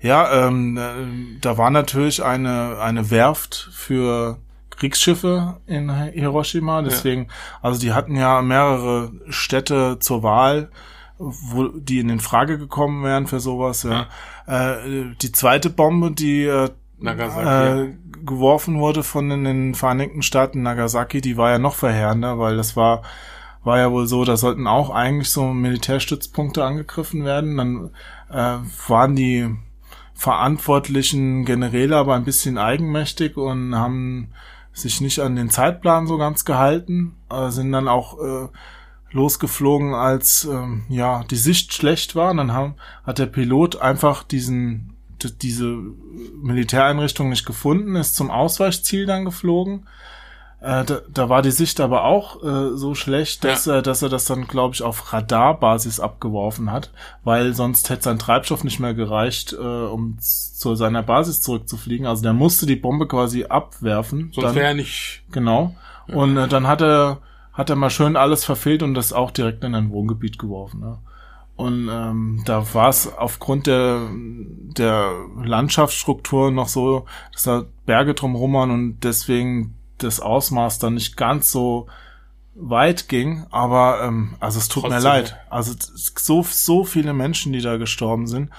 ja 0.00 0.46
ähm, 0.46 0.76
äh, 0.76 1.40
da 1.40 1.56
war 1.56 1.70
natürlich 1.70 2.22
eine, 2.22 2.78
eine 2.80 3.10
Werft 3.10 3.70
für 3.72 4.38
Kriegsschiffe 4.78 5.56
in 5.66 5.92
Hiroshima, 5.92 6.82
deswegen, 6.82 7.24
ja. 7.24 7.28
also 7.62 7.80
die 7.80 7.92
hatten 7.92 8.16
ja 8.16 8.42
mehrere 8.42 9.12
Städte 9.28 9.98
zur 9.98 10.22
Wahl, 10.22 10.70
wo 11.18 11.68
die 11.68 11.98
in 11.98 12.08
den 12.08 12.20
Frage 12.20 12.58
gekommen 12.58 13.02
wären 13.02 13.26
für 13.26 13.40
sowas, 13.40 13.82
ja. 13.82 14.06
ja. 14.46 14.72
Äh, 14.74 15.14
die 15.20 15.32
zweite 15.32 15.70
Bombe, 15.70 16.12
die 16.12 16.44
äh, 16.44 16.70
Nagasaki. 16.98 17.80
Äh, 17.82 17.94
geworfen 18.24 18.78
wurde 18.80 19.02
von 19.02 19.28
den 19.28 19.74
Vereinigten 19.74 20.22
Staaten 20.22 20.62
Nagasaki, 20.62 21.20
die 21.20 21.36
war 21.36 21.50
ja 21.50 21.58
noch 21.58 21.74
verheerender, 21.74 22.38
weil 22.38 22.56
das 22.56 22.76
war 22.76 23.02
war 23.64 23.78
ja 23.78 23.90
wohl 23.90 24.06
so, 24.06 24.24
da 24.24 24.36
sollten 24.36 24.66
auch 24.66 24.90
eigentlich 24.90 25.30
so 25.30 25.52
Militärstützpunkte 25.52 26.64
angegriffen 26.64 27.24
werden. 27.24 27.56
Dann 27.56 27.90
äh, 28.30 28.58
waren 28.88 29.16
die 29.16 29.54
verantwortlichen 30.14 31.44
Generäle 31.44 31.96
aber 31.96 32.14
ein 32.14 32.24
bisschen 32.24 32.58
eigenmächtig 32.58 33.36
und 33.36 33.74
haben 33.74 34.32
sich 34.78 35.00
nicht 35.00 35.20
an 35.20 35.36
den 35.36 35.50
Zeitplan 35.50 36.06
so 36.06 36.18
ganz 36.18 36.44
gehalten, 36.44 37.16
äh, 37.30 37.50
sind 37.50 37.72
dann 37.72 37.88
auch 37.88 38.18
äh, 38.18 38.48
losgeflogen, 39.10 39.94
als 39.94 40.44
äh, 40.44 40.94
ja 40.94 41.24
die 41.24 41.36
Sicht 41.36 41.72
schlecht 41.72 42.14
war. 42.14 42.30
Und 42.30 42.38
dann 42.38 42.52
haben, 42.52 42.74
hat 43.04 43.18
der 43.18 43.26
Pilot 43.26 43.80
einfach 43.80 44.22
diesen 44.22 44.94
diese 45.42 45.76
Militäreinrichtung 46.42 47.28
nicht 47.28 47.44
gefunden, 47.44 47.96
ist 47.96 48.14
zum 48.14 48.30
Ausweichziel 48.30 49.04
dann 49.04 49.24
geflogen. 49.24 49.88
Äh, 50.60 50.84
da, 50.84 51.00
da 51.08 51.28
war 51.28 51.42
die 51.42 51.52
Sicht 51.52 51.78
aber 51.78 52.04
auch 52.04 52.42
äh, 52.42 52.76
so 52.76 52.96
schlecht, 52.96 53.44
dass, 53.44 53.66
ja. 53.66 53.76
er, 53.76 53.82
dass 53.82 54.02
er 54.02 54.08
das 54.08 54.24
dann, 54.24 54.48
glaube 54.48 54.74
ich, 54.74 54.82
auf 54.82 55.12
Radarbasis 55.12 56.00
abgeworfen 56.00 56.72
hat, 56.72 56.90
weil 57.22 57.54
sonst 57.54 57.90
hätte 57.90 58.02
sein 58.02 58.18
Treibstoff 58.18 58.64
nicht 58.64 58.80
mehr 58.80 58.94
gereicht, 58.94 59.52
äh, 59.52 59.56
um 59.56 60.16
zu 60.18 60.74
seiner 60.74 61.04
Basis 61.04 61.42
zurückzufliegen. 61.42 62.06
Also 62.06 62.24
der 62.24 62.32
musste 62.32 62.66
die 62.66 62.76
Bombe 62.76 63.06
quasi 63.06 63.44
abwerfen. 63.44 64.32
Sonst 64.34 64.56
wäre 64.56 64.68
er 64.68 64.74
nicht. 64.74 65.22
Genau. 65.30 65.76
Ja. 66.08 66.16
Und 66.16 66.36
äh, 66.36 66.48
dann 66.48 66.66
hat 66.66 66.82
er, 66.82 67.18
hat 67.52 67.70
er 67.70 67.76
mal 67.76 67.90
schön 67.90 68.16
alles 68.16 68.44
verfehlt 68.44 68.82
und 68.82 68.94
das 68.94 69.12
auch 69.12 69.30
direkt 69.30 69.62
in 69.62 69.76
ein 69.76 69.90
Wohngebiet 69.90 70.40
geworfen. 70.40 70.80
Ne? 70.80 70.98
Und 71.54 71.88
ähm, 71.88 72.42
da 72.44 72.74
war 72.74 72.88
es 72.88 73.12
aufgrund 73.16 73.68
der, 73.68 74.08
der 74.12 75.12
Landschaftsstruktur 75.42 76.50
noch 76.50 76.68
so, 76.68 77.06
dass 77.32 77.44
da 77.44 77.64
Berge 77.86 78.14
drumherum 78.14 78.54
waren 78.54 78.70
und 78.70 79.00
deswegen 79.04 79.77
das 79.98 80.20
Ausmaß 80.20 80.78
dann 80.78 80.94
nicht 80.94 81.16
ganz 81.16 81.50
so 81.50 81.88
weit 82.54 83.08
ging. 83.08 83.46
Aber 83.50 84.02
ähm, 84.02 84.36
also 84.40 84.58
es 84.58 84.68
tut 84.68 84.84
Trotzdem. 84.84 84.98
mir 84.98 85.04
leid. 85.04 85.36
Also 85.50 85.74
so, 85.78 86.42
so 86.42 86.84
viele 86.84 87.12
Menschen, 87.12 87.52
die 87.52 87.60
da 87.60 87.76
gestorben 87.76 88.26
sind. 88.26 88.50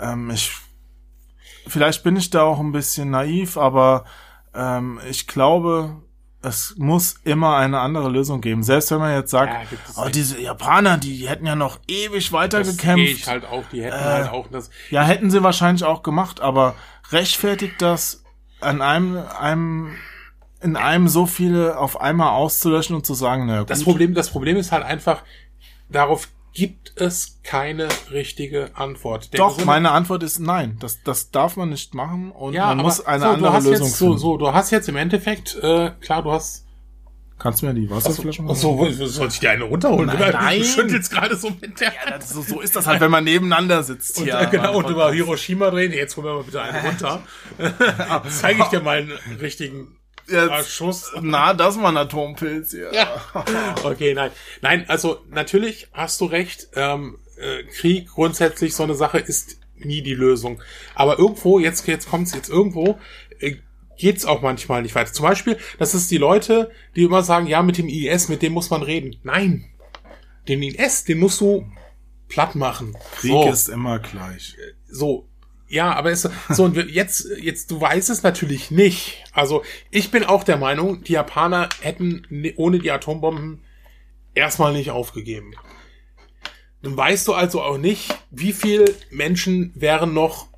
Ähm, 0.00 0.30
ich 0.30 0.52
vielleicht 1.66 2.02
bin 2.02 2.16
ich 2.16 2.30
da 2.30 2.42
auch 2.42 2.60
ein 2.60 2.72
bisschen 2.72 3.10
naiv, 3.10 3.56
aber 3.56 4.04
ähm, 4.54 5.00
ich 5.08 5.26
glaube, 5.26 6.02
es 6.40 6.76
muss 6.78 7.16
immer 7.24 7.56
eine 7.56 7.80
andere 7.80 8.08
Lösung 8.08 8.40
geben. 8.40 8.62
Selbst 8.62 8.90
wenn 8.90 8.98
man 8.98 9.12
jetzt 9.12 9.30
sagt, 9.30 9.52
ja, 9.52 9.78
oh, 9.96 10.08
diese 10.08 10.40
Japaner, 10.40 10.96
die 10.96 11.28
hätten 11.28 11.46
ja 11.46 11.56
noch 11.56 11.80
ewig 11.88 12.32
weiter 12.32 12.58
das 12.58 12.76
halt 12.84 13.44
auch, 13.44 13.64
die 13.72 13.82
hätten 13.82 13.96
äh, 13.96 14.02
halt 14.02 14.30
auch 14.30 14.46
das. 14.48 14.70
Ja, 14.90 15.02
hätten 15.02 15.30
sie 15.30 15.42
wahrscheinlich 15.42 15.84
auch 15.84 16.02
gemacht, 16.02 16.40
aber 16.40 16.74
rechtfertigt 17.10 17.82
das 17.82 18.24
an 18.60 18.82
einem, 18.82 19.16
einem 19.16 19.96
in 20.60 20.76
einem 20.76 21.08
so 21.08 21.26
viele 21.26 21.78
auf 21.78 22.00
einmal 22.00 22.30
auszulöschen 22.30 22.96
und 22.96 23.06
zu 23.06 23.14
sagen, 23.14 23.46
naja, 23.46 23.60
gut. 23.60 23.70
Das 23.70 23.84
Problem, 23.84 24.14
das 24.14 24.30
Problem 24.30 24.56
ist 24.56 24.72
halt 24.72 24.84
einfach, 24.84 25.22
darauf 25.88 26.28
gibt 26.52 26.92
es 26.96 27.38
keine 27.44 27.88
richtige 28.10 28.70
Antwort. 28.74 29.32
Der 29.32 29.38
Doch, 29.38 29.50
Gesunde 29.50 29.66
meine 29.66 29.90
Antwort 29.92 30.22
ist 30.22 30.40
nein. 30.40 30.76
Das, 30.80 31.02
das 31.04 31.30
darf 31.30 31.56
man 31.56 31.68
nicht 31.68 31.94
machen 31.94 32.32
und 32.32 32.54
ja, 32.54 32.66
man 32.66 32.78
muss 32.78 33.04
eine 33.04 33.20
so, 33.20 33.28
andere 33.28 33.54
Lösung 33.54 33.72
jetzt, 33.72 33.98
finden. 33.98 34.18
So, 34.18 34.32
so, 34.32 34.36
du 34.38 34.52
hast 34.52 34.70
jetzt 34.70 34.88
im 34.88 34.96
Endeffekt, 34.96 35.56
äh, 35.62 35.92
klar, 36.00 36.22
du 36.22 36.32
hast 36.32 36.64
Kannst 37.38 37.62
du 37.62 37.66
mir 37.66 37.74
die 37.74 37.88
Wasserflasche 37.88 38.42
machen? 38.42 38.56
Achso, 38.56 38.90
soll 38.90 39.28
ich 39.28 39.38
dir 39.38 39.50
eine 39.50 39.62
runterholen? 39.62 40.06
Nein, 40.06 40.18
nein. 40.32 40.58
Du 40.58 40.64
schüttelst 40.64 41.12
gerade 41.12 41.36
so 41.36 41.50
mit 41.50 41.78
der 41.78 41.92
ja, 41.92 42.20
so, 42.20 42.42
so 42.42 42.60
ist 42.60 42.74
das 42.74 42.88
halt, 42.88 43.00
wenn 43.00 43.12
man 43.12 43.22
nebeneinander 43.22 43.84
sitzt. 43.84 44.18
Und, 44.18 44.24
hier, 44.24 44.40
äh, 44.40 44.48
genau, 44.50 44.76
und 44.76 44.90
über 44.90 45.12
Hiroshima 45.12 45.68
reden. 45.68 45.94
Jetzt 45.94 46.16
holen 46.16 46.26
wir 46.26 46.34
mal 46.34 46.42
bitte 46.42 46.60
eine 46.60 46.82
runter. 46.82 47.22
Zeige 48.28 48.62
ich 48.62 48.68
dir 48.68 48.80
mal 48.80 48.98
einen 48.98 49.38
richtigen 49.40 49.97
Jetzt, 50.28 50.70
Schuss. 50.70 51.12
Na, 51.20 51.54
das 51.54 51.78
war 51.78 51.88
ein 51.88 51.96
Atompilz, 51.96 52.72
ja. 52.72 52.92
ja. 52.92 53.08
Okay, 53.84 54.14
nein. 54.14 54.30
Nein, 54.60 54.84
also 54.88 55.20
natürlich 55.30 55.88
hast 55.92 56.20
du 56.20 56.26
recht. 56.26 56.68
Ähm, 56.74 57.18
äh, 57.38 57.64
Krieg 57.64 58.08
grundsätzlich 58.08 58.74
so 58.74 58.82
eine 58.82 58.94
Sache 58.94 59.18
ist 59.18 59.58
nie 59.76 60.02
die 60.02 60.14
Lösung. 60.14 60.60
Aber 60.94 61.18
irgendwo, 61.18 61.58
jetzt, 61.58 61.86
jetzt 61.86 62.08
kommt's 62.10 62.34
jetzt 62.34 62.48
irgendwo, 62.48 62.98
äh, 63.38 63.56
geht's 63.96 64.24
auch 64.24 64.42
manchmal 64.42 64.82
nicht 64.82 64.94
weiter. 64.94 65.12
Zum 65.12 65.24
Beispiel, 65.24 65.56
das 65.78 65.94
ist 65.94 66.10
die 66.10 66.18
Leute, 66.18 66.70
die 66.96 67.04
immer 67.04 67.22
sagen, 67.22 67.46
ja, 67.46 67.62
mit 67.62 67.78
dem 67.78 67.88
IS, 67.88 68.28
mit 68.28 68.42
dem 68.42 68.52
muss 68.52 68.70
man 68.70 68.82
reden. 68.82 69.16
Nein. 69.22 69.66
Den 70.48 70.62
IS, 70.62 71.04
den 71.04 71.18
musst 71.18 71.40
du 71.40 71.70
platt 72.28 72.54
machen. 72.54 72.96
Krieg 73.16 73.30
so. 73.30 73.48
ist 73.48 73.68
immer 73.68 73.98
gleich. 73.98 74.56
So, 74.88 75.27
ja, 75.68 75.94
aber 75.94 76.10
es, 76.10 76.28
so, 76.48 76.64
und 76.64 76.76
jetzt, 76.76 77.28
jetzt, 77.40 77.70
du 77.70 77.80
weißt 77.80 78.08
es 78.08 78.22
natürlich 78.22 78.70
nicht. 78.70 79.24
Also, 79.32 79.62
ich 79.90 80.10
bin 80.10 80.24
auch 80.24 80.42
der 80.42 80.56
Meinung, 80.56 81.04
die 81.04 81.12
Japaner 81.12 81.68
hätten 81.80 82.26
ohne 82.56 82.78
die 82.78 82.90
Atombomben 82.90 83.62
erstmal 84.34 84.72
nicht 84.72 84.90
aufgegeben. 84.90 85.54
Dann 86.82 86.96
weißt 86.96 87.28
du 87.28 87.34
also 87.34 87.60
auch 87.62 87.76
nicht, 87.76 88.16
wie 88.30 88.52
viele 88.52 88.94
Menschen 89.10 89.72
wären 89.74 90.14
noch 90.14 90.48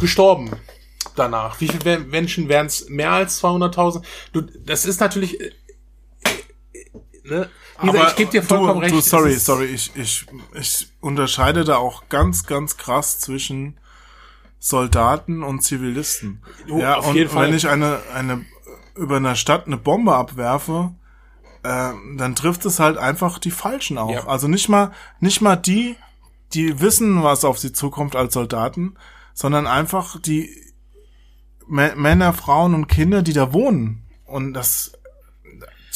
gestorben 0.00 0.52
danach. 1.16 1.60
Wie 1.60 1.68
viele 1.68 1.98
Menschen 1.98 2.48
wären 2.48 2.66
es 2.66 2.88
mehr 2.88 3.10
als 3.10 3.42
200.000? 3.42 4.02
Du, 4.32 4.42
das 4.42 4.86
ist 4.86 5.00
natürlich, 5.00 5.40
äh, 5.40 5.50
äh, 6.24 6.90
ne? 7.24 7.50
aber 7.76 8.08
ich 8.08 8.16
gebe 8.16 8.30
dir 8.30 8.42
vollkommen 8.42 8.74
du, 8.74 8.80
recht. 8.80 8.94
Du, 8.94 9.00
sorry, 9.00 9.34
sorry, 9.34 9.66
ich, 9.66 9.90
ich, 9.96 10.26
ich 10.54 10.88
unterscheide 11.00 11.64
da 11.64 11.76
auch 11.76 12.08
ganz, 12.08 12.46
ganz 12.46 12.76
krass 12.76 13.18
zwischen 13.18 13.78
Soldaten 14.58 15.42
und 15.42 15.62
Zivilisten. 15.62 16.42
Oh, 16.68 16.78
ja, 16.78 16.98
und 16.98 17.14
wenn 17.34 17.54
ich 17.54 17.68
eine, 17.68 18.00
eine, 18.14 18.44
über 18.96 19.16
einer 19.16 19.36
Stadt 19.36 19.66
eine 19.66 19.76
Bombe 19.76 20.14
abwerfe, 20.14 20.94
äh, 21.62 21.92
dann 22.16 22.34
trifft 22.34 22.64
es 22.64 22.80
halt 22.80 22.98
einfach 22.98 23.38
die 23.38 23.50
Falschen 23.50 23.98
auch. 23.98 24.10
Ja. 24.10 24.26
Also 24.26 24.48
nicht 24.48 24.68
mal, 24.68 24.92
nicht 25.20 25.40
mal 25.40 25.56
die, 25.56 25.96
die 26.52 26.80
wissen, 26.80 27.22
was 27.22 27.44
auf 27.44 27.58
sie 27.58 27.72
zukommt 27.72 28.16
als 28.16 28.34
Soldaten, 28.34 28.96
sondern 29.34 29.66
einfach 29.66 30.20
die 30.20 30.50
M 31.68 32.00
Männer, 32.00 32.32
Frauen 32.32 32.74
und 32.74 32.88
Kinder, 32.88 33.22
die 33.22 33.34
da 33.34 33.52
wohnen. 33.52 34.08
Und 34.24 34.54
das, 34.54 34.92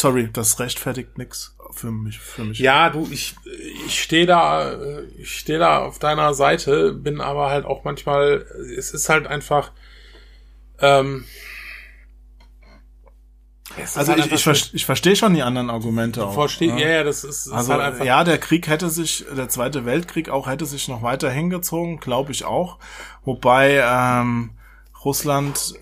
sorry, 0.03 0.29
das 0.33 0.59
rechtfertigt 0.59 1.17
nix 1.17 1.57
für 1.71 1.91
mich, 1.91 2.19
für 2.19 2.45
mich. 2.45 2.59
Ja, 2.59 2.91
du, 2.91 3.09
ich, 3.11 3.35
ich 3.87 4.03
stehe 4.03 4.27
da, 4.27 4.77
ich 5.17 5.39
stehe 5.39 5.59
da 5.59 5.85
auf 5.85 5.99
deiner 5.99 6.35
Seite, 6.35 6.93
bin 6.93 7.21
aber 7.21 7.49
halt 7.51 7.65
auch 7.65 7.85
manchmal, 7.85 8.45
es 8.77 8.93
ist 8.93 9.09
halt 9.09 9.27
einfach, 9.27 9.73
ähm, 10.81 11.25
also 13.95 14.13
halt 14.13 14.27
ich, 14.27 14.33
ich, 14.33 14.43
ver 14.43 14.55
ich 14.73 14.85
verstehe 14.85 15.17
schon 15.17 15.33
die 15.33 15.43
anderen 15.43 15.71
Argumente 15.71 16.27
auch. 16.27 16.35
Verstehe, 16.35 16.69
ja. 16.69 16.75
Ne? 16.75 16.83
ja, 16.83 16.89
ja, 16.89 17.05
das 17.05 17.25
ist, 17.25 17.47
ist 17.47 17.53
also, 17.53 17.73
halt 17.73 17.81
einfach. 17.81 18.05
Ja, 18.05 18.23
der 18.25 18.37
Krieg 18.37 18.69
hätte 18.69 18.91
sich, 18.91 19.25
der 19.35 19.49
Zweite 19.49 19.87
Weltkrieg 19.87 20.29
auch 20.29 20.47
hätte 20.47 20.67
sich 20.67 20.89
noch 20.89 21.03
weiter 21.03 21.31
hingezogen, 21.31 21.99
glaube 21.99 22.33
ich 22.33 22.45
auch. 22.45 22.79
Wobei 23.25 23.83
ähm, 23.83 24.51
Russland 25.05 25.75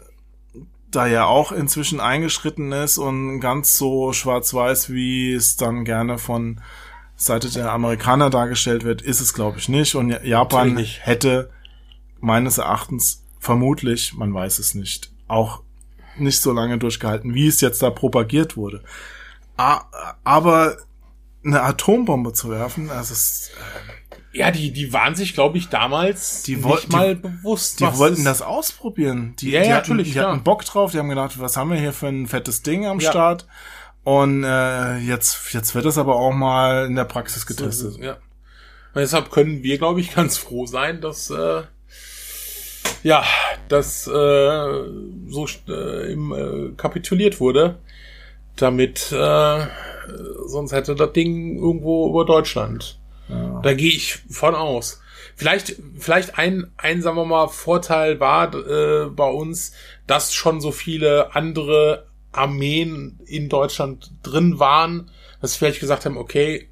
da 0.90 1.06
ja 1.06 1.24
auch 1.24 1.52
inzwischen 1.52 2.00
eingeschritten 2.00 2.72
ist 2.72 2.98
und 2.98 3.40
ganz 3.40 3.76
so 3.76 4.12
schwarz-weiß, 4.12 4.90
wie 4.90 5.32
es 5.32 5.56
dann 5.56 5.84
gerne 5.84 6.18
von 6.18 6.60
Seite 7.16 7.50
der 7.50 7.70
Amerikaner 7.72 8.30
dargestellt 8.30 8.82
wird, 8.84 9.02
ist 9.02 9.20
es 9.20 9.34
glaube 9.34 9.58
ich 9.58 9.68
nicht. 9.68 9.94
Und 9.94 10.10
Japan 10.24 10.74
nicht. 10.74 11.06
hätte 11.06 11.50
meines 12.20 12.58
Erachtens 12.58 13.24
vermutlich, 13.38 14.14
man 14.14 14.32
weiß 14.32 14.58
es 14.58 14.74
nicht, 14.74 15.12
auch 15.28 15.62
nicht 16.16 16.40
so 16.40 16.52
lange 16.52 16.78
durchgehalten, 16.78 17.34
wie 17.34 17.46
es 17.46 17.60
jetzt 17.60 17.82
da 17.82 17.90
propagiert 17.90 18.56
wurde. 18.56 18.82
Aber 19.56 20.76
eine 21.44 21.62
Atombombe 21.62 22.32
zu 22.32 22.50
werfen, 22.50 22.88
das 22.88 23.10
ist, 23.10 23.50
äh, 23.50 23.99
ja, 24.32 24.50
die, 24.50 24.72
die 24.72 24.92
waren 24.92 25.14
sich, 25.14 25.34
glaube 25.34 25.58
ich, 25.58 25.68
damals 25.68 26.42
die 26.44 26.56
nicht 26.56 26.92
mal 26.92 27.16
die, 27.16 27.22
bewusst. 27.22 27.80
Die 27.80 27.84
wollten 27.84 28.24
das 28.24 28.42
ausprobieren. 28.42 29.34
Die, 29.40 29.50
ja, 29.50 29.62
die, 29.62 29.68
ja, 29.68 29.74
hatten, 29.74 29.90
natürlich, 29.90 30.12
die 30.12 30.18
ja. 30.18 30.30
hatten 30.30 30.44
Bock 30.44 30.64
drauf, 30.64 30.92
die 30.92 30.98
haben 30.98 31.08
gedacht, 31.08 31.40
was 31.40 31.56
haben 31.56 31.70
wir 31.70 31.78
hier 31.78 31.92
für 31.92 32.08
ein 32.08 32.28
fettes 32.28 32.62
Ding 32.62 32.86
am 32.86 33.00
ja. 33.00 33.10
Start? 33.10 33.46
Und 34.04 34.44
äh, 34.44 34.98
jetzt, 34.98 35.52
jetzt 35.52 35.74
wird 35.74 35.84
es 35.84 35.98
aber 35.98 36.16
auch 36.16 36.32
mal 36.32 36.86
in 36.86 36.94
der 36.94 37.04
Praxis 37.04 37.44
getestet. 37.44 37.94
So, 37.94 38.00
ja. 38.00 38.12
Und 38.12 39.02
deshalb 39.02 39.30
können 39.30 39.62
wir, 39.62 39.78
glaube 39.78 40.00
ich, 40.00 40.14
ganz 40.14 40.38
froh 40.38 40.66
sein, 40.66 41.00
dass 41.00 41.30
äh, 41.30 41.62
ja, 43.02 43.24
dass 43.68 44.06
äh, 44.06 44.10
so 45.28 45.46
äh, 45.68 46.12
im, 46.12 46.32
äh, 46.32 46.76
kapituliert 46.76 47.40
wurde, 47.40 47.78
damit 48.56 49.10
äh, 49.12 49.66
sonst 50.46 50.72
hätte 50.72 50.94
das 50.94 51.12
Ding 51.12 51.56
irgendwo 51.56 52.10
über 52.10 52.24
Deutschland. 52.24 52.99
Ja. 53.30 53.60
Da 53.62 53.74
gehe 53.74 53.90
ich 53.90 54.18
von 54.28 54.54
aus. 54.54 55.00
Vielleicht, 55.36 55.76
vielleicht 55.98 56.38
ein, 56.38 56.70
ein, 56.76 57.00
sagen 57.00 57.16
wir 57.16 57.24
mal, 57.24 57.48
Vorteil 57.48 58.20
war 58.20 58.54
äh, 58.54 59.06
bei 59.08 59.28
uns, 59.28 59.72
dass 60.06 60.34
schon 60.34 60.60
so 60.60 60.70
viele 60.72 61.34
andere 61.34 62.06
Armeen 62.32 63.18
in 63.26 63.48
Deutschland 63.48 64.12
drin 64.22 64.58
waren, 64.58 65.10
dass 65.40 65.56
vielleicht 65.56 65.80
gesagt 65.80 66.04
haben, 66.04 66.16
okay, 66.16 66.68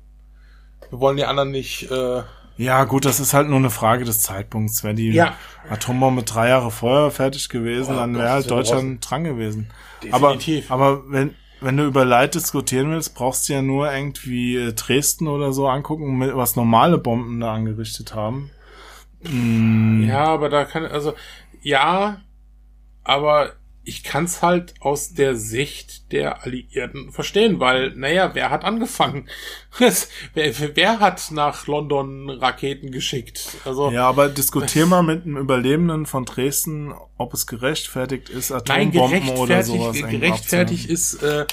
wir 0.91 1.01
wollen 1.01 1.17
die 1.17 1.25
anderen 1.25 1.51
nicht. 1.51 1.91
Äh, 1.91 2.23
ja, 2.59 2.85
gut, 2.85 3.05
das 3.05 3.21
ist 3.21 3.35
halt 3.35 3.49
nur 3.49 3.59
eine 3.59 3.71
Frage 3.71 4.05
des 4.05 4.21
Zeitpunkts. 4.21 4.83
Wenn 4.83 4.97
die 4.97 5.13
ja. 5.13 5.37
Atombombe 5.71 6.25
drei 6.25 6.49
Jahre 6.49 6.71
vorher 6.71 7.11
fertig 7.11 7.49
gewesen, 7.49 7.95
oh, 7.95 7.99
dann 7.99 8.17
wäre 8.17 8.31
halt 8.31 8.51
Deutschland 8.51 9.09
dran 9.09 9.25
gewesen. 9.25 9.71
Definitiv. 10.03 10.71
Aber, 10.71 10.85
aber 10.85 11.03
wenn, 11.11 11.35
wenn 11.61 11.77
du 11.77 11.85
über 11.85 12.05
Leid 12.05 12.35
diskutieren 12.35 12.91
willst, 12.91 13.15
brauchst 13.15 13.49
du 13.49 13.53
ja 13.53 13.63
nur 13.63 13.93
irgendwie 13.93 14.57
äh, 14.57 14.73
Dresden 14.73 15.29
oder 15.29 15.53
so 15.53 15.69
angucken, 15.69 16.21
was 16.37 16.57
normale 16.57 16.99
Bomben 16.99 17.41
da 17.41 17.55
angerichtet 17.55 18.15
haben. 18.15 18.51
Ja, 19.23 20.25
aber 20.27 20.49
da 20.49 20.65
kann, 20.65 20.87
also, 20.87 21.15
ja, 21.61 22.21
aber 23.03 23.55
ich 23.89 24.03
kann 24.03 24.25
es 24.25 24.43
halt 24.43 24.75
aus 24.81 25.15
der 25.15 25.35
Sicht 25.35 26.13
der 26.13 26.45
Alliierten 26.45 27.11
verstehen, 27.11 27.59
weil, 27.59 27.93
naja, 27.97 28.35
wer 28.35 28.51
hat 28.51 28.63
angefangen? 28.63 29.29
wer, 30.35 30.77
wer 30.77 31.01
hat 31.01 31.31
nach 31.31 31.67
London 31.67 32.29
Raketen 32.29 32.91
geschickt? 32.91 33.57
Also, 33.65 33.91
ja, 33.91 34.07
aber 34.07 34.29
diskutier 34.29 34.85
mal 34.85 35.03
mit 35.03 35.25
einem 35.25 35.39
Überlebenden 35.39 36.05
von 36.05 36.27
Dresden, 36.27 36.93
ob 37.17 37.33
es 37.33 37.47
gerechtfertigt 37.47 38.29
ist, 38.29 38.53
Atombomben 38.53 39.25
nein, 39.25 39.37
oder 39.39 39.63
sowas. 39.63 39.97
Gerechtfertigt 39.97 40.91
ist, 40.91 41.23
äh, 41.23 41.47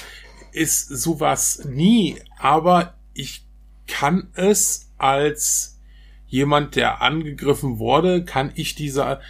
ist 0.52 0.90
sowas 0.90 1.64
nie, 1.64 2.18
aber 2.38 2.96
ich 3.14 3.46
kann 3.88 4.28
es 4.34 4.92
als 4.98 5.80
jemand, 6.28 6.76
der 6.76 7.02
angegriffen 7.02 7.80
wurde, 7.80 8.26
kann 8.26 8.52
ich 8.56 8.76
dieser, 8.76 9.22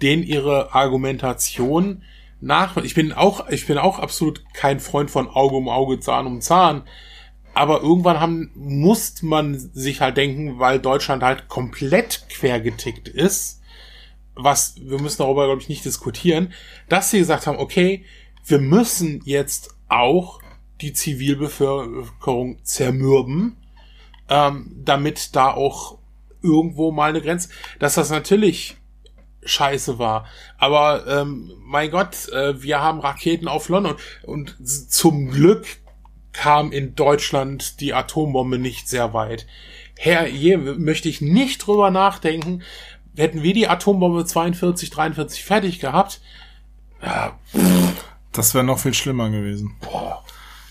den 0.00 0.22
ihre 0.22 0.74
Argumentation 0.74 2.04
nach. 2.40 2.76
Ich 2.78 2.94
bin 2.94 3.12
auch, 3.12 3.48
ich 3.48 3.66
bin 3.66 3.78
auch 3.78 3.98
absolut 3.98 4.44
kein 4.54 4.80
Freund 4.80 5.10
von 5.10 5.28
Auge 5.28 5.56
um 5.56 5.68
Auge, 5.68 6.00
Zahn 6.00 6.26
um 6.26 6.40
Zahn. 6.40 6.84
Aber 7.54 7.82
irgendwann 7.82 8.20
haben, 8.20 8.50
muss 8.54 9.22
man 9.22 9.58
sich 9.58 10.00
halt 10.00 10.16
denken, 10.16 10.58
weil 10.58 10.78
Deutschland 10.78 11.22
halt 11.22 11.48
komplett 11.48 12.26
quergetickt 12.28 13.08
ist, 13.08 13.60
was, 14.34 14.76
wir 14.80 15.00
müssen 15.00 15.18
darüber, 15.18 15.46
glaube 15.46 15.60
ich, 15.60 15.68
nicht 15.68 15.84
diskutieren, 15.84 16.52
dass 16.88 17.10
sie 17.10 17.18
gesagt 17.18 17.46
haben, 17.48 17.58
okay, 17.58 18.04
wir 18.44 18.60
müssen 18.60 19.20
jetzt 19.24 19.74
auch 19.88 20.40
die 20.80 20.92
Zivilbevölkerung 20.92 22.64
zermürben, 22.64 23.56
ähm, 24.28 24.76
damit 24.84 25.34
da 25.34 25.50
auch 25.50 25.98
irgendwo 26.42 26.92
mal 26.92 27.10
eine 27.10 27.20
Grenze, 27.20 27.48
dass 27.80 27.94
das 27.94 28.10
natürlich 28.10 28.77
scheiße 29.42 29.98
war. 29.98 30.26
Aber 30.58 31.06
ähm, 31.06 31.52
mein 31.64 31.90
Gott, 31.90 32.28
äh, 32.28 32.62
wir 32.62 32.80
haben 32.80 33.00
Raketen 33.00 33.48
auf 33.48 33.68
London 33.68 33.96
und 34.24 34.56
zum 34.90 35.30
Glück 35.30 35.66
kam 36.32 36.72
in 36.72 36.94
Deutschland 36.94 37.80
die 37.80 37.94
Atombombe 37.94 38.58
nicht 38.58 38.88
sehr 38.88 39.12
weit. 39.14 39.46
Herr, 39.96 40.24
hier 40.24 40.58
möchte 40.58 41.08
ich 41.08 41.20
nicht 41.20 41.66
drüber 41.66 41.90
nachdenken. 41.90 42.62
Hätten 43.16 43.42
wir 43.42 43.54
die 43.54 43.68
Atombombe 43.68 44.24
42, 44.24 44.90
43 44.90 45.44
fertig 45.44 45.80
gehabt, 45.80 46.20
ja, 47.02 47.38
das 48.32 48.54
wäre 48.54 48.64
noch 48.64 48.78
viel 48.78 48.94
schlimmer 48.94 49.30
gewesen. 49.30 49.76
Boah. 49.80 50.24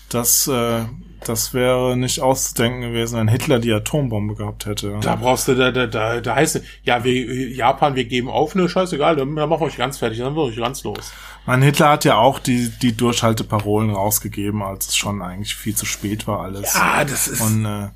Das 0.08 0.48
äh, 0.48 0.84
das 1.24 1.54
wäre 1.54 1.96
nicht 1.96 2.20
auszudenken 2.20 2.80
gewesen, 2.80 3.18
wenn 3.18 3.28
Hitler 3.28 3.58
die 3.58 3.72
Atombombe 3.72 4.34
gehabt 4.34 4.66
hätte. 4.66 4.98
Da 5.00 5.16
brauchst 5.16 5.48
du, 5.48 5.54
da, 5.54 5.70
da, 5.70 5.86
da, 5.86 6.20
da 6.20 6.34
heißt 6.34 6.56
es, 6.56 6.62
ja, 6.84 7.04
wir, 7.04 7.50
Japan, 7.50 7.94
wir 7.94 8.04
geben 8.04 8.28
auf, 8.28 8.54
ne, 8.54 8.68
scheißegal, 8.68 9.16
dann, 9.16 9.34
dann 9.34 9.48
machen 9.48 9.62
wir 9.62 9.66
euch 9.66 9.76
ganz 9.76 9.98
fertig, 9.98 10.18
dann 10.18 10.34
wird 10.36 10.48
euch 10.48 10.56
ganz 10.56 10.84
los. 10.84 11.12
Mein 11.46 11.62
Hitler 11.62 11.90
hat 11.90 12.04
ja 12.04 12.16
auch 12.16 12.38
die, 12.38 12.70
die 12.70 12.96
Durchhalteparolen 12.96 13.90
rausgegeben, 13.90 14.62
als 14.62 14.88
es 14.88 14.96
schon 14.96 15.22
eigentlich 15.22 15.54
viel 15.54 15.74
zu 15.74 15.86
spät 15.86 16.26
war 16.26 16.40
alles. 16.40 16.74
Ja, 16.74 17.04
das 17.04 17.28
ist. 17.28 17.40
Und 17.40 17.64
äh, 17.64 17.88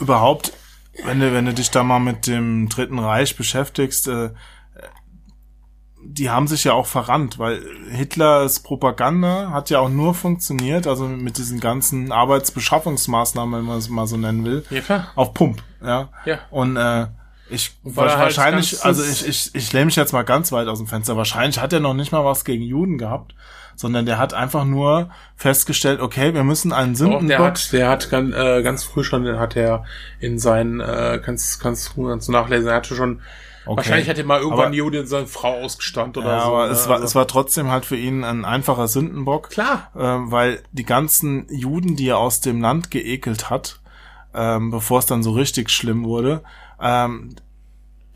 überhaupt, 0.00 0.52
wenn 1.04 1.20
du, 1.20 1.32
wenn 1.32 1.44
du 1.44 1.52
dich 1.52 1.70
da 1.70 1.82
mal 1.82 1.98
mit 1.98 2.26
dem 2.26 2.68
Dritten 2.68 2.98
Reich 2.98 3.36
beschäftigst, 3.36 4.08
äh, 4.08 4.30
die 6.06 6.30
haben 6.30 6.46
sich 6.46 6.64
ja 6.64 6.72
auch 6.72 6.86
verrannt, 6.86 7.38
weil 7.38 7.62
Hitlers 7.90 8.60
Propaganda 8.60 9.50
hat 9.50 9.70
ja 9.70 9.80
auch 9.80 9.88
nur 9.88 10.14
funktioniert, 10.14 10.86
also 10.86 11.08
mit 11.08 11.38
diesen 11.38 11.60
ganzen 11.60 12.12
Arbeitsbeschaffungsmaßnahmen, 12.12 13.60
wenn 13.60 13.66
man 13.66 13.78
es 13.78 13.88
mal 13.88 14.06
so 14.06 14.16
nennen 14.16 14.44
will, 14.44 14.64
ja, 14.70 15.08
auf 15.14 15.34
Pump, 15.34 15.62
ja. 15.82 16.08
ja. 16.24 16.38
Und 16.50 16.76
äh, 16.76 17.06
ich 17.48 17.72
halt 17.84 17.96
wahrscheinlich, 17.96 18.72
halt 18.72 18.84
also 18.84 19.02
ich, 19.04 19.26
ich, 19.26 19.54
ich 19.54 19.72
lehne 19.72 19.86
mich 19.86 19.96
jetzt 19.96 20.12
mal 20.12 20.22
ganz 20.22 20.52
weit 20.52 20.68
aus 20.68 20.78
dem 20.78 20.86
Fenster. 20.86 21.16
Wahrscheinlich 21.16 21.60
hat 21.60 21.72
er 21.72 21.80
noch 21.80 21.94
nicht 21.94 22.12
mal 22.12 22.24
was 22.24 22.44
gegen 22.44 22.62
Juden 22.62 22.96
gehabt, 22.96 23.34
sondern 23.76 24.06
der 24.06 24.18
hat 24.18 24.34
einfach 24.34 24.64
nur 24.64 25.10
festgestellt, 25.36 26.00
okay, 26.00 26.34
wir 26.34 26.44
müssen 26.44 26.72
einen 26.72 26.94
Sündenbock. 26.94 27.28
Der 27.28 27.38
hat, 27.38 27.72
der 27.72 27.88
hat 27.88 28.10
ganz, 28.10 28.34
äh, 28.34 28.62
ganz 28.62 28.84
früh 28.84 29.04
schon, 29.04 29.38
hat 29.38 29.56
er 29.56 29.84
in 30.20 30.38
seinen, 30.38 30.80
äh, 30.80 31.20
kannst, 31.22 31.60
kannst 31.60 31.96
du 31.96 32.16
nachlesen, 32.28 32.68
er 32.68 32.76
hatte 32.76 32.94
schon 32.94 33.20
Okay. 33.66 33.76
Wahrscheinlich 33.76 34.08
hätte 34.08 34.24
mal 34.24 34.40
irgendwann 34.40 34.66
aber, 34.66 34.74
Jude 34.74 35.06
seine 35.06 35.26
Frau 35.26 35.62
ausgestand 35.62 36.16
oder 36.18 36.32
ja, 36.32 36.40
so. 36.40 36.46
Aber 36.46 36.66
ne? 36.66 36.72
es 36.72 36.88
war, 36.88 36.94
also. 36.96 37.06
es 37.06 37.14
war 37.14 37.26
trotzdem 37.26 37.70
halt 37.70 37.84
für 37.84 37.96
ihn 37.96 38.24
ein 38.24 38.44
einfacher 38.44 38.88
Sündenbock. 38.88 39.50
Klar. 39.50 39.90
Ähm, 39.96 40.30
weil 40.30 40.62
die 40.72 40.84
ganzen 40.84 41.46
Juden, 41.50 41.96
die 41.96 42.08
er 42.08 42.18
aus 42.18 42.40
dem 42.40 42.60
Land 42.60 42.90
geekelt 42.90 43.50
hat, 43.50 43.80
ähm, 44.34 44.70
bevor 44.70 44.98
es 44.98 45.06
dann 45.06 45.22
so 45.22 45.32
richtig 45.32 45.70
schlimm 45.70 46.04
wurde, 46.04 46.42
ähm, 46.80 47.36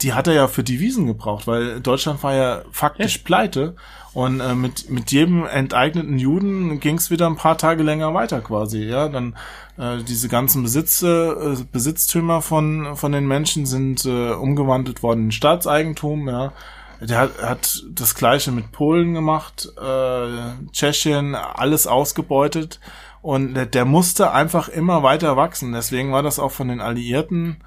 die 0.00 0.12
hat 0.12 0.28
er 0.28 0.34
ja 0.34 0.48
für 0.48 0.62
Devisen 0.62 1.06
gebraucht, 1.06 1.46
weil 1.46 1.80
Deutschland 1.80 2.22
war 2.22 2.34
ja 2.34 2.62
faktisch 2.70 3.16
ja. 3.16 3.22
pleite 3.24 3.76
und 4.14 4.40
äh, 4.40 4.54
mit 4.54 4.90
mit 4.90 5.10
jedem 5.12 5.46
enteigneten 5.46 6.18
Juden 6.18 6.80
ging 6.80 6.96
es 6.96 7.10
wieder 7.10 7.26
ein 7.26 7.36
paar 7.36 7.58
Tage 7.58 7.82
länger 7.82 8.14
weiter 8.14 8.40
quasi. 8.40 8.82
Ja, 8.84 9.08
dann 9.08 9.36
äh, 9.76 9.98
diese 10.02 10.28
ganzen 10.28 10.62
Besitze, 10.62 11.56
äh, 11.58 11.64
Besitztümer 11.70 12.42
von 12.42 12.96
von 12.96 13.12
den 13.12 13.26
Menschen 13.26 13.66
sind 13.66 14.04
äh, 14.04 14.32
umgewandelt 14.32 15.02
worden 15.02 15.26
in 15.26 15.32
Staatseigentum. 15.32 16.28
Ja, 16.28 16.52
der 17.00 17.18
hat, 17.18 17.42
hat 17.42 17.84
das 17.90 18.14
gleiche 18.14 18.50
mit 18.50 18.72
Polen 18.72 19.14
gemacht, 19.14 19.68
äh, 19.80 20.70
Tschechien, 20.72 21.34
alles 21.34 21.86
ausgebeutet 21.86 22.80
und 23.22 23.54
der, 23.54 23.66
der 23.66 23.84
musste 23.84 24.32
einfach 24.32 24.68
immer 24.68 25.02
weiter 25.02 25.36
wachsen. 25.36 25.72
Deswegen 25.72 26.12
war 26.12 26.22
das 26.22 26.38
auch 26.38 26.52
von 26.52 26.68
den 26.68 26.80
Alliierten 26.80 27.58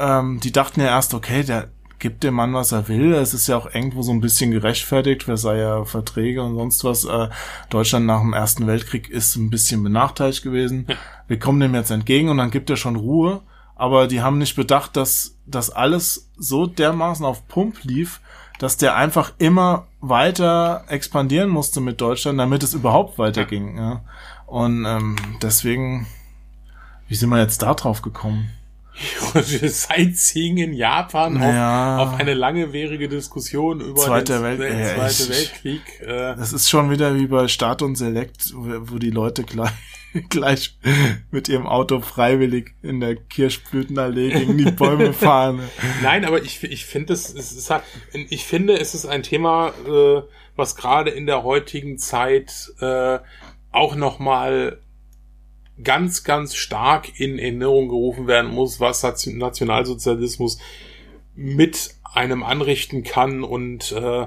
ähm, 0.00 0.40
die 0.40 0.52
dachten 0.52 0.80
ja 0.80 0.86
erst, 0.86 1.14
okay, 1.14 1.42
der 1.42 1.68
gibt 2.00 2.24
dem 2.24 2.34
Mann, 2.34 2.54
was 2.54 2.72
er 2.72 2.88
will. 2.88 3.12
Es 3.12 3.34
ist 3.34 3.46
ja 3.46 3.56
auch 3.56 3.72
irgendwo 3.72 4.02
so 4.02 4.10
ein 4.10 4.20
bisschen 4.20 4.50
gerechtfertigt, 4.50 5.28
wer 5.28 5.36
sei 5.36 5.58
ja 5.58 5.84
Verträge 5.84 6.42
und 6.42 6.56
sonst 6.56 6.82
was. 6.82 7.04
Äh, 7.04 7.28
Deutschland 7.68 8.06
nach 8.06 8.20
dem 8.20 8.32
Ersten 8.32 8.66
Weltkrieg 8.66 9.08
ist 9.08 9.36
ein 9.36 9.50
bisschen 9.50 9.82
benachteiligt 9.82 10.42
gewesen. 10.42 10.86
Ja. 10.88 10.96
Wir 11.28 11.38
kommen 11.38 11.60
dem 11.60 11.74
jetzt 11.74 11.90
entgegen 11.90 12.28
und 12.28 12.38
dann 12.38 12.50
gibt 12.50 12.70
er 12.70 12.76
schon 12.76 12.96
Ruhe. 12.96 13.42
Aber 13.76 14.08
die 14.08 14.20
haben 14.20 14.38
nicht 14.38 14.56
bedacht, 14.56 14.96
dass 14.96 15.36
das 15.46 15.70
alles 15.70 16.28
so 16.36 16.66
dermaßen 16.66 17.24
auf 17.24 17.46
Pump 17.48 17.82
lief, 17.82 18.20
dass 18.58 18.76
der 18.76 18.96
einfach 18.96 19.32
immer 19.38 19.86
weiter 20.00 20.84
expandieren 20.88 21.48
musste 21.48 21.80
mit 21.80 22.00
Deutschland, 22.00 22.38
damit 22.38 22.62
es 22.62 22.74
überhaupt 22.74 23.18
weiterging. 23.18 23.78
Ja. 23.78 24.02
Und 24.46 24.84
ähm, 24.84 25.16
deswegen, 25.40 26.06
wie 27.08 27.14
sind 27.14 27.30
wir 27.30 27.38
jetzt 27.38 27.62
da 27.62 27.72
drauf 27.74 28.02
gekommen? 28.02 28.50
Sightseeing 29.34 30.58
in 30.58 30.72
Japan 30.72 31.40
ja. 31.40 31.98
auf, 31.98 32.14
auf, 32.14 32.20
eine 32.20 32.34
langwierige 32.34 33.08
Diskussion 33.08 33.80
über 33.80 34.02
Zweite 34.02 34.34
den, 34.34 34.42
Welt, 34.42 34.60
den 34.60 34.78
ja, 34.78 34.94
Zweite 34.94 35.28
Weltkrieg. 35.30 36.00
Äh. 36.00 36.36
Das 36.36 36.52
ist 36.52 36.68
schon 36.68 36.90
wieder 36.90 37.14
wie 37.14 37.26
bei 37.26 37.48
Start 37.48 37.82
und 37.82 37.96
Select, 37.96 38.52
wo, 38.54 38.92
wo 38.92 38.98
die 38.98 39.10
Leute 39.10 39.44
gleich, 39.44 39.70
gleich 40.28 40.78
mit 41.30 41.48
ihrem 41.48 41.66
Auto 41.66 42.00
freiwillig 42.00 42.74
in 42.82 43.00
der 43.00 43.16
Kirschblütenallee 43.16 44.30
gegen 44.30 44.58
die 44.58 44.70
Bäume 44.70 45.12
fahren. 45.14 45.60
Nein, 46.02 46.24
aber 46.24 46.42
ich, 46.42 46.62
ich 46.62 46.84
finde 46.84 47.14
es, 47.14 47.32
es 47.32 47.52
ist 47.52 47.70
halt, 47.70 47.82
ich 48.12 48.44
finde, 48.44 48.78
es 48.78 48.94
ist 48.94 49.06
ein 49.06 49.22
Thema, 49.22 49.72
äh, 49.86 50.22
was 50.56 50.76
gerade 50.76 51.10
in 51.10 51.26
der 51.26 51.42
heutigen 51.42 51.98
Zeit 51.98 52.70
äh, 52.80 53.18
auch 53.72 53.94
noch 53.94 54.18
mal 54.18 54.80
ganz, 55.82 56.24
ganz 56.24 56.54
stark 56.54 57.18
in 57.20 57.38
Erinnerung 57.38 57.88
gerufen 57.88 58.26
werden 58.26 58.50
muss, 58.50 58.80
was 58.80 59.02
Nationalsozialismus 59.02 60.58
mit 61.34 61.94
einem 62.12 62.42
anrichten 62.42 63.02
kann. 63.02 63.42
Und 63.42 63.92
äh, 63.92 64.26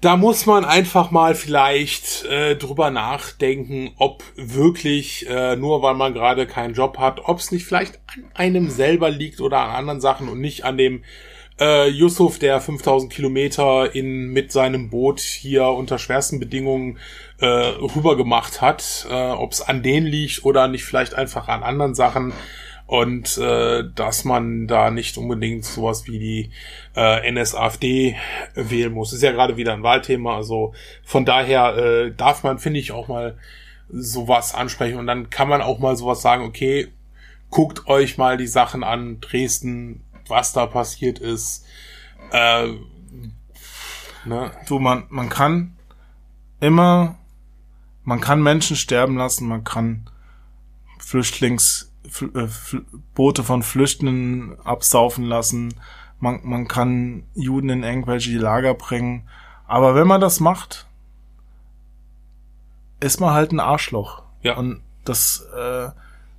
da 0.00 0.16
muss 0.16 0.46
man 0.46 0.64
einfach 0.64 1.10
mal 1.10 1.34
vielleicht 1.34 2.24
äh, 2.26 2.56
drüber 2.56 2.90
nachdenken, 2.90 3.92
ob 3.96 4.22
wirklich, 4.36 5.28
äh, 5.28 5.56
nur 5.56 5.82
weil 5.82 5.94
man 5.94 6.14
gerade 6.14 6.46
keinen 6.46 6.74
Job 6.74 6.98
hat, 6.98 7.20
ob 7.24 7.38
es 7.38 7.50
nicht 7.50 7.64
vielleicht 7.64 7.98
an 8.14 8.24
einem 8.34 8.70
selber 8.70 9.10
liegt 9.10 9.40
oder 9.40 9.58
an 9.58 9.70
anderen 9.70 10.00
Sachen 10.00 10.28
und 10.28 10.40
nicht 10.40 10.64
an 10.64 10.76
dem 10.76 11.02
äh, 11.58 11.88
Yusuf, 11.88 12.38
der 12.38 12.60
5000 12.60 13.12
Kilometer 13.12 13.94
in, 13.94 14.32
mit 14.32 14.52
seinem 14.52 14.90
Boot 14.90 15.20
hier 15.20 15.66
unter 15.68 15.98
schwersten 15.98 16.38
Bedingungen 16.38 16.98
äh, 17.38 17.46
rüber 17.46 18.16
gemacht 18.16 18.60
hat, 18.60 19.06
äh, 19.10 19.30
ob 19.30 19.52
es 19.52 19.62
an 19.62 19.82
denen 19.82 20.06
liegt 20.06 20.44
oder 20.44 20.68
nicht 20.68 20.84
vielleicht 20.84 21.14
einfach 21.14 21.48
an 21.48 21.62
anderen 21.62 21.94
Sachen 21.94 22.32
und 22.86 23.36
äh, 23.38 23.84
dass 23.94 24.24
man 24.24 24.66
da 24.68 24.90
nicht 24.90 25.18
unbedingt 25.18 25.64
sowas 25.64 26.06
wie 26.06 26.18
die 26.18 26.50
äh, 26.94 27.30
NSAFD 27.30 28.16
wählen 28.54 28.92
muss. 28.92 29.12
Ist 29.12 29.22
ja 29.22 29.32
gerade 29.32 29.56
wieder 29.56 29.72
ein 29.72 29.82
Wahlthema, 29.82 30.36
also 30.36 30.72
von 31.02 31.24
daher 31.24 31.76
äh, 31.76 32.12
darf 32.12 32.44
man, 32.44 32.58
finde 32.58 32.80
ich, 32.80 32.92
auch 32.92 33.08
mal 33.08 33.38
sowas 33.88 34.54
ansprechen 34.54 34.98
und 34.98 35.06
dann 35.06 35.30
kann 35.30 35.48
man 35.48 35.62
auch 35.62 35.78
mal 35.78 35.96
sowas 35.96 36.22
sagen, 36.22 36.44
okay, 36.44 36.88
guckt 37.50 37.86
euch 37.86 38.18
mal 38.18 38.36
die 38.36 38.46
Sachen 38.46 38.84
an, 38.84 39.20
Dresden, 39.20 40.02
was 40.28 40.52
da 40.52 40.66
passiert 40.66 41.18
ist. 41.18 41.64
Äh, 42.32 42.68
ne? 44.24 44.50
Du, 44.66 44.78
man, 44.78 45.06
man 45.08 45.28
kann 45.28 45.76
immer, 46.60 47.16
man 48.04 48.20
kann 48.20 48.42
Menschen 48.42 48.76
sterben 48.76 49.16
lassen, 49.16 49.48
man 49.48 49.64
kann 49.64 50.10
Flüchtlings 50.98 51.92
äh, 52.34 52.48
Boote 53.14 53.42
von 53.42 53.62
Flüchtenden 53.62 54.58
absaufen 54.60 55.24
lassen. 55.24 55.74
Man, 56.18 56.40
man 56.44 56.68
kann 56.68 57.24
Juden 57.34 57.68
in 57.68 57.82
irgendwelche 57.82 58.38
Lager 58.38 58.74
bringen. 58.74 59.28
Aber 59.66 59.94
wenn 59.94 60.06
man 60.06 60.20
das 60.20 60.40
macht, 60.40 60.86
ist 63.00 63.20
man 63.20 63.34
halt 63.34 63.52
ein 63.52 63.60
Arschloch. 63.60 64.22
Ja. 64.42 64.56
Und 64.56 64.82
das 65.04 65.46
äh, 65.56 65.88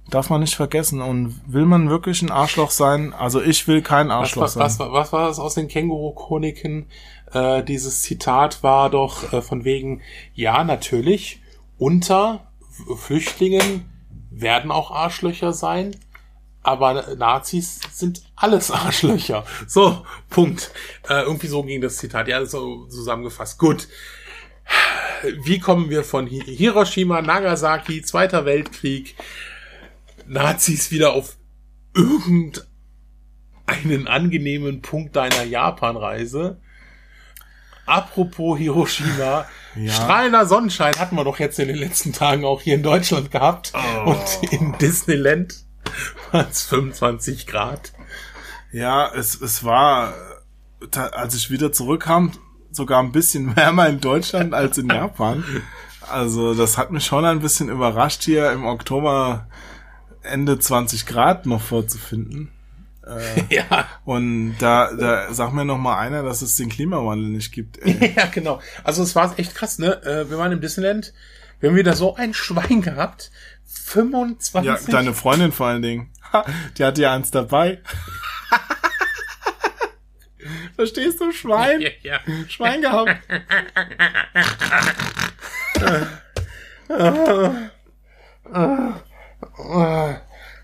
darf 0.10 0.30
man 0.30 0.42
nicht 0.42 0.56
vergessen. 0.56 1.02
Und 1.02 1.40
will 1.48 1.66
man 1.66 1.90
wirklich 1.90 2.22
ein 2.22 2.32
Arschloch 2.32 2.72
sein? 2.72 3.14
Also 3.14 3.42
ich 3.42 3.68
will 3.68 3.82
kein 3.82 4.12
Arschloch 4.12 4.44
was, 4.44 4.58
was, 4.58 4.78
sein. 4.78 4.88
Was, 4.88 4.94
was 4.94 5.14
war 5.14 5.28
das 5.28 5.40
aus 5.40 5.56
den 5.56 5.68
Känguru-Chroniken? 5.68 6.88
Äh, 7.34 7.64
dieses 7.64 8.02
Zitat 8.02 8.64
war 8.64 8.90
doch 8.90 9.34
äh, 9.34 9.42
von 9.42 9.66
wegen, 9.66 10.02
ja, 10.34 10.64
natürlich, 10.64 11.42
unter 11.78 12.48
Flüchtlingen 12.96 13.86
werden 14.32 14.72
auch 14.72 14.92
Arschlöcher 14.92 15.54
sein, 15.54 15.96
aber 16.64 17.16
Nazis 17.16 17.80
sind 17.92 18.24
alles 18.36 18.72
Arschlöcher. 18.72 19.46
So, 19.68 20.06
Punkt. 20.30 20.72
Äh, 21.10 21.22
irgendwie 21.24 21.48
so 21.48 21.64
ging 21.64 21.82
das 21.82 21.98
Zitat. 21.98 22.28
Ja, 22.28 22.46
so 22.46 22.86
zusammengefasst. 22.88 23.58
Gut. 23.58 23.88
Wie 25.44 25.60
kommen 25.60 25.90
wir 25.90 26.04
von 26.04 26.28
Hiroshima, 26.28 27.22
Nagasaki, 27.22 28.02
Zweiter 28.02 28.46
Weltkrieg, 28.46 29.16
Nazis 30.28 30.92
wieder 30.92 31.14
auf 31.14 31.38
irgendeinen 31.94 34.08
angenehmen 34.08 34.82
Punkt 34.82 35.16
deiner 35.16 35.44
Japanreise? 35.44 36.60
Apropos 37.86 38.60
Hiroshima, 38.60 39.48
ja. 39.76 39.94
strahlender 39.94 40.46
Sonnenschein 40.46 41.00
hatten 41.00 41.16
wir 41.16 41.24
doch 41.24 41.40
jetzt 41.40 41.58
in 41.58 41.70
den 41.70 41.78
letzten 41.78 42.12
Tagen 42.12 42.44
auch 42.44 42.62
hier 42.62 42.76
in 42.76 42.84
Deutschland 42.84 43.32
gehabt. 43.32 43.72
Oh. 43.74 44.12
Und 44.12 44.52
in 44.52 44.78
Disneyland 44.78 45.64
waren 46.32 46.48
es 46.50 46.64
25 46.64 47.48
Grad. 47.48 47.94
Ja, 48.74 49.10
es, 49.16 49.40
es 49.40 49.64
war, 49.64 50.14
als 50.94 51.36
ich 51.36 51.50
wieder 51.50 51.72
zurückkam, 51.72 52.34
sogar 52.72 53.02
ein 53.02 53.14
bisschen 53.14 53.56
wärmer 53.56 53.88
in 53.88 54.02
Deutschland 54.02 54.54
als 54.54 54.78
in 54.78 54.90
Japan. 54.90 55.46
Also 56.02 56.54
das 56.54 56.78
hat 56.78 56.92
mich 56.92 57.06
schon 57.06 57.26
ein 57.26 57.40
bisschen 57.40 57.70
überrascht, 57.70 58.24
hier 58.24 58.52
im 58.52 58.66
Oktober 58.66 59.48
Ende 60.28 60.60
20 60.60 61.06
Grad 61.06 61.46
noch 61.46 61.62
vorzufinden. 61.62 62.52
Äh, 63.08 63.56
ja. 63.56 63.88
Und 64.04 64.58
da, 64.60 64.92
da 64.92 65.34
sag 65.34 65.54
mir 65.54 65.64
noch 65.64 65.78
mal 65.78 65.98
einer, 65.98 66.24
dass 66.24 66.42
es 66.42 66.56
den 66.56 66.68
Klimawandel 66.68 67.30
nicht 67.30 67.54
gibt. 67.54 67.78
Ey. 67.78 68.14
ja, 68.18 68.26
genau. 68.26 68.60
Also 68.84 69.02
es 69.02 69.16
war 69.16 69.40
echt 69.40 69.56
krass, 69.56 69.80
ne? 69.80 70.04
Äh, 70.04 70.30
wir 70.30 70.38
waren 70.38 70.52
im 70.52 70.60
Disneyland, 70.60 71.14
wir 71.62 71.70
haben 71.70 71.78
wieder 71.78 71.94
so 71.94 72.16
ein 72.16 72.34
Schwein 72.34 72.82
gehabt. 72.82 73.32
25. 73.64 74.66
Ja, 74.66 74.78
deine 74.92 75.14
Freundin 75.14 75.54
vor 75.54 75.68
allen 75.68 75.82
Dingen. 75.82 76.12
Die 76.78 76.84
hatte 76.84 77.02
ja 77.02 77.14
eins 77.14 77.32
dabei. 77.32 77.82
Verstehst 80.76 81.22
du, 81.22 81.32
Schwein? 81.32 81.82
Ja, 81.82 81.90
ja. 82.04 82.20
Schwein 82.48 82.82
gehabt. 82.82 83.18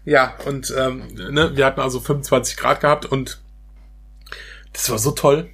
Ja, 0.05 0.35
und 0.45 0.73
ähm, 0.77 1.07
ne, 1.13 1.55
wir 1.55 1.65
hatten 1.65 1.79
also 1.79 1.99
25 1.99 2.57
Grad 2.57 2.81
gehabt 2.81 3.05
und 3.05 3.41
das 4.73 4.89
war 4.89 4.97
so 4.97 5.11
toll. 5.11 5.49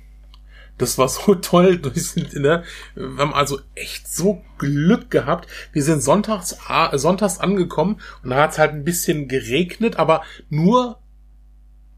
Das 0.77 0.97
war 0.97 1.09
so 1.09 1.35
toll. 1.35 1.79
Ne? 2.33 2.63
Wir 2.95 3.17
haben 3.17 3.33
also 3.33 3.59
echt 3.75 4.07
so 4.07 4.41
Glück 4.57 5.11
gehabt. 5.11 5.47
Wir 5.71 5.83
sind 5.83 6.01
sonntags, 6.01 6.57
äh, 6.69 6.97
sonntags 6.97 7.39
angekommen 7.39 8.01
und 8.23 8.31
da 8.31 8.37
hat 8.43 8.51
es 8.51 8.57
halt 8.57 8.71
ein 8.71 8.85
bisschen 8.85 9.27
geregnet, 9.27 9.97
aber 9.97 10.23
nur 10.49 10.99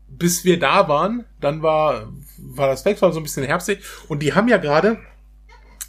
bis 0.07 0.43
wir 0.43 0.59
da 0.59 0.87
waren. 0.87 1.25
Dann 1.39 1.63
war, 1.63 2.11
war 2.37 2.67
das 2.67 2.85
weg, 2.85 3.01
war 3.01 3.13
so 3.13 3.19
ein 3.19 3.23
bisschen 3.23 3.45
herbstig. 3.45 3.79
Und 4.07 4.21
die 4.21 4.33
haben 4.33 4.47
ja 4.47 4.57
gerade 4.57 4.99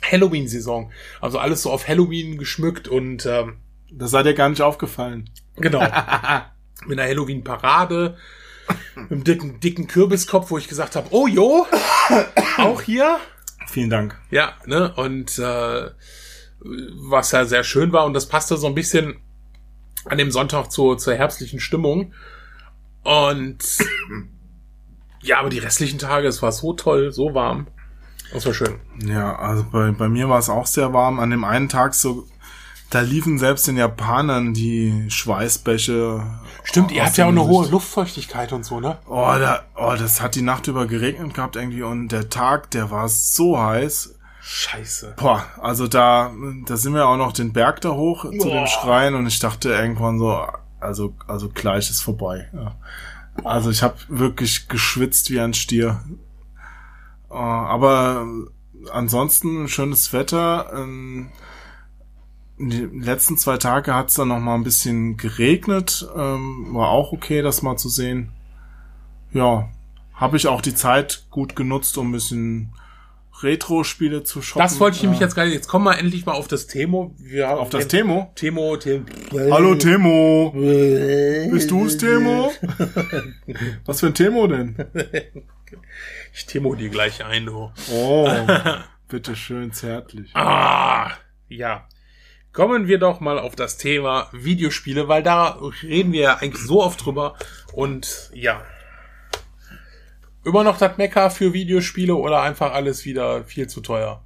Halloween-Saison. 0.02 0.92
Also 1.20 1.38
alles 1.38 1.62
so 1.62 1.70
auf 1.70 1.88
Halloween 1.88 2.38
geschmückt 2.38 2.88
und 2.88 3.26
ähm, 3.26 3.56
das 3.92 4.10
sei 4.10 4.22
dir 4.22 4.34
gar 4.34 4.48
nicht 4.48 4.62
aufgefallen. 4.62 5.30
Genau. 5.56 5.80
mit 6.86 6.98
einer 6.98 7.08
Halloween-Parade, 7.08 8.16
mit 8.96 9.10
einem 9.10 9.24
dicken, 9.24 9.60
dicken 9.60 9.86
Kürbiskopf, 9.86 10.50
wo 10.50 10.58
ich 10.58 10.68
gesagt 10.68 10.96
habe, 10.96 11.08
oh 11.10 11.26
jo, 11.26 11.66
auch 12.58 12.82
hier. 12.82 13.18
Vielen 13.68 13.90
Dank. 13.90 14.18
Ja, 14.30 14.54
ne, 14.66 14.92
und 14.94 15.38
äh, 15.38 15.90
was 16.60 17.32
ja 17.32 17.44
sehr 17.44 17.64
schön 17.64 17.92
war 17.92 18.04
und 18.04 18.14
das 18.14 18.28
passte 18.28 18.56
so 18.56 18.66
ein 18.66 18.74
bisschen 18.74 19.16
an 20.04 20.18
dem 20.18 20.30
Sonntag 20.30 20.70
zur, 20.70 20.98
zur 20.98 21.14
herbstlichen 21.14 21.60
Stimmung. 21.60 22.12
Und 23.04 23.64
ja, 25.22 25.38
aber 25.38 25.50
die 25.50 25.58
restlichen 25.58 25.98
Tage, 25.98 26.28
es 26.28 26.42
war 26.42 26.52
so 26.52 26.72
toll, 26.72 27.12
so 27.12 27.34
warm. 27.34 27.68
Das 28.32 28.46
war 28.46 28.54
schön. 28.54 28.80
Ja, 29.04 29.36
also 29.36 29.64
bei, 29.70 29.90
bei 29.92 30.08
mir 30.08 30.28
war 30.28 30.38
es 30.38 30.48
auch 30.48 30.66
sehr 30.66 30.92
warm. 30.92 31.20
An 31.20 31.30
dem 31.30 31.44
einen 31.44 31.68
Tag 31.68 31.94
so 31.94 32.26
da 32.92 33.00
liefen 33.00 33.38
selbst 33.38 33.66
den 33.66 33.78
Japanern 33.78 34.52
die 34.52 35.06
Schweißbäche. 35.08 36.22
Stimmt, 36.62 36.92
ihr 36.92 37.06
habt 37.06 37.16
ja 37.16 37.24
auch 37.24 37.30
eine 37.30 37.46
hohe 37.46 37.66
Luftfeuchtigkeit 37.68 38.52
und 38.52 38.66
so, 38.66 38.80
ne? 38.80 38.98
Oh, 39.06 39.32
da, 39.38 39.62
oh, 39.76 39.94
das 39.98 40.20
hat 40.20 40.34
die 40.34 40.42
Nacht 40.42 40.66
über 40.66 40.86
geregnet 40.86 41.32
gehabt 41.32 41.56
irgendwie 41.56 41.82
und 41.82 42.08
der 42.08 42.28
Tag, 42.28 42.70
der 42.72 42.90
war 42.90 43.08
so 43.08 43.58
heiß. 43.58 44.18
Scheiße. 44.42 45.14
Boah, 45.16 45.46
also 45.58 45.88
da, 45.88 46.32
da 46.66 46.76
sind 46.76 46.92
wir 46.92 47.08
auch 47.08 47.16
noch 47.16 47.32
den 47.32 47.54
Berg 47.54 47.80
da 47.80 47.92
hoch 47.92 48.24
Boah. 48.24 48.38
zu 48.38 48.50
dem 48.50 48.66
Schrein 48.66 49.14
und 49.14 49.26
ich 49.26 49.38
dachte 49.38 49.70
irgendwann 49.70 50.18
so, 50.18 50.46
also, 50.78 51.14
also 51.26 51.48
gleich 51.48 51.88
ist 51.88 52.02
vorbei. 52.02 52.50
Ja. 52.52 52.76
Also 53.42 53.70
ich 53.70 53.82
habe 53.82 53.96
wirklich 54.08 54.68
geschwitzt 54.68 55.30
wie 55.30 55.40
ein 55.40 55.54
Stier. 55.54 56.02
Uh, 57.30 57.36
aber 57.36 58.26
ansonsten 58.92 59.66
schönes 59.68 60.12
Wetter. 60.12 60.70
Ähm, 60.74 61.30
die 62.70 62.88
letzten 62.92 63.36
zwei 63.36 63.56
Tage 63.56 63.94
hat 63.94 64.08
es 64.08 64.14
dann 64.14 64.28
noch 64.28 64.38
mal 64.38 64.54
ein 64.54 64.64
bisschen 64.64 65.16
geregnet. 65.16 66.06
Ähm, 66.16 66.68
war 66.74 66.88
auch 66.88 67.12
okay, 67.12 67.42
das 67.42 67.62
mal 67.62 67.76
zu 67.76 67.88
sehen. 67.88 68.32
Ja, 69.32 69.68
habe 70.14 70.36
ich 70.36 70.46
auch 70.46 70.60
die 70.60 70.74
Zeit 70.74 71.24
gut 71.30 71.56
genutzt, 71.56 71.96
um 71.98 72.08
ein 72.08 72.12
bisschen 72.12 72.72
Retro-Spiele 73.42 74.22
zu 74.22 74.42
shoppen. 74.42 74.62
Das 74.62 74.78
wollte 74.78 74.96
ich 74.96 75.02
nämlich 75.02 75.20
jetzt 75.20 75.34
gerade. 75.34 75.50
Jetzt 75.50 75.68
kommen 75.68 75.84
wir 75.84 75.98
endlich 75.98 76.26
mal 76.26 76.32
auf 76.32 76.48
das 76.48 76.66
Themo. 76.66 77.14
Wir 77.18 77.50
auf 77.50 77.70
das 77.70 77.88
Themo? 77.88 78.30
Temo, 78.34 78.76
Temo. 78.76 79.06
Hallo 79.50 79.74
Temo. 79.74 80.52
Bist 80.54 81.70
du's, 81.70 81.96
Temo? 81.98 82.52
Was 83.84 84.00
für 84.00 84.06
ein 84.06 84.14
Temo 84.14 84.46
denn? 84.46 84.76
Ich 86.34 86.46
Temo 86.46 86.74
dir 86.74 86.90
gleich 86.90 87.24
ein, 87.24 87.46
du. 87.46 87.72
Oh, 87.92 88.28
bitte 89.08 89.34
schön 89.34 89.72
zärtlich. 89.72 90.30
Ah, 90.34 91.10
ja. 91.48 91.88
Kommen 92.52 92.86
wir 92.86 92.98
doch 92.98 93.20
mal 93.20 93.38
auf 93.38 93.56
das 93.56 93.78
Thema 93.78 94.28
Videospiele, 94.32 95.08
weil 95.08 95.22
da 95.22 95.58
reden 95.82 96.12
wir 96.12 96.20
ja 96.20 96.34
eigentlich 96.36 96.62
so 96.62 96.82
oft 96.82 97.04
drüber. 97.04 97.34
Und 97.72 98.30
ja. 98.34 98.62
Immer 100.44 100.62
noch 100.62 100.76
das 100.76 100.98
Mecker 100.98 101.30
für 101.30 101.54
Videospiele 101.54 102.14
oder 102.14 102.42
einfach 102.42 102.72
alles 102.72 103.06
wieder 103.06 103.44
viel 103.44 103.68
zu 103.68 103.80
teuer? 103.80 104.22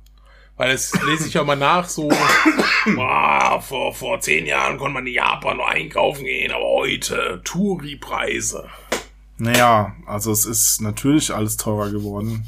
Weil 0.57 0.73
das 0.73 0.93
lese 1.05 1.29
ich 1.29 1.35
ja 1.35 1.45
mal 1.45 1.55
nach, 1.55 1.89
so, 1.89 2.11
wow, 2.11 3.65
vor, 3.69 3.95
vor 3.95 4.21
zehn 4.21 4.47
Jahren 4.47 4.79
konnte 4.79 4.95
man 4.95 5.07
in 5.07 5.13
Japan 5.13 5.59
nur 5.59 5.69
einkaufen 5.69 6.25
gehen, 6.25 6.51
aber 6.51 6.65
heute 6.65 7.43
Touri-Preise. 7.45 8.69
Naja, 9.37 9.95
also 10.07 10.33
es 10.33 10.47
ist 10.47 10.81
natürlich 10.81 11.33
alles 11.33 11.59
teurer 11.59 11.91
geworden. 11.91 12.47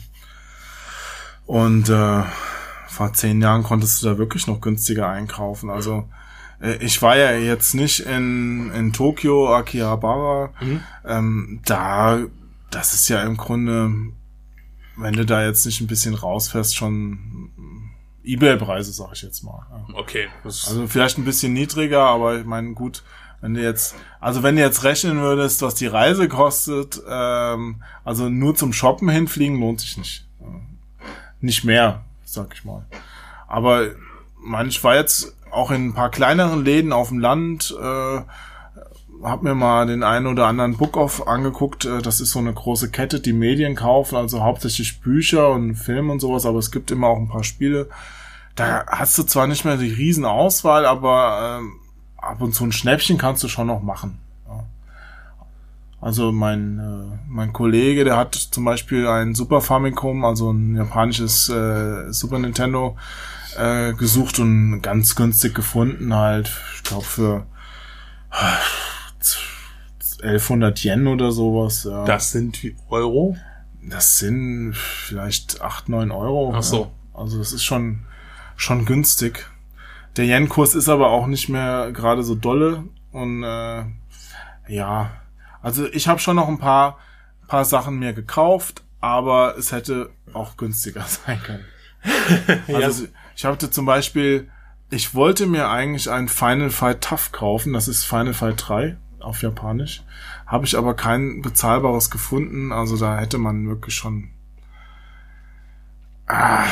Und 1.46 1.88
äh, 1.90 2.22
vor 2.98 3.12
zehn 3.12 3.40
Jahren 3.40 3.62
konntest 3.62 4.02
du 4.02 4.08
da 4.08 4.18
wirklich 4.18 4.48
noch 4.48 4.60
günstiger 4.60 5.08
einkaufen. 5.08 5.70
Also 5.70 6.08
äh, 6.60 6.78
ich 6.84 7.00
war 7.00 7.16
ja 7.16 7.30
jetzt 7.30 7.74
nicht 7.74 8.00
in, 8.00 8.72
in 8.72 8.92
Tokio, 8.92 9.54
Akihabara. 9.54 10.50
Mhm. 10.60 10.80
Ähm, 11.06 11.60
da, 11.64 12.18
das 12.72 12.94
ist 12.94 13.08
ja 13.08 13.22
im 13.22 13.36
Grunde, 13.36 13.92
wenn 14.96 15.14
du 15.14 15.24
da 15.24 15.46
jetzt 15.46 15.64
nicht 15.64 15.80
ein 15.80 15.86
bisschen 15.86 16.16
rausfährst, 16.16 16.74
schon 16.74 17.52
Ebay-Preise, 18.24 18.92
sag 18.92 19.12
ich 19.12 19.22
jetzt 19.22 19.44
mal. 19.44 19.64
Okay. 19.94 20.26
Also 20.42 20.88
vielleicht 20.88 21.18
ein 21.18 21.24
bisschen 21.24 21.52
niedriger, 21.52 22.02
aber 22.02 22.40
ich 22.40 22.44
meine, 22.44 22.74
gut, 22.74 23.04
wenn 23.40 23.54
du 23.54 23.62
jetzt, 23.62 23.94
also 24.18 24.42
wenn 24.42 24.56
du 24.56 24.62
jetzt 24.62 24.82
rechnen 24.82 25.20
würdest, 25.20 25.62
was 25.62 25.76
die 25.76 25.86
Reise 25.86 26.26
kostet, 26.26 27.00
ähm, 27.08 27.80
also 28.04 28.28
nur 28.28 28.56
zum 28.56 28.72
Shoppen 28.72 29.08
hinfliegen 29.08 29.60
lohnt 29.60 29.82
sich 29.82 29.96
nicht. 29.98 30.26
Nicht 31.40 31.62
mehr, 31.62 32.04
sag 32.32 32.54
ich 32.54 32.64
mal. 32.64 32.86
Aber 33.46 33.88
man, 34.40 34.68
ich 34.68 34.82
war 34.84 34.94
jetzt 34.94 35.34
auch 35.50 35.70
in 35.70 35.88
ein 35.88 35.94
paar 35.94 36.10
kleineren 36.10 36.64
Läden 36.64 36.92
auf 36.92 37.08
dem 37.08 37.18
Land, 37.18 37.74
äh, 37.80 38.20
hab 39.22 39.42
mir 39.42 39.54
mal 39.54 39.86
den 39.86 40.02
einen 40.02 40.26
oder 40.26 40.46
anderen 40.46 40.76
Book-Off 40.76 41.26
angeguckt. 41.26 41.84
Äh, 41.84 42.02
das 42.02 42.20
ist 42.20 42.30
so 42.30 42.38
eine 42.38 42.52
große 42.52 42.90
Kette, 42.90 43.20
die 43.20 43.32
Medien 43.32 43.74
kaufen, 43.74 44.16
also 44.16 44.42
hauptsächlich 44.42 45.00
Bücher 45.00 45.50
und 45.50 45.74
Filme 45.74 46.12
und 46.12 46.20
sowas, 46.20 46.46
aber 46.46 46.58
es 46.58 46.70
gibt 46.70 46.90
immer 46.90 47.08
auch 47.08 47.18
ein 47.18 47.28
paar 47.28 47.44
Spiele. 47.44 47.88
Da 48.54 48.84
hast 48.86 49.16
du 49.18 49.22
zwar 49.22 49.46
nicht 49.46 49.64
mehr 49.64 49.76
die 49.76 49.92
riesen 49.92 50.24
Auswahl, 50.24 50.84
aber 50.84 51.58
ähm, 51.60 51.80
ab 52.16 52.40
und 52.40 52.54
zu 52.54 52.64
ein 52.64 52.72
Schnäppchen 52.72 53.18
kannst 53.18 53.42
du 53.42 53.48
schon 53.48 53.68
noch 53.68 53.82
machen. 53.82 54.18
Also 56.00 56.30
mein, 56.30 56.78
äh, 56.78 57.18
mein 57.28 57.52
Kollege, 57.52 58.04
der 58.04 58.16
hat 58.16 58.34
zum 58.34 58.64
Beispiel 58.64 59.06
ein 59.08 59.34
Super 59.34 59.60
Famicom, 59.60 60.24
also 60.24 60.52
ein 60.52 60.76
japanisches 60.76 61.48
äh, 61.48 62.12
Super 62.12 62.38
Nintendo, 62.38 62.96
äh, 63.56 63.92
gesucht 63.94 64.38
und 64.38 64.80
ganz 64.80 65.16
günstig 65.16 65.54
gefunden 65.54 66.14
halt. 66.14 66.52
Ich 66.76 66.84
glaube 66.84 67.04
für 67.04 67.46
1100 70.22 70.84
Yen 70.84 71.08
oder 71.08 71.32
sowas. 71.32 71.84
Ja. 71.84 72.04
Das 72.04 72.30
sind 72.30 72.62
wie 72.62 72.76
Euro? 72.88 73.36
Das 73.82 74.18
sind 74.18 74.74
vielleicht 74.76 75.60
8, 75.60 75.88
9 75.88 76.10
Euro. 76.10 76.52
Ach 76.54 76.62
so. 76.62 76.82
Ja. 76.82 76.90
Also 77.20 77.38
das 77.38 77.52
ist 77.52 77.64
schon, 77.64 78.06
schon 78.56 78.84
günstig. 78.84 79.50
Der 80.16 80.26
Yen-Kurs 80.26 80.74
ist 80.74 80.88
aber 80.88 81.10
auch 81.10 81.26
nicht 81.26 81.48
mehr 81.48 81.90
gerade 81.92 82.22
so 82.22 82.34
dolle. 82.34 82.84
Und 83.10 83.42
äh, 83.42 83.84
ja, 84.68 85.10
also 85.62 85.86
ich 85.86 86.08
habe 86.08 86.20
schon 86.20 86.36
noch 86.36 86.48
ein 86.48 86.58
paar, 86.58 86.98
paar 87.46 87.64
Sachen 87.64 87.98
mir 87.98 88.12
gekauft, 88.12 88.82
aber 89.00 89.56
es 89.56 89.72
hätte 89.72 90.10
auch 90.32 90.56
günstiger 90.56 91.04
sein 91.06 91.42
können. 91.42 91.64
Also 92.72 93.04
ja. 93.04 93.10
ich 93.34 93.44
hatte 93.44 93.70
zum 93.70 93.84
Beispiel, 93.84 94.48
ich 94.90 95.14
wollte 95.14 95.46
mir 95.46 95.68
eigentlich 95.68 96.10
ein 96.10 96.28
Final 96.28 96.70
Fight 96.70 97.02
Tough 97.02 97.32
kaufen, 97.32 97.72
das 97.72 97.88
ist 97.88 98.04
Final 98.04 98.34
Fight 98.34 98.62
3 98.68 98.96
auf 99.20 99.42
Japanisch. 99.42 100.02
Habe 100.46 100.64
ich 100.64 100.76
aber 100.76 100.94
kein 100.94 101.42
bezahlbares 101.42 102.10
gefunden, 102.10 102.72
also 102.72 102.96
da 102.96 103.18
hätte 103.18 103.38
man 103.38 103.68
wirklich 103.68 103.94
schon. 103.94 104.30
Ah, 106.26 106.66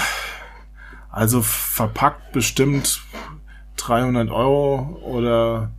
also 1.11 1.43
verpackt 1.43 2.33
bestimmt 2.33 3.03
300 3.77 4.31
Euro 4.31 5.01
oder 5.03 5.73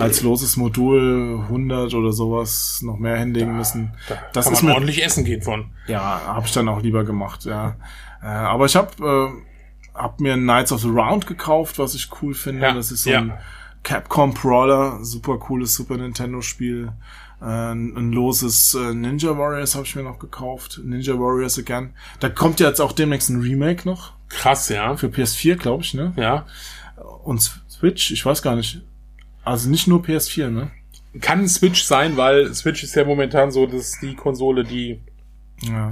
als 0.00 0.22
loses 0.22 0.56
Modul 0.56 1.40
100 1.44 1.94
oder 1.94 2.12
sowas 2.12 2.80
noch 2.82 2.98
mehr 2.98 3.16
hinlegen 3.16 3.52
da, 3.52 3.56
müssen. 3.56 3.94
Da 4.08 4.16
das 4.32 4.46
kann 4.46 4.54
ist 4.54 4.62
man 4.62 4.68
mit, 4.68 4.74
ordentlich 4.76 5.04
essen 5.04 5.24
gehen 5.24 5.42
von. 5.42 5.70
Ja, 5.86 6.20
habe 6.26 6.46
ich 6.46 6.52
dann 6.52 6.68
auch 6.68 6.82
lieber 6.82 7.04
gemacht, 7.04 7.44
ja. 7.44 7.76
Äh, 8.22 8.26
aber 8.26 8.66
ich 8.66 8.76
habe 8.76 9.34
äh, 9.94 9.98
hab 9.98 10.20
mir 10.20 10.34
Knights 10.34 10.72
of 10.72 10.80
the 10.80 10.88
Round 10.88 11.26
gekauft, 11.26 11.78
was 11.78 11.94
ich 11.94 12.08
cool 12.22 12.34
finde. 12.34 12.62
Ja, 12.62 12.72
das 12.72 12.90
ist 12.90 13.04
so 13.04 13.10
ja. 13.10 13.20
ein 13.20 13.32
Capcom 13.82 14.32
Brawler, 14.32 15.04
super 15.04 15.38
cooles 15.38 15.74
Super 15.74 15.96
Nintendo 15.96 16.40
Spiel. 16.40 16.92
Äh, 17.40 17.72
ein 17.72 18.12
loses 18.12 18.74
äh, 18.74 18.94
Ninja 18.94 19.36
Warriors 19.36 19.74
habe 19.74 19.84
ich 19.84 19.94
mir 19.94 20.02
noch 20.02 20.18
gekauft. 20.18 20.80
Ninja 20.82 21.14
Warriors 21.14 21.58
Again. 21.58 21.92
Da 22.20 22.28
kommt 22.28 22.60
ja 22.60 22.68
jetzt 22.68 22.80
auch 22.80 22.92
demnächst 22.92 23.28
ein 23.28 23.40
Remake 23.40 23.86
noch. 23.86 24.12
Krass, 24.28 24.68
ja. 24.70 24.96
Für 24.96 25.08
PS4, 25.08 25.56
glaube 25.56 25.84
ich, 25.84 25.94
ne? 25.94 26.12
Ja. 26.16 26.46
Und 27.24 27.42
Switch, 27.68 28.10
ich 28.10 28.24
weiß 28.24 28.42
gar 28.42 28.56
nicht. 28.56 28.80
Also 29.44 29.68
nicht 29.68 29.86
nur 29.86 30.02
PS4, 30.02 30.50
ne? 30.50 30.70
Kann 31.20 31.46
Switch 31.48 31.84
sein, 31.84 32.16
weil 32.16 32.52
Switch 32.54 32.82
ist 32.82 32.94
ja 32.96 33.04
momentan 33.04 33.50
so, 33.52 33.66
dass 33.66 33.98
die 34.00 34.14
Konsole, 34.14 34.64
die 34.64 35.00
ja. 35.62 35.90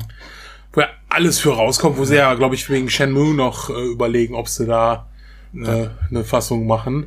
wo 0.73 0.81
ja 0.81 0.89
alles 1.09 1.39
für 1.39 1.55
rauskommt, 1.55 1.97
wo 1.97 2.05
sie 2.05 2.17
ja, 2.17 2.35
glaube 2.35 2.55
ich, 2.55 2.69
wegen 2.69 2.91
Shenmue 2.91 3.35
noch 3.35 3.71
äh, 3.71 3.85
überlegen, 3.85 4.35
ob 4.35 4.49
sie 4.49 4.67
da 4.67 5.09
äh, 5.55 5.89
eine 6.11 6.25
Fassung 6.25 6.67
machen. 6.67 7.07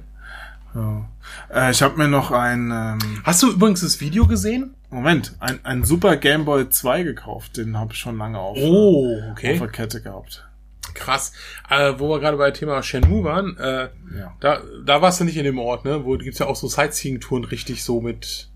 Ja. 0.73 1.05
Äh, 1.53 1.71
ich 1.71 1.81
habe 1.81 1.97
mir 1.97 2.07
noch 2.07 2.31
ein. 2.31 2.71
Ähm, 2.71 3.21
Hast 3.23 3.43
du 3.43 3.51
übrigens 3.51 3.81
das 3.81 3.99
Video 3.99 4.27
gesehen? 4.27 4.75
Moment, 4.89 5.35
ein, 5.39 5.59
ein 5.63 5.83
Super 5.83 6.17
Game 6.17 6.45
Boy 6.45 6.69
2 6.69 7.03
gekauft. 7.03 7.57
Den 7.57 7.77
habe 7.77 7.93
ich 7.93 7.99
schon 7.99 8.17
lange 8.17 8.39
auf, 8.39 8.57
oh, 8.57 9.19
okay. 9.31 9.53
auf 9.53 9.59
der 9.59 9.67
Kette 9.67 10.01
gehabt. 10.01 10.47
Krass. 10.95 11.33
Äh, 11.69 11.93
wo 11.97 12.09
wir 12.09 12.19
gerade 12.19 12.37
bei 12.37 12.51
Thema 12.51 12.81
Shenmue 12.81 13.23
waren, 13.23 13.57
äh, 13.57 13.89
ja. 14.17 14.35
da, 14.39 14.61
da 14.83 15.01
warst 15.01 15.19
du 15.19 15.23
nicht 15.23 15.37
in 15.37 15.43
dem 15.43 15.59
Ort, 15.59 15.85
ne? 15.85 16.05
Wo 16.05 16.17
gibt's 16.17 16.39
ja 16.39 16.47
auch 16.47 16.55
so 16.55 16.67
Sightseeing-Touren 16.67 17.43
richtig 17.43 17.83
so 17.83 18.01
mit. 18.01 18.49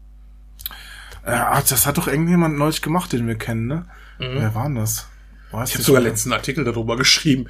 Äh, 1.25 1.31
ach, 1.31 1.63
das 1.67 1.85
hat 1.85 1.97
doch 1.97 2.07
irgendjemand 2.07 2.57
neulich 2.57 2.81
gemacht, 2.81 3.13
den 3.13 3.27
wir 3.27 3.35
kennen, 3.35 3.67
ne? 3.67 3.85
Mhm. 4.17 4.35
Wer 4.35 4.55
war 4.55 4.63
denn 4.63 4.75
das? 4.75 5.07
Weiß 5.51 5.69
ich 5.69 5.75
habe 5.75 5.83
sogar 5.83 6.01
letzten 6.01 6.31
Artikel 6.31 6.63
darüber 6.63 6.95
geschrieben. 6.95 7.47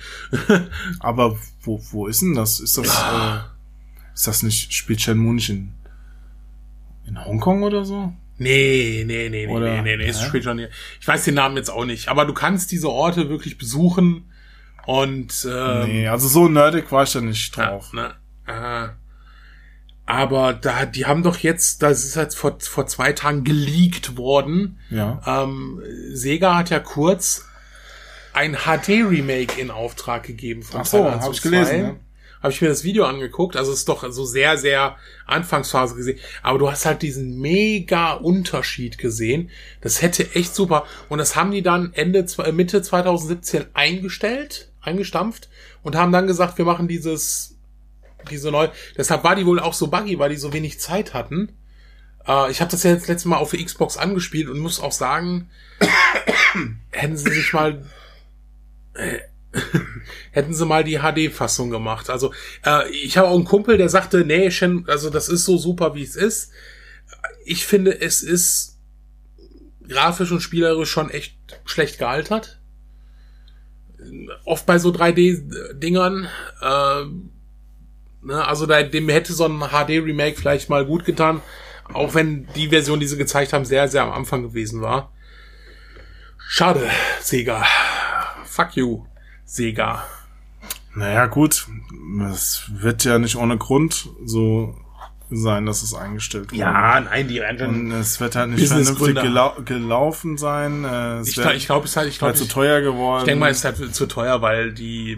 Aber 0.99 1.37
wo, 1.61 1.81
wo 1.91 2.07
ist 2.07 2.21
denn 2.21 2.33
das? 2.33 2.59
Ist 2.59 2.77
das, 2.77 2.87
äh, 2.87 3.39
ist 4.13 4.27
das 4.27 4.43
nicht, 4.43 4.73
spielt 4.73 5.01
Shenmue 5.01 5.33
nicht 5.33 5.49
in, 5.49 5.73
in 7.05 7.23
Hongkong 7.23 7.63
oder 7.63 7.85
so? 7.85 8.13
Nee, 8.37 9.03
nee, 9.05 9.27
nee, 9.27 9.45
nee, 9.45 9.53
oder, 9.53 9.81
nee, 9.81 9.81
nee, 9.81 9.97
nee, 9.97 10.09
ist 10.09 10.23
spielt 10.23 10.45
schon 10.45 10.59
hier. 10.59 10.69
Ich 11.01 11.07
weiß 11.07 11.25
den 11.25 11.33
Namen 11.33 11.57
jetzt 11.57 11.69
auch 11.69 11.83
nicht, 11.83 12.07
aber 12.07 12.25
du 12.25 12.33
kannst 12.33 12.71
diese 12.71 12.89
Orte 12.89 13.27
wirklich 13.27 13.57
besuchen 13.57 14.28
und 14.89 15.47
ähm, 15.47 15.87
Nee, 15.87 16.07
also 16.07 16.27
so 16.27 16.47
nerdig 16.47 16.91
war 16.91 17.03
ich 17.03 17.13
da 17.13 17.21
nicht 17.21 17.55
drauf. 17.55 17.91
Ja, 17.93 18.15
ne? 18.47 18.87
äh, 18.87 18.89
aber 20.07 20.53
da, 20.53 20.87
die 20.87 21.05
haben 21.05 21.21
doch 21.21 21.37
jetzt, 21.37 21.83
das 21.83 22.03
ist 22.03 22.15
jetzt 22.15 22.35
vor, 22.35 22.59
vor 22.59 22.87
zwei 22.87 23.13
Tagen 23.13 23.43
geleakt 23.43 24.17
worden. 24.17 24.79
Ja. 24.89 25.21
Ähm, 25.27 25.83
Sega 26.13 26.57
hat 26.57 26.71
ja 26.71 26.79
kurz 26.79 27.45
ein 28.33 28.55
HD-Remake 28.55 29.61
in 29.61 29.69
Auftrag 29.69 30.23
gegeben 30.23 30.63
von 30.63 30.81
Ach 30.81 30.85
so, 30.87 31.05
habe 31.05 31.33
ich 31.35 31.43
gelesen. 31.43 31.81
Ja. 31.81 31.95
Habe 32.41 32.51
ich 32.51 32.59
mir 32.59 32.69
das 32.69 32.83
Video 32.83 33.05
angeguckt, 33.05 33.57
also 33.57 33.71
ist 33.71 33.87
doch 33.89 34.09
so 34.11 34.25
sehr, 34.25 34.57
sehr 34.57 34.95
Anfangsphase 35.27 35.93
gesehen. 35.93 36.17
Aber 36.41 36.57
du 36.57 36.71
hast 36.71 36.87
halt 36.87 37.03
diesen 37.03 37.37
mega 37.37 38.13
Unterschied 38.13 38.97
gesehen. 38.97 39.51
Das 39.81 40.01
hätte 40.01 40.33
echt 40.33 40.55
super. 40.55 40.85
Und 41.09 41.19
das 41.19 41.35
haben 41.35 41.51
die 41.51 41.61
dann 41.61 41.93
Ende, 41.93 42.25
Mitte 42.53 42.81
2017 42.81 43.65
eingestellt, 43.75 44.68
eingestampft 44.81 45.49
und 45.83 45.95
haben 45.95 46.11
dann 46.11 46.27
gesagt, 46.27 46.57
wir 46.57 46.65
machen 46.65 46.87
dieses 46.87 47.55
diese 48.29 48.51
neue. 48.51 48.71
Deshalb 48.97 49.23
war 49.23 49.35
die 49.35 49.45
wohl 49.45 49.59
auch 49.59 49.73
so 49.73 49.87
buggy, 49.87 50.19
weil 50.19 50.29
die 50.29 50.37
so 50.37 50.51
wenig 50.53 50.79
Zeit 50.79 51.13
hatten. 51.13 51.53
Äh, 52.27 52.51
ich 52.51 52.61
habe 52.61 52.71
das 52.71 52.83
ja 52.83 52.91
jetzt 52.91 53.07
letztes 53.07 53.25
Mal 53.25 53.37
auf 53.37 53.51
der 53.51 53.63
Xbox 53.63 53.97
angespielt 53.97 54.49
und 54.49 54.59
muss 54.59 54.79
auch 54.79 54.91
sagen, 54.91 55.49
hätten 56.91 57.17
sie 57.17 57.31
sich 57.31 57.53
mal 57.53 57.85
äh, 58.93 59.19
hätten 60.31 60.53
sie 60.53 60.65
mal 60.65 60.83
die 60.83 60.99
HD-Fassung 60.99 61.69
gemacht. 61.69 62.09
Also 62.09 62.33
äh, 62.65 62.89
ich 62.89 63.17
habe 63.17 63.29
auch 63.29 63.35
einen 63.35 63.45
Kumpel, 63.45 63.77
der 63.77 63.89
sagte, 63.89 64.23
nee, 64.25 64.51
Shen, 64.51 64.85
also 64.87 65.09
das 65.09 65.29
ist 65.29 65.45
so 65.45 65.57
super, 65.57 65.95
wie 65.95 66.03
es 66.03 66.15
ist. 66.15 66.51
Ich 67.45 67.65
finde, 67.65 67.99
es 67.99 68.21
ist 68.21 68.77
grafisch 69.87 70.31
und 70.31 70.41
spielerisch 70.41 70.91
schon 70.91 71.09
echt 71.09 71.35
schlecht 71.65 71.97
gealtert. 71.97 72.58
Oft 74.45 74.65
bei 74.65 74.79
so 74.79 74.89
3D-Dingern. 74.89 76.27
Äh, 76.61 77.05
Ne? 78.21 78.45
Also 78.45 78.65
da, 78.65 78.83
dem 78.83 79.09
hätte 79.09 79.33
so 79.33 79.45
ein 79.45 79.59
HD-Remake 79.59 80.37
vielleicht 80.37 80.69
mal 80.69 80.85
gut 80.85 81.05
getan, 81.05 81.41
auch 81.93 82.13
wenn 82.13 82.47
die 82.55 82.69
Version, 82.69 82.99
die 82.99 83.07
sie 83.07 83.17
gezeigt 83.17 83.53
haben, 83.53 83.65
sehr, 83.65 83.87
sehr 83.87 84.03
am 84.03 84.11
Anfang 84.11 84.43
gewesen 84.43 84.81
war. 84.81 85.11
Schade, 86.37 86.89
Sega. 87.21 87.65
Fuck 88.43 88.75
you, 88.75 89.05
Sega. 89.45 90.03
Naja, 90.95 91.27
gut. 91.27 91.67
Es 92.31 92.63
wird 92.69 93.03
ja 93.03 93.19
nicht 93.19 93.35
ohne 93.35 93.57
Grund 93.57 94.09
so 94.25 94.75
sein, 95.31 95.65
dass 95.65 95.83
es 95.83 95.93
eingestellt 95.93 96.51
wurde. 96.51 96.59
Ja, 96.59 96.99
nein, 97.01 97.27
die 97.27 97.39
Und 97.41 97.91
es 97.91 98.19
wird 98.19 98.35
halt 98.35 98.49
nicht 98.49 98.67
vernünftig 98.67 99.15
gelau 99.15 99.55
gelaufen 99.63 100.37
sein. 100.37 100.83
Äh, 100.85 101.21
ich 101.21 101.35
glaube, 101.35 101.53
ich 101.55 101.65
glaub, 101.65 101.83
es 101.83 101.91
ist 101.91 101.97
halt, 101.97 102.09
ich 102.09 102.19
glaube, 102.19 102.33
zu 102.33 102.47
teuer 102.47 102.81
geworden. 102.81 103.19
Ich 103.21 103.25
denke 103.25 103.39
mal, 103.41 103.49
es 103.51 103.57
ist 103.59 103.65
halt 103.65 103.95
zu 103.95 104.05
teuer, 104.07 104.41
weil 104.41 104.73
die 104.73 105.17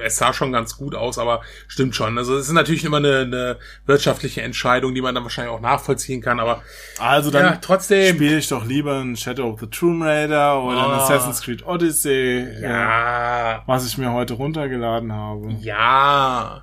es 0.00 0.16
sah 0.16 0.32
schon 0.32 0.52
ganz 0.52 0.76
gut 0.76 0.94
aus, 0.94 1.18
aber 1.18 1.40
stimmt 1.66 1.96
schon. 1.96 2.16
Also 2.18 2.36
es 2.36 2.46
ist 2.46 2.52
natürlich 2.52 2.84
immer 2.84 2.98
eine, 2.98 3.18
eine 3.22 3.56
wirtschaftliche 3.84 4.42
Entscheidung, 4.42 4.94
die 4.94 5.00
man 5.02 5.12
dann 5.12 5.24
wahrscheinlich 5.24 5.52
auch 5.52 5.60
nachvollziehen 5.60 6.20
kann, 6.20 6.38
aber 6.38 6.62
Also 7.00 7.32
dann 7.32 7.44
ja, 7.46 7.56
trotzdem. 7.60 8.14
spiele 8.14 8.38
ich 8.38 8.46
doch 8.46 8.64
lieber 8.64 9.00
ein 9.00 9.16
Shadow 9.16 9.50
of 9.54 9.58
the 9.58 9.66
Tomb 9.66 10.04
Raider 10.04 10.62
oder 10.62 10.76
ein 10.84 10.90
Ah. 10.92 11.02
Assassin's 11.02 11.42
Creed 11.42 11.66
Odyssey, 11.66 12.12
äh, 12.12 12.62
Ja, 12.62 13.64
was 13.66 13.88
ich 13.88 13.98
mir 13.98 14.12
heute 14.12 14.34
runtergeladen 14.34 15.12
habe. 15.12 15.48
ja. 15.60 16.62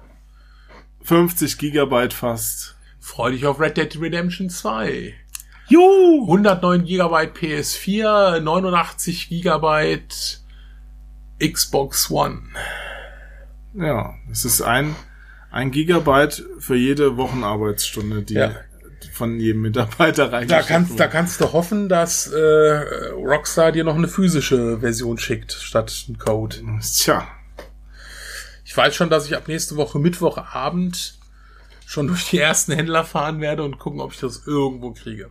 50 1.04 1.58
Gigabyte 1.58 2.14
fast. 2.14 2.75
Freu 3.06 3.30
dich 3.30 3.46
auf 3.46 3.60
Red 3.60 3.78
Dead 3.78 4.02
Redemption 4.02 4.50
2. 4.50 5.14
Juhu! 5.68 6.24
109 6.24 6.86
GB 6.86 7.16
PS4, 7.38 8.40
89 8.40 9.30
GB 9.30 10.00
Xbox 11.40 12.10
One. 12.10 12.42
Ja, 13.76 14.16
es 14.32 14.44
ist 14.44 14.64
ein, 14.64 14.96
ein 15.52 15.70
Gigabyte 15.70 16.44
für 16.58 16.76
jede 16.76 17.16
Wochenarbeitsstunde, 17.16 18.24
die 18.24 18.34
Ja. 18.34 18.56
von 19.14 19.40
jedem 19.40 19.62
Mitarbeiter 19.62 20.26
Da 20.30 20.38
reingesteckt 20.38 20.68
kannst, 20.68 20.92
da 21.00 21.04
wurde. 21.04 21.10
kannst 21.12 21.42
du 21.42 21.54
hoffen, 21.54 21.88
dass 21.90 22.26
äh, 22.26 22.40
Rockstar 23.14 23.72
dir 23.72 23.84
noch 23.84 23.96
eine 23.96 24.08
physische 24.08 24.80
Version 24.80 25.20
schickt, 25.20 25.52
statt 25.54 26.06
einen 26.08 26.18
Code. 26.18 26.56
Tja, 26.82 27.28
Ich 28.64 28.76
weiß 28.76 28.96
schon, 28.96 29.12
dass 29.12 29.28
ich 29.28 29.36
ab 29.38 29.48
nächste 29.48 29.76
Woche 29.76 30.00
Mittwochabend 30.00 31.15
schon 31.86 32.08
durch 32.08 32.30
die 32.30 32.40
ersten 32.40 32.74
Händler 32.74 33.04
fahren 33.04 33.42
werde 33.42 33.64
und 33.64 33.80
gucken, 33.80 34.02
ob 34.02 34.14
ich 34.14 34.20
das 34.20 34.46
irgendwo 34.46 34.92
kriege. 34.92 35.30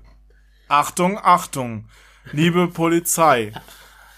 Achtung, 0.68 1.18
Achtung, 1.18 1.88
liebe 2.32 2.68
Polizei. 2.68 3.52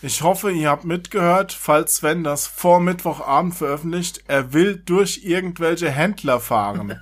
Ich 0.03 0.23
hoffe, 0.23 0.53
ihr 0.53 0.69
habt 0.69 0.85
mitgehört, 0.85 1.53
falls 1.53 1.97
Sven 1.97 2.23
das 2.23 2.47
vor 2.47 2.81
Mittwochabend 2.81 3.55
veröffentlicht, 3.55 4.23
er 4.29 4.53
will 4.53 4.77
durch 4.77 5.23
irgendwelche 5.25 5.91
Händler 5.91 6.39
fahren. 6.39 7.01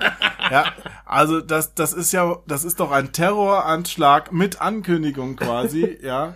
Ja, 0.50 0.72
also 1.14 1.40
das, 1.40 1.74
das 1.74 1.92
ist 1.92 2.12
ja, 2.12 2.36
das 2.46 2.64
ist 2.64 2.80
doch 2.80 2.90
ein 2.90 3.12
Terroranschlag 3.12 4.32
mit 4.32 4.60
Ankündigung 4.60 5.36
quasi, 5.36 5.98
ja. 6.02 6.34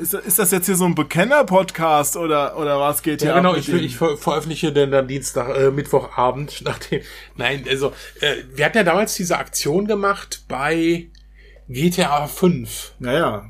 Ist, 0.00 0.14
ist 0.14 0.38
das 0.38 0.52
jetzt 0.52 0.66
hier 0.66 0.76
so 0.76 0.84
ein 0.84 0.94
Bekenner-Podcast 0.94 2.16
oder, 2.16 2.56
oder 2.56 2.78
was 2.78 3.02
geht 3.02 3.22
hier 3.22 3.30
Ja, 3.30 3.36
genau, 3.36 3.56
ich, 3.56 3.68
ich 3.72 3.96
ver 3.96 4.16
veröffentliche 4.16 4.72
denn 4.72 4.90
dann 4.92 5.08
Dienstag, 5.08 5.56
äh, 5.56 5.70
Mittwochabend, 5.70 6.62
nachdem, 6.64 7.02
nein, 7.36 7.64
also, 7.68 7.92
äh, 8.20 8.34
wir 8.54 8.64
hatten 8.66 8.76
ja 8.78 8.84
damals 8.84 9.14
diese 9.14 9.36
Aktion 9.38 9.86
gemacht 9.86 10.44
bei 10.48 11.08
GTA 11.68 12.26
5. 12.26 12.94
Naja, 12.98 13.46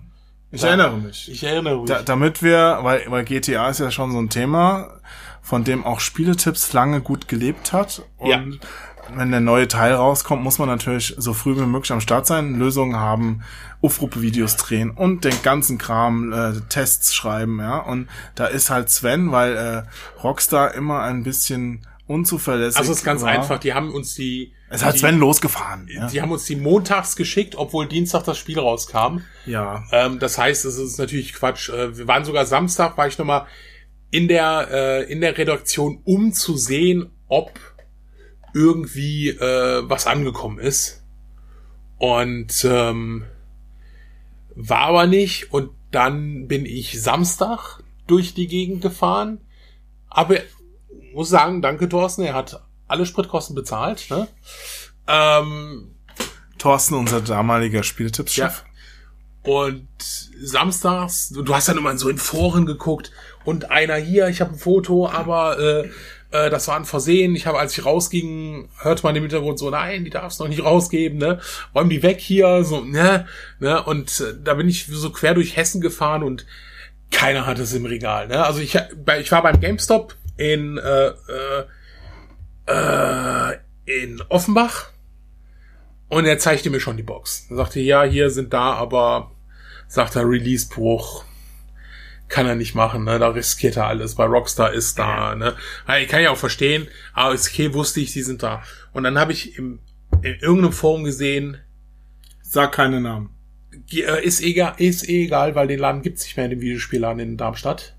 ich 0.50 0.60
Da- 0.62 0.68
erinnere 0.68 0.96
mich. 0.96 1.30
Ich 1.30 1.44
erinnere 1.44 1.80
mich. 1.80 1.88
Da, 1.90 2.02
damit 2.02 2.42
wir, 2.42 2.78
weil, 2.82 3.04
weil 3.08 3.24
GTA 3.24 3.68
ist 3.68 3.80
ja 3.80 3.90
schon 3.90 4.12
so 4.12 4.18
ein 4.18 4.30
Thema, 4.30 5.00
von 5.42 5.64
dem 5.64 5.84
auch 5.84 6.00
Spieletipps 6.00 6.72
lange 6.72 7.00
gut 7.02 7.28
gelebt 7.28 7.72
hat. 7.72 8.02
Und 8.16 8.30
Ja. 8.30 8.42
Wenn 9.14 9.30
der 9.30 9.40
neue 9.40 9.68
Teil 9.68 9.94
rauskommt, 9.94 10.42
muss 10.42 10.59
man 10.59 10.68
natürlich 10.68 11.14
so 11.16 11.34
früh 11.34 11.57
wie 11.57 11.66
möglich 11.66 11.92
am 11.92 12.00
Start 12.00 12.26
sein, 12.26 12.59
Lösungen 12.59 12.96
haben, 12.96 13.42
Aufrufe-Videos 13.82 14.57
drehen 14.57 14.90
und 14.90 15.24
den 15.24 15.42
ganzen 15.42 15.78
Kram, 15.78 16.32
äh, 16.32 16.52
Tests 16.68 17.14
schreiben, 17.14 17.59
ja. 17.61 17.78
Und 17.78 18.09
da 18.34 18.46
ist 18.46 18.70
halt 18.70 18.90
Sven, 18.90 19.32
weil 19.32 19.57
äh, 19.57 20.22
Rockstar 20.22 20.74
immer 20.74 21.02
ein 21.02 21.22
bisschen 21.22 21.86
unzuverlässig 22.07 22.78
also 22.78 22.92
es 22.92 22.98
ist 22.98 23.05
ganz 23.05 23.22
war. 23.22 23.30
einfach, 23.30 23.59
die 23.59 23.72
haben 23.72 23.90
uns 23.92 24.14
die, 24.14 24.52
Es 24.68 24.84
hat 24.84 24.94
die, 24.94 24.98
Sven 24.98 25.18
losgefahren. 25.18 25.88
Ja. 25.90 26.07
die 26.09 26.20
haben 26.20 26.32
uns 26.32 26.44
die 26.44 26.57
montags 26.57 27.16
geschickt, 27.16 27.57
obwohl 27.57 27.86
Dienstag 27.88 28.24
das 28.24 28.38
Spiel 28.38 28.59
rauskam. 28.59 29.20
ja. 29.46 29.84
Ähm, 29.92 30.18
das 30.18 30.38
heißt, 30.38 30.64
es 30.64 30.76
ist 30.76 30.98
natürlich 30.98 31.32
Quatsch. 31.32 31.70
Äh, 31.70 31.96
wir 31.96 32.09
waren 32.09 32.24
sogar 32.24 32.46
Samstag, 32.46 32.96
war 32.98 33.07
ich 33.07 33.18
nochmal 33.18 33.46
in 34.11 34.28
der, 34.28 34.68
äh, 34.70 35.12
in 35.12 35.20
der 35.20 35.36
Redaktion, 35.36 36.00
um 36.05 36.32
zu 36.32 36.57
sehen, 36.57 37.11
ob 37.28 37.59
irgendwie 38.55 39.30
äh, 39.30 39.82
was 39.88 40.07
angekommen 40.07 40.59
ist. 40.59 41.02
Und 41.98 42.64
ähm, 42.64 43.24
war 44.55 44.80
aber 44.80 45.07
nicht. 45.07 45.52
Und 45.52 45.70
dann 45.90 46.48
bin 46.48 46.64
ich 46.64 47.02
Samstag 47.02 47.80
durch 48.07 48.34
die 48.34 48.46
Gegend 48.46 48.80
gefahren. 48.80 49.40
Aber 50.09 50.36
muss 51.12 51.28
sagen, 51.28 51.62
danke 51.62 51.88
Thorsten, 51.88 52.22
er 52.22 52.34
hat 52.34 52.62
alle 52.86 53.07
Spritkosten 53.07 53.55
bezahlt. 53.55 54.07
Ne? 54.11 54.28
Ähm, 55.07 55.94
Thorsten, 56.59 56.94
unser 56.94 57.20
damaliger 57.20 57.82
Spieletippschef. 57.82 58.64
Und 59.42 59.86
samstags, 60.40 61.28
du 61.28 61.42
du 61.42 61.55
hast 61.55 61.68
dann 61.68 61.76
immer 61.76 61.96
so 61.98 62.09
in 62.09 62.16
Foren 62.16 62.64
geguckt 62.64 63.12
und 63.44 63.70
einer 63.70 63.96
hier, 63.96 64.28
ich 64.28 64.40
habe 64.40 64.52
ein 64.52 64.59
Foto, 64.59 65.07
aber 65.07 65.59
äh, 65.59 65.90
äh, 66.35 66.51
das 66.51 66.66
war 66.68 66.76
ein 66.76 66.85
Versehen. 66.85 67.37
Ich 67.37 67.47
habe, 67.47 67.59
als 67.59 67.78
ich 67.78 67.85
rausging, 67.85 68.68
hörte 68.78 69.05
man 69.05 69.14
im 69.14 69.22
Hintergrund 69.22 69.59
so, 69.59 69.70
nein, 69.70 70.05
die 70.05 70.11
darfst 70.11 70.41
noch 70.41 70.49
nicht 70.49 70.64
rausgeben, 70.64 71.18
ne? 71.18 71.41
Räum 71.74 71.89
die 71.89 72.03
weg 72.03 72.20
hier, 72.20 72.64
so, 72.64 72.80
ne? 72.80 73.26
ne? 73.61 73.82
Und 73.85 74.20
äh, 74.20 74.35
da 74.43 74.55
bin 74.55 74.68
ich 74.68 74.87
so 74.87 75.11
quer 75.11 75.35
durch 75.35 75.57
Hessen 75.57 75.80
gefahren 75.80 76.24
und 76.24 76.45
keiner 77.12 77.47
hat 77.47 77.61
es 77.61 77.72
im 77.72 77.87
Regal, 77.87 78.26
ne? 78.26 78.45
Also 78.45 78.61
ich, 78.61 78.76
ich 79.20 79.32
war 79.32 79.43
beim 79.43 79.61
GameStop 79.61 80.16
in 80.37 80.76
äh, 80.76 81.07
äh, 81.07 81.64
äh, 82.66 83.59
in 83.87 84.20
Offenbach 84.28 84.91
und 86.09 86.24
er 86.24 86.39
zeigte 86.39 86.70
mir 86.70 86.80
schon 86.80 86.97
die 86.97 87.05
Box. 87.05 87.47
Er 87.51 87.57
sagte, 87.57 87.78
ja, 87.78 88.03
hier 88.03 88.30
sind 88.30 88.53
da, 88.53 88.72
aber 88.72 89.30
sagt 89.87 90.16
er, 90.16 90.28
Release-Bruch. 90.28 91.24
Kann 92.35 92.47
er 92.47 92.57
nicht 92.57 92.74
machen, 92.74 93.05
ne? 93.05 93.18
Da 93.20 93.28
riskiert 93.28 93.76
er 93.76 93.87
alles. 93.87 94.16
Bei 94.16 94.24
Rockstar 94.24 94.72
ist 94.72 94.99
da, 94.99 95.35
ne? 95.37 95.55
Ich 96.03 96.09
kann 96.09 96.20
ja 96.20 96.30
auch 96.30 96.37
verstehen, 96.37 96.89
aber 97.12 97.32
ist 97.35 97.49
okay, 97.49 97.72
wusste 97.74 98.01
ich, 98.01 98.12
die 98.12 98.22
sind 98.22 98.43
da. 98.43 98.62
Und 98.93 99.05
dann 99.05 99.18
habe 99.18 99.32
ich 99.32 99.57
im, 99.57 99.78
in 100.22 100.35
irgendeinem 100.41 100.72
Forum 100.72 101.05
gesehen, 101.05 101.59
Sag 102.43 102.72
keine 102.72 103.01
Namen. 103.01 103.30
äh, 103.93 104.24
ist 104.24 104.41
egal, 104.43 104.74
ist 104.78 105.09
eh 105.09 105.24
egal, 105.26 105.55
weil 105.55 105.66
den 105.68 105.78
Laden 105.78 106.03
gibt's 106.03 106.24
nicht 106.24 106.37
mehr, 106.37 106.49
den 106.49 106.61
Videospielladen 106.61 107.20
in 107.20 107.37
Darmstadt. 107.37 107.95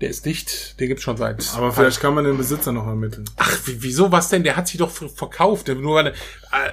Der 0.00 0.08
ist 0.10 0.24
dicht, 0.26 0.78
den 0.78 0.86
gibt's 0.88 1.02
schon 1.02 1.16
seit. 1.16 1.44
Aber 1.56 1.72
vielleicht 1.72 2.00
kann 2.00 2.14
man 2.14 2.24
den 2.24 2.36
Besitzer 2.36 2.70
noch 2.72 2.86
ermitteln. 2.86 3.24
Ach, 3.36 3.50
wie- 3.66 3.82
wieso, 3.82 4.12
was 4.12 4.28
denn? 4.28 4.44
Der 4.44 4.56
hat 4.56 4.68
sich 4.68 4.78
doch 4.78 4.90
ver- 4.90 5.08
verkauft. 5.08 5.66
Nur 5.68 5.96
weil, 5.96 6.06
äh, 6.08 6.12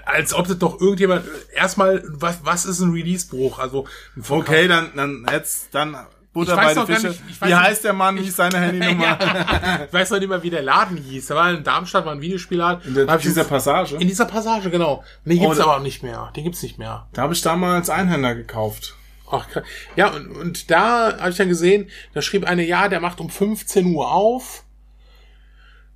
als 0.05 0.33
ob 0.33 0.47
das 0.47 0.59
doch 0.59 0.79
irgendjemand, 0.79 1.25
erstmal, 1.55 2.03
was, 2.07 2.39
was 2.43 2.65
ist 2.65 2.81
ein 2.81 2.91
Release-Bruch? 2.91 3.57
Also, 3.57 3.85
Okay, 4.29 4.67
dann, 4.67 4.91
dann 4.95 5.25
jetzt, 5.31 5.69
dann 5.73 5.97
Butter 6.35 6.51
Ich 6.51 6.57
weiß 6.57 6.75
bei 6.75 6.85
gar 6.85 6.85
Fische. 6.85 7.07
nicht- 7.07 7.21
ich 7.29 7.41
Wie 7.41 7.55
heißt 7.55 7.83
der 7.85 7.93
Mann? 7.93 8.17
Wie 8.17 8.27
ist 8.27 8.35
seine 8.35 8.59
Handynummer? 8.61 9.03
ja, 9.03 9.85
ich 9.87 9.91
weiß 9.93 10.11
noch 10.11 10.19
nicht 10.19 10.29
mehr, 10.29 10.43
wie 10.43 10.49
der 10.51 10.61
Laden 10.61 10.97
hieß. 10.97 11.25
Da 11.27 11.35
war 11.35 11.49
in 11.51 11.63
Darmstadt, 11.63 12.05
war 12.05 12.11
ein 12.11 12.21
Videospielladen. 12.21 12.87
In 12.87 12.93
der, 12.93 13.15
ich 13.15 13.21
dieser 13.23 13.41
uns- 13.41 13.49
Passage. 13.49 13.95
in 13.95 14.07
dieser 14.07 14.25
Passage, 14.25 14.69
genau. 14.69 15.03
Den 15.25 15.39
gibt's 15.39 15.57
Oh, 15.59 15.63
aber 15.63 15.77
auch 15.77 15.81
nicht 15.81 16.03
mehr. 16.03 16.31
Den 16.35 16.43
gibt's 16.43 16.61
nicht 16.61 16.77
mehr. 16.77 17.07
Da 17.13 17.23
habe 17.23 17.33
ich 17.33 17.41
damals 17.41 17.89
Einhänder 17.89 18.35
gekauft. 18.35 18.95
Ach, 19.31 19.47
ja, 19.95 20.09
und, 20.11 20.27
und 20.37 20.69
da 20.69 21.17
habe 21.17 21.31
ich 21.31 21.37
dann 21.37 21.49
gesehen, 21.49 21.89
da 22.13 22.21
schrieb 22.21 22.45
eine, 22.45 22.63
ja, 22.63 22.89
der 22.89 22.99
macht 22.99 23.19
um 23.19 23.29
15 23.31 23.87
Uhr 23.95 24.11
auf. 24.11 24.61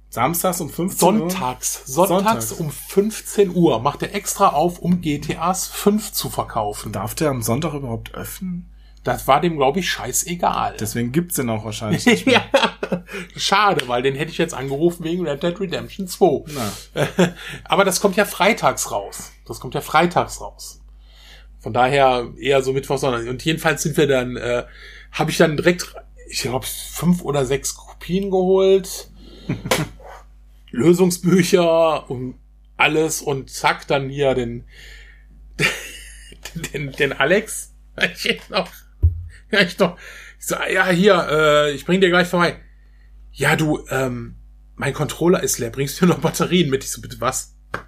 Samstags 0.09 0.59
um 0.61 0.69
15 0.71 1.07
Uhr. 1.21 1.29
Sonntags. 1.29 1.83
Sonntags 1.85 2.49
Sonntags. 2.49 2.51
um 2.53 2.71
15 2.71 3.55
Uhr 3.55 3.79
macht 3.79 4.01
er 4.01 4.15
extra 4.15 4.49
auf, 4.49 4.79
um 4.79 5.01
GTAs 5.01 5.67
5 5.67 6.11
zu 6.13 6.29
verkaufen. 6.31 6.91
Darf 6.91 7.13
der 7.13 7.29
am 7.29 7.43
Sonntag 7.43 7.73
überhaupt 7.75 8.15
öffnen? 8.15 8.68
Das 9.03 9.27
war 9.27 9.39
dem, 9.39 9.55
glaube 9.55 9.79
ich, 9.79 9.89
scheißegal. 9.89 10.75
Deswegen 10.79 11.11
gibt's 11.11 11.35
den 11.35 11.49
auch 11.49 11.63
wahrscheinlich 11.63 12.05
nicht 12.05 12.25
mehr. 12.25 12.43
ja, 12.53 13.03
schade, 13.35 13.87
weil 13.87 14.01
den 14.01 14.15
hätte 14.15 14.31
ich 14.31 14.37
jetzt 14.37 14.53
angerufen 14.53 15.03
wegen 15.03 15.25
Red 15.25 15.41
Dead 15.41 15.59
Redemption 15.59 16.07
2. 16.07 16.45
Na. 16.53 17.33
Aber 17.63 17.85
das 17.85 18.01
kommt 18.01 18.17
ja 18.17 18.25
freitags 18.25 18.91
raus. 18.91 19.31
Das 19.45 19.59
kommt 19.59 19.73
ja 19.73 19.81
freitags 19.81 20.41
raus. 20.41 20.81
Von 21.59 21.73
daher 21.73 22.29
eher 22.39 22.61
so 22.61 22.73
Mittwoch, 22.73 22.97
sondern 22.97 23.27
und 23.27 23.43
jedenfalls 23.43 23.83
sind 23.83 23.97
wir 23.97 24.07
dann, 24.07 24.37
äh, 24.37 24.65
habe 25.11 25.31
ich 25.31 25.37
dann 25.37 25.57
direkt, 25.57 25.93
ich 26.29 26.41
glaube, 26.41 26.65
fünf 26.65 27.21
oder 27.21 27.45
sechs 27.45 27.75
Kopien 27.75 28.31
geholt, 28.31 29.09
Lösungsbücher 30.71 32.09
und 32.09 32.35
alles 32.77 33.21
und 33.21 33.49
zack, 33.49 33.87
dann 33.87 34.09
hier 34.09 34.35
den, 34.35 34.63
den, 36.73 36.91
den 36.93 37.13
Alex. 37.13 37.73
Ich 38.23 38.49
noch, 38.49 38.69
ja, 39.51 39.61
ich 39.61 39.77
noch, 39.79 39.97
ich 40.39 40.45
so, 40.45 40.55
ja, 40.71 40.87
hier, 40.89 41.27
äh, 41.29 41.71
ich 41.71 41.85
bring 41.85 42.01
dir 42.01 42.09
gleich 42.09 42.27
vorbei. 42.27 42.59
Ja, 43.31 43.55
du, 43.55 43.85
ähm, 43.89 44.35
mein 44.75 44.93
Controller 44.93 45.43
ist 45.43 45.59
leer, 45.59 45.69
bringst 45.71 46.01
du 46.01 46.05
noch 46.05 46.19
Batterien 46.19 46.69
mit? 46.69 46.83
Ich 46.83 46.91
so, 46.91 47.01
bitte 47.01 47.19
was? 47.21 47.55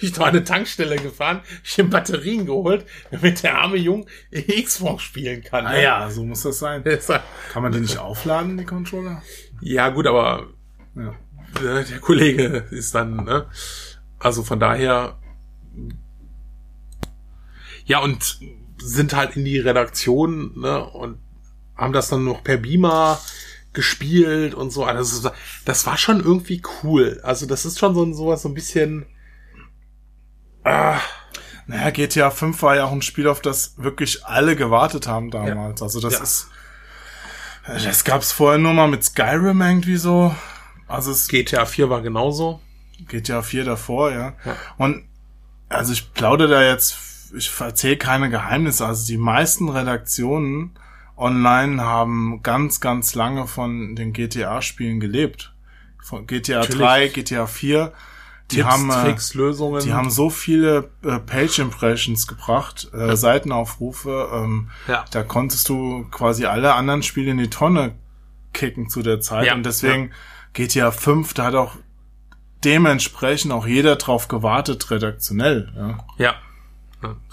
Ich 0.00 0.16
war 0.18 0.26
an 0.26 0.34
eine 0.34 0.44
Tankstelle 0.44 0.96
gefahren, 0.96 1.40
ich 1.64 1.78
hab 1.78 1.88
Batterien 1.90 2.46
geholt, 2.46 2.84
damit 3.10 3.42
der 3.42 3.58
arme 3.58 3.76
Jung 3.76 4.06
Xbox 4.32 5.02
spielen 5.04 5.42
kann. 5.42 5.66
Ah 5.66 5.72
ne? 5.72 5.82
ja, 5.82 6.10
so 6.10 6.24
muss 6.24 6.42
das 6.42 6.58
sein. 6.58 6.84
War- 6.84 7.22
Kann 7.52 7.62
man 7.62 7.72
die 7.72 7.80
nicht 7.80 7.96
aufladen, 7.98 8.58
die 8.58 8.64
Controller? 8.64 9.22
Ja, 9.60 9.88
gut, 9.90 10.06
aber 10.06 10.48
Ja. 10.96 11.10
äh, 11.60 11.84
der 11.84 11.98
Kollege 12.00 12.66
ist 12.70 12.94
dann, 12.94 13.16
ne? 13.24 13.46
Also 14.18 14.42
von 14.42 14.60
daher. 14.60 15.18
Ja, 17.86 17.98
und 18.00 18.38
sind 18.84 19.14
halt 19.14 19.36
in 19.36 19.44
die 19.44 19.58
Redaktion, 19.58 20.52
ne? 20.60 20.84
Und 20.84 21.18
haben 21.76 21.92
das 21.92 22.08
dann 22.08 22.24
noch 22.24 22.44
per 22.44 22.56
Beamer 22.56 23.18
gespielt 23.72 24.54
und 24.54 24.70
so. 24.70 24.84
Also 24.84 25.30
das, 25.64 25.86
war 25.86 25.96
schon 25.96 26.20
irgendwie 26.20 26.62
cool. 26.82 27.20
Also 27.24 27.46
das 27.46 27.64
ist 27.64 27.78
schon 27.78 27.94
so 27.94 28.12
sowas 28.12 28.42
so 28.42 28.48
ein 28.48 28.54
bisschen. 28.54 29.06
Ah. 30.62 31.00
Naja, 31.66 31.90
GTA 31.90 32.30
5 32.30 32.62
war 32.62 32.76
ja 32.76 32.84
auch 32.84 32.92
ein 32.92 33.02
Spiel, 33.02 33.26
auf 33.26 33.40
das 33.40 33.74
wirklich 33.78 34.24
alle 34.26 34.54
gewartet 34.54 35.06
haben 35.06 35.30
damals. 35.30 35.80
Ja. 35.80 35.84
Also 35.86 36.00
das 36.00 36.14
ja. 36.14 36.22
ist. 36.22 36.48
Das 37.66 38.04
gab's 38.04 38.30
vorher 38.30 38.58
nur 38.58 38.74
mal 38.74 38.88
mit 38.88 39.02
Skyrim 39.02 39.62
irgendwie 39.62 39.96
so. 39.96 40.34
Also 40.86 41.10
es 41.10 41.28
GTA 41.28 41.64
4 41.64 41.88
war 41.88 42.02
genauso. 42.02 42.60
GTA 43.08 43.42
4 43.42 43.64
davor, 43.64 44.10
ja. 44.12 44.34
ja. 44.44 44.56
Und 44.76 45.04
also 45.70 45.92
ich 45.92 46.12
plaudere 46.12 46.48
da 46.48 46.62
jetzt, 46.62 46.96
ich 47.36 47.52
erzähle 47.60 47.96
keine 47.96 48.30
Geheimnisse. 48.30 48.86
Also 48.86 49.06
die 49.06 49.18
meisten 49.18 49.68
Redaktionen 49.68 50.78
online 51.16 51.82
haben 51.82 52.42
ganz, 52.42 52.80
ganz 52.80 53.14
lange 53.14 53.46
von 53.46 53.96
den 53.96 54.12
GTA-Spielen 54.12 55.00
gelebt. 55.00 55.52
Von 56.02 56.26
GTA 56.26 56.60
Natürlich. 56.60 56.78
3, 56.78 57.08
GTA 57.08 57.46
4. 57.46 57.92
Die 58.50 58.56
Tipps, 58.56 58.68
haben, 58.68 58.90
äh, 58.90 59.02
Tricks, 59.04 59.34
Lösungen. 59.34 59.82
Die 59.82 59.94
haben 59.94 60.10
so 60.10 60.28
viele 60.28 60.90
äh, 61.02 61.18
Page 61.18 61.60
Impressions 61.60 62.26
gebracht, 62.26 62.90
äh, 62.92 63.08
ja. 63.08 63.16
Seitenaufrufe. 63.16 64.28
Ähm, 64.32 64.70
ja. 64.86 65.04
Da 65.10 65.22
konntest 65.22 65.68
du 65.70 66.04
quasi 66.10 66.44
alle 66.44 66.74
anderen 66.74 67.02
Spiele 67.02 67.30
in 67.30 67.38
die 67.38 67.48
Tonne 67.48 67.94
kicken 68.52 68.90
zu 68.90 69.02
der 69.02 69.20
Zeit. 69.20 69.46
Ja. 69.46 69.54
Und 69.54 69.64
deswegen 69.64 70.12
GTA 70.52 70.90
5, 70.90 71.32
da 71.32 71.44
hat 71.46 71.54
auch 71.54 71.76
dementsprechend 72.64 73.52
auch 73.52 73.66
jeder 73.66 73.96
drauf 73.96 74.28
gewartet, 74.28 74.90
redaktionell. 74.90 75.72
Ja. 75.76 75.98
ja. 76.18 76.34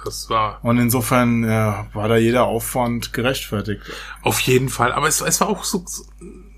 Das 0.03 0.29
war. 0.29 0.63
Und 0.63 0.77
insofern 0.77 1.43
ja, 1.43 1.87
war 1.93 2.07
da 2.07 2.17
jeder 2.17 2.45
Aufwand 2.45 3.13
gerechtfertigt. 3.13 3.81
Auf 4.21 4.39
jeden 4.41 4.69
Fall. 4.69 4.91
Aber 4.91 5.07
es, 5.07 5.21
es 5.21 5.41
war 5.41 5.49
auch 5.49 5.63
so, 5.63 5.85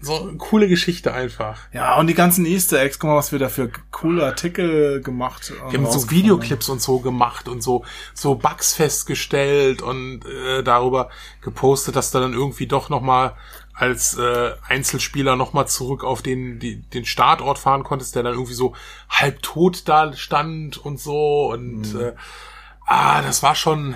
so 0.03 0.21
eine 0.21 0.37
coole 0.37 0.67
Geschichte 0.67 1.13
einfach. 1.13 1.57
Ja, 1.71 1.97
und 1.97 2.07
die 2.07 2.13
ganzen 2.13 2.45
Easter 2.45 2.81
Eggs, 2.81 2.99
guck 2.99 3.09
mal, 3.09 3.15
was 3.15 3.31
wir 3.31 3.39
da 3.39 3.49
für 3.49 3.71
coole 3.91 4.25
Artikel 4.25 5.01
gemacht 5.01 5.53
Wir 5.69 5.79
haben 5.79 5.89
so 5.89 6.09
Videoclips 6.09 6.69
und 6.69 6.81
so 6.81 6.99
gemacht 6.99 7.47
und 7.47 7.63
so, 7.63 7.85
so 8.13 8.35
Bugs 8.35 8.73
festgestellt 8.73 9.81
und 9.81 10.25
äh, 10.25 10.63
darüber 10.63 11.09
gepostet, 11.41 11.95
dass 11.95 12.11
da 12.11 12.19
dann 12.19 12.33
irgendwie 12.33 12.67
doch 12.67 12.89
nochmal 12.89 13.33
als 13.73 14.17
äh, 14.17 14.51
Einzelspieler 14.67 15.35
nochmal 15.35 15.67
zurück 15.67 16.03
auf 16.03 16.21
den, 16.21 16.59
die, 16.59 16.81
den 16.81 17.05
Startort 17.05 17.57
fahren 17.57 17.83
konntest, 17.83 18.15
der 18.15 18.23
dann 18.23 18.33
irgendwie 18.33 18.53
so 18.53 18.75
halb 19.09 19.41
tot 19.41 19.83
da 19.87 20.13
stand 20.13 20.77
und 20.77 20.99
so 20.99 21.51
und 21.51 21.93
mhm. 21.93 21.99
äh, 21.99 22.13
ah, 22.85 23.21
das 23.21 23.43
war 23.43 23.55
schon, 23.55 23.95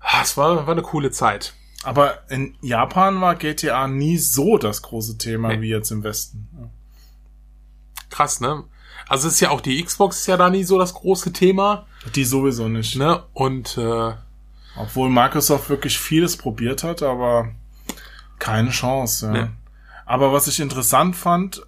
ah, 0.00 0.22
es 0.22 0.36
war, 0.36 0.66
war 0.66 0.72
eine 0.72 0.82
coole 0.82 1.10
Zeit. 1.10 1.54
Aber 1.84 2.22
in 2.30 2.56
Japan 2.60 3.20
war 3.20 3.34
GTA 3.34 3.88
nie 3.88 4.16
so 4.16 4.56
das 4.56 4.82
große 4.82 5.18
Thema 5.18 5.48
nee. 5.48 5.62
wie 5.62 5.68
jetzt 5.68 5.90
im 5.90 6.04
Westen. 6.04 6.70
Krass, 8.08 8.40
ne? 8.40 8.64
Also 9.08 9.28
ist 9.28 9.40
ja 9.40 9.50
auch 9.50 9.60
die 9.60 9.82
Xbox 9.82 10.20
ist 10.20 10.26
ja 10.26 10.36
da 10.36 10.48
nie 10.48 10.64
so 10.64 10.78
das 10.78 10.94
große 10.94 11.32
Thema. 11.32 11.86
Die 12.14 12.24
sowieso 12.24 12.68
nicht. 12.68 12.96
Ne? 12.96 13.22
Und 13.32 13.76
äh, 13.76 14.12
obwohl 14.76 15.10
Microsoft 15.10 15.68
wirklich 15.68 15.98
vieles 15.98 16.36
probiert 16.36 16.84
hat, 16.84 17.02
aber 17.02 17.48
keine 18.38 18.70
Chance. 18.70 19.26
Ja. 19.26 19.32
Nee. 19.32 19.50
Aber 20.06 20.32
was 20.32 20.46
ich 20.46 20.60
interessant 20.60 21.16
fand, 21.16 21.62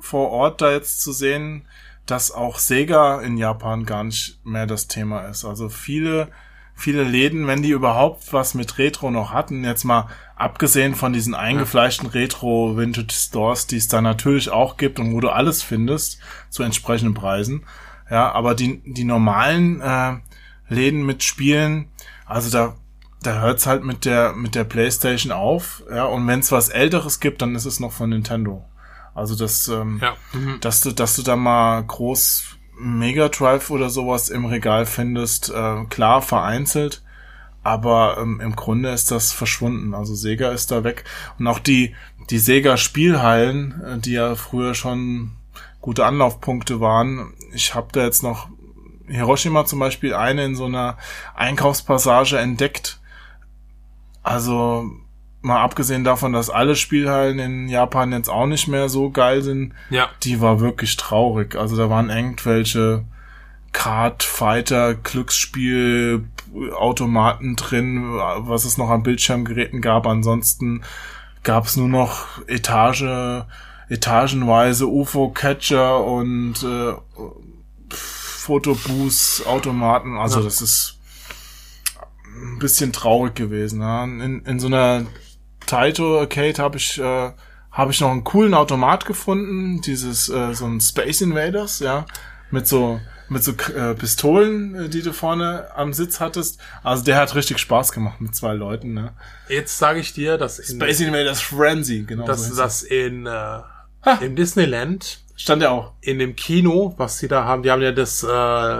vor 0.00 0.30
Ort 0.30 0.60
da 0.60 0.70
jetzt 0.70 1.02
zu 1.02 1.12
sehen, 1.12 1.66
dass 2.10 2.32
auch 2.32 2.58
Sega 2.58 3.20
in 3.20 3.36
Japan 3.36 3.84
gar 3.84 4.02
nicht 4.02 4.40
mehr 4.42 4.66
das 4.66 4.88
Thema 4.88 5.26
ist. 5.26 5.44
Also 5.44 5.68
viele, 5.68 6.28
viele 6.74 7.04
Läden, 7.04 7.46
wenn 7.46 7.62
die 7.62 7.70
überhaupt 7.70 8.32
was 8.32 8.54
mit 8.54 8.78
Retro 8.78 9.10
noch 9.10 9.32
hatten, 9.32 9.62
jetzt 9.62 9.84
mal 9.84 10.08
abgesehen 10.34 10.94
von 10.94 11.12
diesen 11.12 11.34
eingefleischten 11.34 12.08
Retro-Vintage-Stores, 12.08 13.66
die 13.66 13.76
es 13.76 13.88
da 13.88 14.00
natürlich 14.00 14.48
auch 14.48 14.78
gibt 14.78 14.98
und 14.98 15.12
wo 15.12 15.20
du 15.20 15.28
alles 15.28 15.62
findest 15.62 16.18
zu 16.48 16.62
entsprechenden 16.62 17.12
Preisen. 17.12 17.66
Ja, 18.10 18.32
aber 18.32 18.54
die, 18.54 18.80
die 18.86 19.04
normalen 19.04 19.82
äh, 19.82 20.14
Läden 20.70 21.04
mit 21.04 21.22
Spielen, 21.22 21.88
also 22.24 22.50
da, 22.50 22.76
da 23.22 23.42
hört's 23.42 23.66
halt 23.66 23.84
mit 23.84 24.06
der, 24.06 24.32
mit 24.32 24.54
der 24.54 24.64
Playstation 24.64 25.30
auf. 25.30 25.82
Ja, 25.90 26.04
und 26.04 26.26
wenn 26.26 26.40
es 26.40 26.52
was 26.52 26.70
Älteres 26.70 27.20
gibt, 27.20 27.42
dann 27.42 27.54
ist 27.54 27.66
es 27.66 27.80
noch 27.80 27.92
von 27.92 28.08
Nintendo. 28.08 28.64
Also 29.14 29.34
das, 29.34 29.68
ähm, 29.68 30.00
ja. 30.02 30.16
mhm. 30.32 30.58
dass 30.60 30.80
du, 30.80 30.92
dass 30.92 31.16
du 31.16 31.22
da 31.22 31.36
mal 31.36 31.82
groß 31.82 32.56
Mega 32.78 33.28
Drive 33.28 33.70
oder 33.70 33.90
sowas 33.90 34.28
im 34.28 34.44
Regal 34.44 34.86
findest, 34.86 35.50
äh, 35.50 35.84
klar 35.88 36.22
vereinzelt, 36.22 37.02
aber 37.64 38.18
ähm, 38.20 38.40
im 38.40 38.54
Grunde 38.54 38.90
ist 38.90 39.10
das 39.10 39.32
verschwunden. 39.32 39.94
Also 39.94 40.14
Sega 40.14 40.50
ist 40.50 40.70
da 40.70 40.84
weg 40.84 41.04
und 41.38 41.46
auch 41.48 41.58
die 41.58 41.94
die 42.30 42.38
Sega 42.38 42.76
Spielhallen, 42.76 43.82
äh, 43.82 43.98
die 43.98 44.12
ja 44.12 44.34
früher 44.34 44.74
schon 44.74 45.32
gute 45.80 46.04
Anlaufpunkte 46.04 46.80
waren. 46.80 47.34
Ich 47.52 47.74
habe 47.74 47.88
da 47.92 48.04
jetzt 48.04 48.22
noch 48.22 48.48
Hiroshima 49.06 49.64
zum 49.64 49.78
Beispiel 49.78 50.14
eine 50.14 50.44
in 50.44 50.54
so 50.54 50.66
einer 50.66 50.98
Einkaufspassage 51.34 52.38
entdeckt. 52.38 53.00
Also 54.22 54.90
mal 55.40 55.62
abgesehen 55.62 56.04
davon, 56.04 56.32
dass 56.32 56.50
alle 56.50 56.76
Spielhallen 56.76 57.38
in 57.38 57.68
Japan 57.68 58.12
jetzt 58.12 58.28
auch 58.28 58.46
nicht 58.46 58.68
mehr 58.68 58.88
so 58.88 59.10
geil 59.10 59.42
sind, 59.42 59.72
ja. 59.90 60.08
die 60.22 60.40
war 60.40 60.60
wirklich 60.60 60.96
traurig. 60.96 61.56
Also 61.56 61.76
da 61.76 61.88
waren 61.90 62.10
irgendwelche 62.10 63.04
Card 63.72 64.22
Fighter 64.22 64.94
Glücksspiel 64.94 66.24
Automaten 66.74 67.56
drin, 67.56 68.02
was 68.38 68.64
es 68.64 68.78
noch 68.78 68.90
an 68.90 69.02
Bildschirmgeräten 69.02 69.80
gab. 69.80 70.06
Ansonsten 70.06 70.82
gab 71.42 71.66
es 71.66 71.76
nur 71.76 71.88
noch 71.88 72.46
Etage, 72.48 73.44
etagenweise 73.88 74.86
UFO 74.86 75.28
Catcher 75.30 76.04
und 76.04 76.62
äh, 76.62 76.94
Fotoboost 77.90 79.46
Automaten. 79.46 80.16
Also 80.16 80.38
ja. 80.38 80.44
das 80.44 80.62
ist 80.62 80.98
ein 82.34 82.58
bisschen 82.58 82.92
traurig 82.92 83.34
gewesen. 83.34 83.80
Ja. 83.80 84.04
In, 84.04 84.42
in 84.44 84.58
so 84.58 84.66
einer 84.66 85.06
Taito 85.68 86.18
Arcade 86.18 86.58
habe 86.58 86.78
ich 86.78 86.98
äh, 86.98 87.30
habe 87.70 87.92
ich 87.92 88.00
noch 88.00 88.10
einen 88.10 88.24
coolen 88.24 88.54
Automat 88.54 89.04
gefunden, 89.04 89.80
dieses 89.82 90.28
äh, 90.28 90.54
so 90.54 90.66
ein 90.66 90.80
Space 90.80 91.20
Invaders, 91.20 91.78
ja, 91.80 92.06
mit 92.50 92.66
so 92.66 93.00
mit 93.28 93.44
so 93.44 93.52
äh, 93.52 93.94
Pistolen, 93.94 94.74
äh, 94.74 94.88
die 94.88 95.02
du 95.02 95.12
vorne 95.12 95.68
am 95.76 95.92
Sitz 95.92 96.20
hattest. 96.20 96.58
Also 96.82 97.04
der 97.04 97.16
hat 97.16 97.34
richtig 97.34 97.58
Spaß 97.58 97.92
gemacht 97.92 98.20
mit 98.20 98.34
zwei 98.34 98.54
Leuten. 98.54 98.94
Ne? 98.94 99.12
Jetzt 99.48 99.78
sage 99.78 100.00
ich 100.00 100.14
dir, 100.14 100.38
dass 100.38 100.58
in, 100.58 100.76
Space 100.76 101.00
Invaders 101.00 101.42
Frenzy, 101.42 102.04
genau. 102.04 102.24
Dass 102.24 102.48
so 102.48 102.56
das 102.56 102.82
in 102.82 103.26
äh, 103.26 103.60
im 104.22 104.34
Disneyland 104.34 105.20
stand 105.36 105.62
ja 105.62 105.70
auch 105.70 105.92
in 106.00 106.18
dem 106.18 106.34
Kino, 106.34 106.94
was 106.96 107.18
sie 107.18 107.28
da 107.28 107.44
haben. 107.44 107.62
Die 107.62 107.70
haben 107.70 107.82
ja 107.82 107.92
das, 107.92 108.22
äh, 108.22 108.26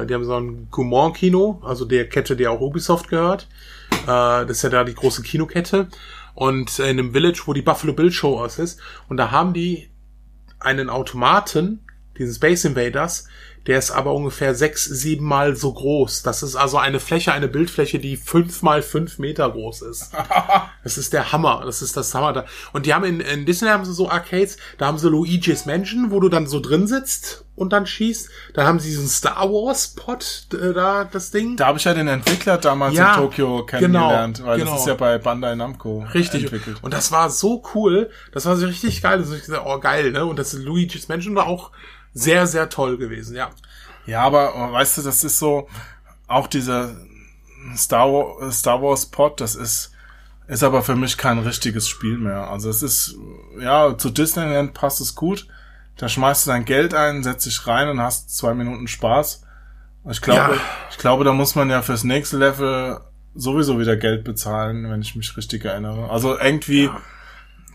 die 0.07 0.15
haben 0.15 0.25
so 0.25 0.37
ein 0.37 0.69
Gaumont 0.71 1.17
Kino, 1.17 1.61
also 1.63 1.85
der 1.85 2.09
Kette, 2.09 2.35
die 2.35 2.49
auch 2.49 2.61
Ubisoft 2.61 3.09
gehört. 3.09 3.47
Äh, 4.05 4.07
das 4.07 4.51
ist 4.51 4.63
ja 4.63 4.71
da 4.71 4.85
die 4.85 4.95
große 4.95 5.23
Kinokette 5.23 5.89
und 6.39 6.79
in 6.79 6.85
einem 6.85 7.11
Village, 7.11 7.43
wo 7.47 7.53
die 7.53 7.63
Buffalo 7.63 7.93
Bill 7.93 8.13
Show 8.13 8.39
aus 8.39 8.61
ist. 8.61 8.81
Und 9.09 9.17
da 9.17 9.33
haben 9.33 9.55
die 9.55 9.91
einen 10.61 10.89
Automaten, 10.89 11.85
diesen 12.17 12.33
Space 12.33 12.65
Invaders, 12.65 13.27
der 13.69 13.79
ist 13.79 13.91
aber 13.91 14.15
ungefähr 14.15 14.55
sechs, 14.55 14.87
sieben 14.87 15.27
Mal 15.27 15.55
so 15.55 15.75
groß. 15.75 16.23
Das 16.23 16.43
ist 16.43 16.57
also 16.57 16.79
eine 16.79 17.01
Fläche, 17.01 17.33
eine 17.33 17.49
Bildfläche, 17.49 17.99
die 17.99 18.17
fünf 18.17 18.63
mal 18.63 18.81
fünf 18.81 19.19
Meter 19.19 19.51
groß 19.51 19.83
ist. 19.83 20.11
Das 20.85 20.97
ist 20.97 21.13
der 21.13 21.33
Hammer. 21.33 21.65
Das 21.67 21.83
ist 21.83 21.99
das 21.99 22.15
Hammer. 22.15 22.47
Und 22.73 22.87
die 22.87 22.95
haben 22.95 23.05
in, 23.05 23.21
in 23.21 23.45
Disney 23.45 23.69
haben 23.69 23.85
sie 23.85 23.93
so 23.93 24.09
Arcades, 24.09 24.57
da 24.79 24.87
haben 24.87 24.97
sie 24.97 25.11
Luigi's 25.11 25.67
Mansion, 25.67 26.11
wo 26.11 26.19
du 26.19 26.31
dann 26.31 26.47
so 26.47 26.61
drin 26.61 26.87
sitzt 26.87 27.45
und 27.57 27.75
dann 27.75 27.87
schießt. 27.87 28.31
Dann 28.55 28.67
haben 28.67 28.79
sie 28.79 28.89
diesen 28.89 29.09
Star 29.09 29.51
Wars 29.51 29.89
Pod 29.89 30.47
äh, 30.55 30.73
da, 30.73 31.05
das 31.05 31.31
Ding. 31.31 31.57
Da 31.57 31.67
habe 31.67 31.79
ich 31.79 31.85
ja 31.85 31.93
den 31.93 32.09
Entwickler 32.09 32.57
damals 32.57 32.95
ja, 32.95 33.15
in 33.15 33.21
Tokio 33.21 33.67
kennengelernt, 33.67 34.39
genau, 34.39 34.49
weil 34.49 34.59
genau. 34.61 34.71
das 34.71 34.81
ist 34.81 34.87
ja 34.87 34.95
bei 34.95 35.19
Bandai 35.19 35.57
Namco 35.57 36.07
richtig. 36.15 36.45
entwickelt. 36.45 36.79
Und 36.81 36.95
das 36.95 37.13
war 37.13 37.29
so 37.29 37.63
cool. 37.75 38.09
Das 38.33 38.47
war 38.47 38.57
so 38.57 38.67
richtig 38.67 39.03
geil. 39.03 39.19
Das 39.19 39.29
ist 39.29 39.51
oh 39.51 39.79
geil, 39.79 40.13
ne? 40.13 40.25
Und 40.25 40.39
das 40.39 40.55
Luigi's 40.55 41.09
Mansion 41.09 41.35
war 41.35 41.47
auch 41.47 41.71
sehr, 42.15 42.47
sehr 42.47 42.69
toll 42.69 42.99
gewesen, 42.99 43.37
ja. 43.37 43.51
Ja, 44.07 44.23
aber 44.23 44.73
weißt 44.73 44.99
du, 44.99 45.03
das 45.03 45.23
ist 45.23 45.39
so, 45.39 45.69
auch 46.27 46.47
dieser 46.47 46.97
Star, 47.77 48.11
Wars, 48.11 48.59
Star 48.59 48.83
Wars 48.83 49.07
Pod, 49.07 49.41
das 49.41 49.55
ist, 49.55 49.93
ist 50.47 50.63
aber 50.63 50.83
für 50.83 50.97
mich 50.97 51.19
kein 51.19 51.39
richtiges 51.39 51.89
Spiel 51.89 52.17
mehr. 52.17 52.51
Also 52.51 52.71
es 52.71 52.83
ist, 52.83 53.17
ja, 53.61 53.97
zu 53.99 54.11
Disneyland 54.11 54.73
passt 54.73 55.01
es 55.01 55.15
gut. 55.15 55.47
Da 55.97 56.09
schmeißt 56.09 56.47
du 56.47 56.51
dein 56.51 56.65
Geld 56.65 56.95
ein, 56.95 57.23
setzt 57.23 57.45
dich 57.45 57.67
rein 57.67 57.89
und 57.89 58.01
hast 58.01 58.35
zwei 58.37 58.55
Minuten 58.55 58.89
Spaß. 58.89 59.43
Ich 60.11 60.23
glaube, 60.23 60.55
ja. 60.55 60.61
ich 60.91 60.99
glaube, 60.99 61.25
da 61.25 61.33
muss 61.33 61.55
man 61.55 61.69
ja 61.69 61.83
fürs 61.83 62.05
nächste 62.05 62.39
Level 62.39 63.01
sowieso 63.35 63.79
wieder 63.79 63.97
Geld 63.97 64.25
bezahlen, 64.25 64.89
wenn 64.91 65.03
ich 65.03 65.17
mich 65.17 65.37
richtig 65.37 65.65
erinnere. 65.65 66.09
Also 66.09 66.39
irgendwie, 66.39 66.85
ja 66.85 67.01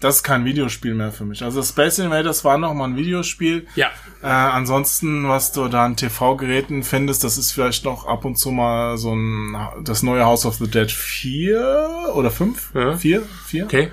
das 0.04 0.18
ist 0.18 0.24
kein 0.24 0.43
Videospiel 0.43 0.93
mehr 0.93 1.12
für 1.12 1.24
mich. 1.24 1.43
Also 1.43 1.64
Space 1.64 1.99
Invaders 1.99 2.43
war 2.43 2.58
noch 2.58 2.74
mal 2.74 2.86
ein 2.86 2.97
Videospiel. 2.97 3.68
Ja. 3.76 3.88
Äh, 4.22 4.28
ansonsten, 4.28 5.30
was 5.30 5.51
du 5.54 5.68
da 5.70 5.86
an 5.86 5.95
TV-Geräten 5.95 6.84
findest, 6.84 7.24
das 7.24 7.38
ist 7.38 7.51
vielleicht 7.51 7.86
noch 7.86 8.06
ab 8.06 8.26
und 8.26 8.36
zu 8.36 8.51
mal 8.51 8.97
so 8.97 9.16
ein 9.16 9.56
das 9.84 10.04
neue 10.04 10.26
House 10.26 10.45
of 10.45 10.56
the 10.56 10.70
Dead 10.70 10.91
4 10.91 12.12
oder 12.16 12.32
5? 12.32 12.72
Ja. 12.74 12.97
4? 12.97 13.24
4? 13.45 13.66
Okay. 13.66 13.91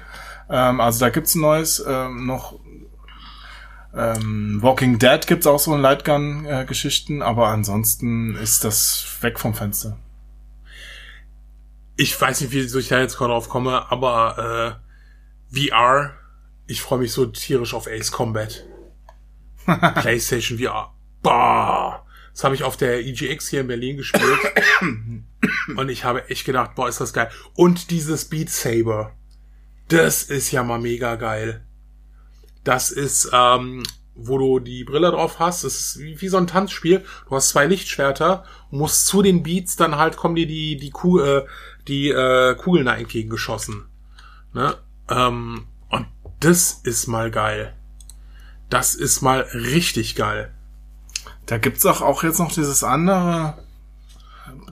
Ähm, 0.48 0.80
also 0.80 0.98
da 1.00 1.10
gibt's 1.10 1.36
ein 1.36 1.42
neues, 1.42 1.84
ähm, 1.86 2.26
noch 2.26 2.58
ähm, 3.94 4.58
Walking 4.62 4.98
Dead 4.98 5.26
gibt's 5.26 5.46
auch 5.46 5.58
so 5.58 5.74
in 5.74 5.80
Lightgun-Geschichten, 5.80 7.22
aber 7.22 7.48
ansonsten 7.48 8.36
ist 8.36 8.64
das 8.64 9.18
weg 9.20 9.38
vom 9.38 9.54
Fenster. 9.54 9.96
Ich 11.96 12.18
weiß 12.18 12.40
nicht, 12.40 12.52
wie 12.52 12.60
ich 12.60 12.88
da 12.88 13.00
jetzt 13.00 13.16
gerade 13.16 13.32
drauf 13.32 13.48
komme, 13.48 13.90
aber 13.90 14.78
äh, 14.80 14.89
VR, 15.52 16.12
ich 16.66 16.80
freue 16.80 17.00
mich 17.00 17.12
so 17.12 17.26
tierisch 17.26 17.74
auf 17.74 17.88
Ace 17.88 18.12
Combat. 18.12 18.64
PlayStation 19.96 20.58
VR. 20.58 20.94
Boah. 21.22 22.06
Das 22.32 22.44
habe 22.44 22.54
ich 22.54 22.62
auf 22.62 22.76
der 22.76 23.04
EGX 23.04 23.48
hier 23.48 23.60
in 23.60 23.66
Berlin 23.66 23.96
gespielt. 23.96 24.38
und 25.76 25.88
ich 25.88 26.04
habe 26.04 26.28
echt 26.30 26.44
gedacht, 26.44 26.74
boah, 26.74 26.88
ist 26.88 27.00
das 27.00 27.12
geil. 27.12 27.30
Und 27.54 27.90
dieses 27.90 28.26
Beat 28.26 28.50
Saber. 28.50 29.16
Das 29.88 30.22
ist 30.22 30.52
ja 30.52 30.62
mal 30.62 30.78
mega 30.78 31.16
geil. 31.16 31.66
Das 32.62 32.90
ist, 32.90 33.30
ähm, 33.32 33.82
wo 34.14 34.38
du 34.38 34.60
die 34.60 34.84
Brille 34.84 35.10
drauf 35.10 35.40
hast. 35.40 35.64
Das 35.64 35.74
ist 35.74 35.98
wie, 35.98 36.20
wie 36.20 36.28
so 36.28 36.36
ein 36.36 36.46
Tanzspiel. 36.46 37.04
Du 37.28 37.34
hast 37.34 37.48
zwei 37.48 37.66
Lichtschwerter 37.66 38.44
und 38.70 38.78
musst 38.78 39.06
zu 39.06 39.22
den 39.22 39.42
Beats 39.42 39.76
dann 39.76 39.96
halt 39.96 40.16
kommen 40.16 40.36
dir 40.36 40.46
die, 40.46 40.76
die, 40.76 40.90
Kuh, 40.90 41.18
äh, 41.18 41.46
die 41.88 42.10
äh, 42.10 42.54
Kugeln 42.54 42.86
da 42.86 42.94
entgegengeschossen. 42.94 43.86
Ne? 44.52 44.76
Ähm, 45.10 45.66
und 45.88 46.06
das 46.40 46.80
ist 46.84 47.06
mal 47.06 47.30
geil. 47.30 47.74
Das 48.68 48.94
ist 48.94 49.20
mal 49.20 49.40
richtig 49.52 50.14
geil. 50.14 50.54
Da 51.46 51.58
gibt's 51.58 51.84
auch, 51.84 52.00
auch 52.00 52.22
jetzt 52.22 52.38
noch 52.38 52.52
dieses 52.52 52.84
andere 52.84 53.58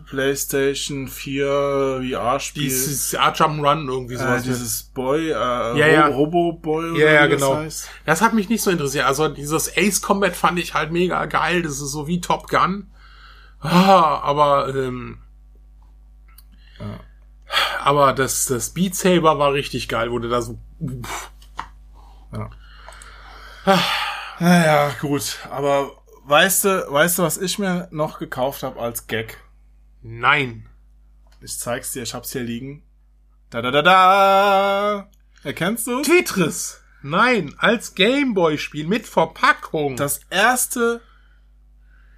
PlayStation 0.08 1.08
4 1.08 2.00
VR-Spiel. 2.08 2.62
Dieses 2.62 3.14
Art 3.14 3.38
Jump'n'Run 3.40 3.88
irgendwie 3.88 4.14
äh, 4.14 4.18
sowas. 4.18 4.42
dieses 4.42 4.82
Boy, 4.84 5.30
äh, 5.30 5.32
Ja, 5.32 5.86
ja. 5.86 6.06
Ro 6.06 6.24
Robo 6.24 6.52
Boy 6.52 6.90
oder 6.90 6.98
ja, 7.00 7.12
ja, 7.12 7.26
wie 7.26 7.32
das 7.32 7.40
genau. 7.40 7.56
heißt. 7.56 7.90
Das 8.06 8.22
hat 8.22 8.32
mich 8.32 8.48
nicht 8.48 8.62
so 8.62 8.70
interessiert. 8.70 9.04
Also 9.04 9.28
dieses 9.28 9.76
Ace 9.76 10.00
Combat 10.00 10.34
fand 10.34 10.58
ich 10.58 10.74
halt 10.74 10.92
mega 10.92 11.26
geil. 11.26 11.62
Das 11.62 11.72
ist 11.72 11.90
so 11.90 12.06
wie 12.06 12.20
Top 12.20 12.48
Gun. 12.48 12.90
Ah, 13.60 14.20
aber 14.22 14.74
ähm, 14.74 15.18
Ja. 16.78 17.00
Aber 17.82 18.12
das 18.12 18.46
das 18.46 18.70
Beat 18.70 18.94
Saber 18.94 19.38
war 19.38 19.52
richtig 19.52 19.88
geil, 19.88 20.10
wurde 20.10 20.28
da 20.28 20.42
so 20.42 20.58
Naja, 24.40 24.90
gut. 25.00 25.38
Aber 25.50 25.92
weißt 26.24 26.64
du, 26.64 26.92
weißt 26.92 27.18
du, 27.18 27.22
was 27.22 27.38
ich 27.38 27.58
mir 27.58 27.88
noch 27.90 28.18
gekauft 28.18 28.62
habe 28.62 28.80
als 28.80 29.06
Gag? 29.06 29.38
nein. 30.02 30.68
Ich 31.40 31.58
zeig's 31.58 31.92
dir, 31.92 32.02
ich 32.02 32.14
hab's 32.14 32.32
hier 32.32 32.42
liegen. 32.42 32.82
Da 33.50 33.62
da 33.62 33.70
da 33.70 33.82
da. 33.82 35.10
Erkennst 35.44 35.86
du? 35.86 36.02
Tetris. 36.02 36.82
Nein, 37.00 37.54
als 37.58 37.94
Gameboy 37.94 38.58
Spiel 38.58 38.86
mit 38.88 39.06
Verpackung. 39.06 39.96
Das 39.96 40.20
erste 40.30 41.00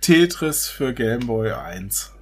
Tetris 0.01 0.69
für 0.69 0.95
Game 0.95 1.27
Boy 1.27 1.53
1. 1.53 2.15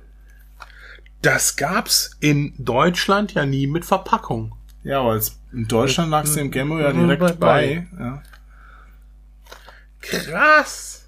das 1.22 1.56
gab's 1.56 2.10
in 2.20 2.54
Deutschland 2.58 3.34
ja 3.34 3.44
nie 3.46 3.66
mit 3.66 3.84
Verpackung. 3.84 4.54
Ja, 4.84 5.04
weil 5.04 5.18
es 5.18 5.38
in 5.52 5.66
Deutschland 5.68 6.10
lag's 6.10 6.34
dem 6.34 6.50
Game 6.50 6.68
Boy 6.68 6.82
ja 6.82 6.92
direkt 6.92 7.20
bei- 7.20 7.32
bei. 7.32 7.86
Ja. 7.98 8.22
Krass. 10.00 11.06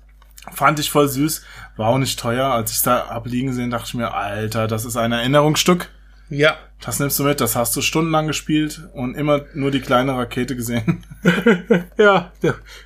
Fand 0.52 0.78
ich 0.78 0.90
voll 0.90 1.08
süß. 1.08 1.42
War 1.76 1.88
auch 1.88 1.98
nicht 1.98 2.18
teuer. 2.18 2.46
Als 2.46 2.72
ich 2.72 2.82
da 2.82 3.04
abliegen 3.06 3.48
gesehen, 3.48 3.70
dachte 3.70 3.86
ich 3.88 3.94
mir, 3.94 4.12
Alter, 4.14 4.66
das 4.66 4.84
ist 4.84 4.96
ein 4.96 5.12
Erinnerungsstück. 5.12 5.88
Ja. 6.28 6.56
Das 6.82 6.98
nimmst 6.98 7.18
du 7.18 7.24
mit, 7.24 7.40
das 7.42 7.56
hast 7.56 7.76
du 7.76 7.82
stundenlang 7.82 8.26
gespielt 8.26 8.88
und 8.94 9.14
immer 9.14 9.42
nur 9.54 9.70
die 9.70 9.80
kleine 9.80 10.16
Rakete 10.16 10.56
gesehen. 10.56 11.04
Ja, 11.98 12.32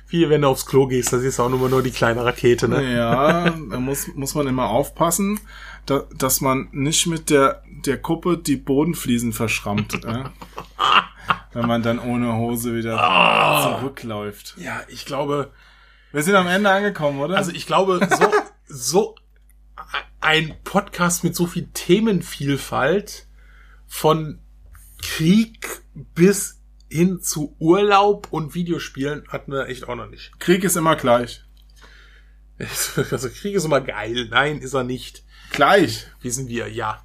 wie 0.09 0.29
wenn 0.29 0.41
du 0.41 0.49
aufs 0.49 0.65
Klo 0.65 0.87
gehst, 0.87 1.13
da 1.13 1.19
siehst 1.19 1.39
du 1.39 1.43
auch 1.43 1.49
nur, 1.49 1.69
nur 1.69 1.81
die 1.81 1.91
kleine 1.91 2.25
Rakete, 2.25 2.67
ne? 2.67 2.93
Ja, 2.93 3.49
da 3.49 3.79
muss, 3.79 4.07
muss 4.15 4.35
man 4.35 4.47
immer 4.47 4.67
aufpassen, 4.69 5.39
da, 5.85 6.03
dass 6.15 6.41
man 6.41 6.67
nicht 6.71 7.07
mit 7.07 7.29
der, 7.29 7.63
der 7.85 8.01
Kuppe 8.01 8.37
die 8.37 8.57
Bodenfliesen 8.57 9.33
verschrammt. 9.33 9.99
ja? 10.03 10.31
Wenn 11.53 11.67
man 11.67 11.83
dann 11.83 11.99
ohne 11.99 12.35
Hose 12.35 12.75
wieder 12.75 12.97
zurückläuft. 13.79 14.55
Ja, 14.57 14.81
ich 14.89 15.05
glaube, 15.05 15.51
Wir 16.11 16.21
sind 16.23 16.35
am 16.35 16.47
Ende 16.47 16.69
angekommen, 16.69 17.19
oder? 17.19 17.37
also 17.37 17.51
ich 17.51 17.65
glaube, 17.65 18.05
so, 18.17 18.31
so 18.67 19.15
ein 20.19 20.55
Podcast 20.63 21.23
mit 21.23 21.35
so 21.35 21.47
viel 21.47 21.69
Themenvielfalt 21.73 23.27
von 23.87 24.39
Krieg 25.01 25.81
bis 25.93 26.61
hin 26.89 27.21
zu 27.21 27.55
Urlaub 27.59 28.27
und 28.31 28.53
Videospielen 28.55 29.23
hatten 29.29 29.51
wir 29.51 29.67
echt 29.67 29.87
auch 29.87 29.95
noch 29.95 30.09
nicht. 30.09 30.39
Krieg 30.39 30.63
ist 30.63 30.75
immer 30.75 30.95
gleich. 30.95 31.41
Also 33.11 33.29
Krieg 33.29 33.53
ist 33.53 33.65
immer 33.65 33.81
geil. 33.81 34.29
Nein, 34.31 34.59
ist 34.59 34.73
er 34.73 34.85
nicht. 34.85 35.24
Gleich. 35.51 36.07
Wissen 36.21 36.47
wir, 36.47 36.69
ja. 36.69 37.01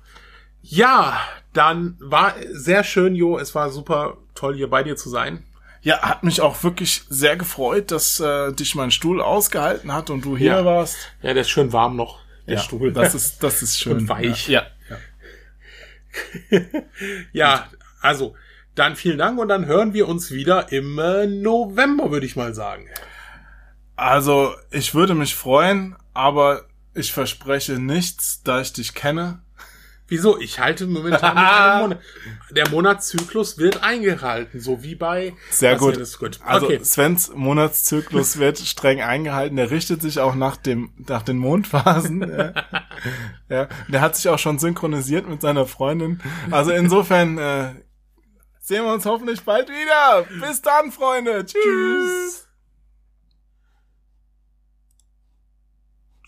Ja, 0.62 1.20
dann 1.52 1.96
war 2.00 2.34
sehr 2.52 2.84
schön, 2.84 3.14
Jo. 3.14 3.38
Es 3.38 3.54
war 3.54 3.70
super 3.70 4.16
toll, 4.34 4.56
hier 4.56 4.68
bei 4.70 4.82
dir 4.82 4.96
zu 4.96 5.08
sein. 5.08 5.44
Ja, 5.82 6.02
hat 6.02 6.24
mich 6.24 6.40
auch 6.42 6.62
wirklich 6.62 7.02
sehr 7.08 7.36
gefreut, 7.36 7.90
dass 7.90 8.20
äh, 8.20 8.52
dich 8.52 8.74
mein 8.74 8.90
Stuhl 8.90 9.22
ausgehalten 9.22 9.94
hat 9.94 10.10
und 10.10 10.24
du 10.24 10.36
hier 10.36 10.52
Ja. 10.52 10.64
warst. 10.64 10.96
Ja, 11.22 11.32
der 11.32 11.40
ist 11.42 11.50
schön 11.50 11.72
warm 11.72 11.96
noch, 11.96 12.18
der 12.46 12.56
ja, 12.56 12.60
Stuhl. 12.60 12.92
Das 12.92 13.14
ist, 13.14 13.42
das 13.42 13.62
ist 13.62 13.78
schön. 13.80 13.98
Und 13.98 14.08
weich. 14.08 14.48
Ja. 14.48 14.66
ja. 14.90 14.96
Ja, 17.32 17.68
also, 18.02 18.34
dann 18.74 18.96
vielen 18.96 19.18
Dank 19.18 19.38
und 19.38 19.48
dann 19.48 19.66
hören 19.66 19.94
wir 19.94 20.08
uns 20.08 20.30
wieder 20.30 20.70
im 20.72 20.98
äh, 20.98 21.26
November, 21.26 22.10
würde 22.10 22.26
ich 22.26 22.36
mal 22.36 22.54
sagen. 22.54 22.86
Also, 23.96 24.54
ich 24.70 24.94
würde 24.94 25.14
mich 25.14 25.34
freuen, 25.34 25.96
aber 26.14 26.64
ich 26.94 27.12
verspreche 27.12 27.78
nichts, 27.78 28.42
da 28.42 28.60
ich 28.60 28.72
dich 28.72 28.94
kenne. 28.94 29.42
Wieso? 30.10 30.40
Ich 30.40 30.58
halte 30.58 30.88
momentan 30.88 31.36
nicht 31.36 31.80
Monat. 31.80 32.00
Der 32.50 32.68
Monatszyklus 32.68 33.58
wird 33.58 33.84
eingehalten, 33.84 34.58
so 34.58 34.82
wie 34.82 34.96
bei. 34.96 35.34
Sehr 35.50 35.76
gut. 35.76 36.00
gut. 36.18 36.40
Also 36.44 36.66
okay. 36.66 36.80
Svens 36.82 37.30
Monatszyklus 37.32 38.38
wird 38.38 38.58
streng 38.58 39.00
eingehalten. 39.02 39.56
Der 39.56 39.70
richtet 39.70 40.02
sich 40.02 40.18
auch 40.18 40.34
nach 40.34 40.56
dem 40.56 40.92
nach 40.96 41.22
den 41.22 41.36
Mondphasen. 41.36 42.28
ja. 42.28 42.54
ja. 43.48 43.68
Der 43.86 44.00
hat 44.00 44.16
sich 44.16 44.28
auch 44.28 44.40
schon 44.40 44.58
synchronisiert 44.58 45.28
mit 45.28 45.42
seiner 45.42 45.64
Freundin. 45.64 46.20
Also 46.50 46.72
insofern 46.72 47.38
äh, 47.38 47.74
sehen 48.58 48.84
wir 48.84 48.92
uns 48.92 49.06
hoffentlich 49.06 49.42
bald 49.42 49.68
wieder. 49.68 50.26
Bis 50.40 50.60
dann, 50.60 50.90
Freunde. 50.90 51.46
Tschüss. 51.46 52.48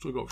Drück 0.01 0.17
auf 0.17 0.31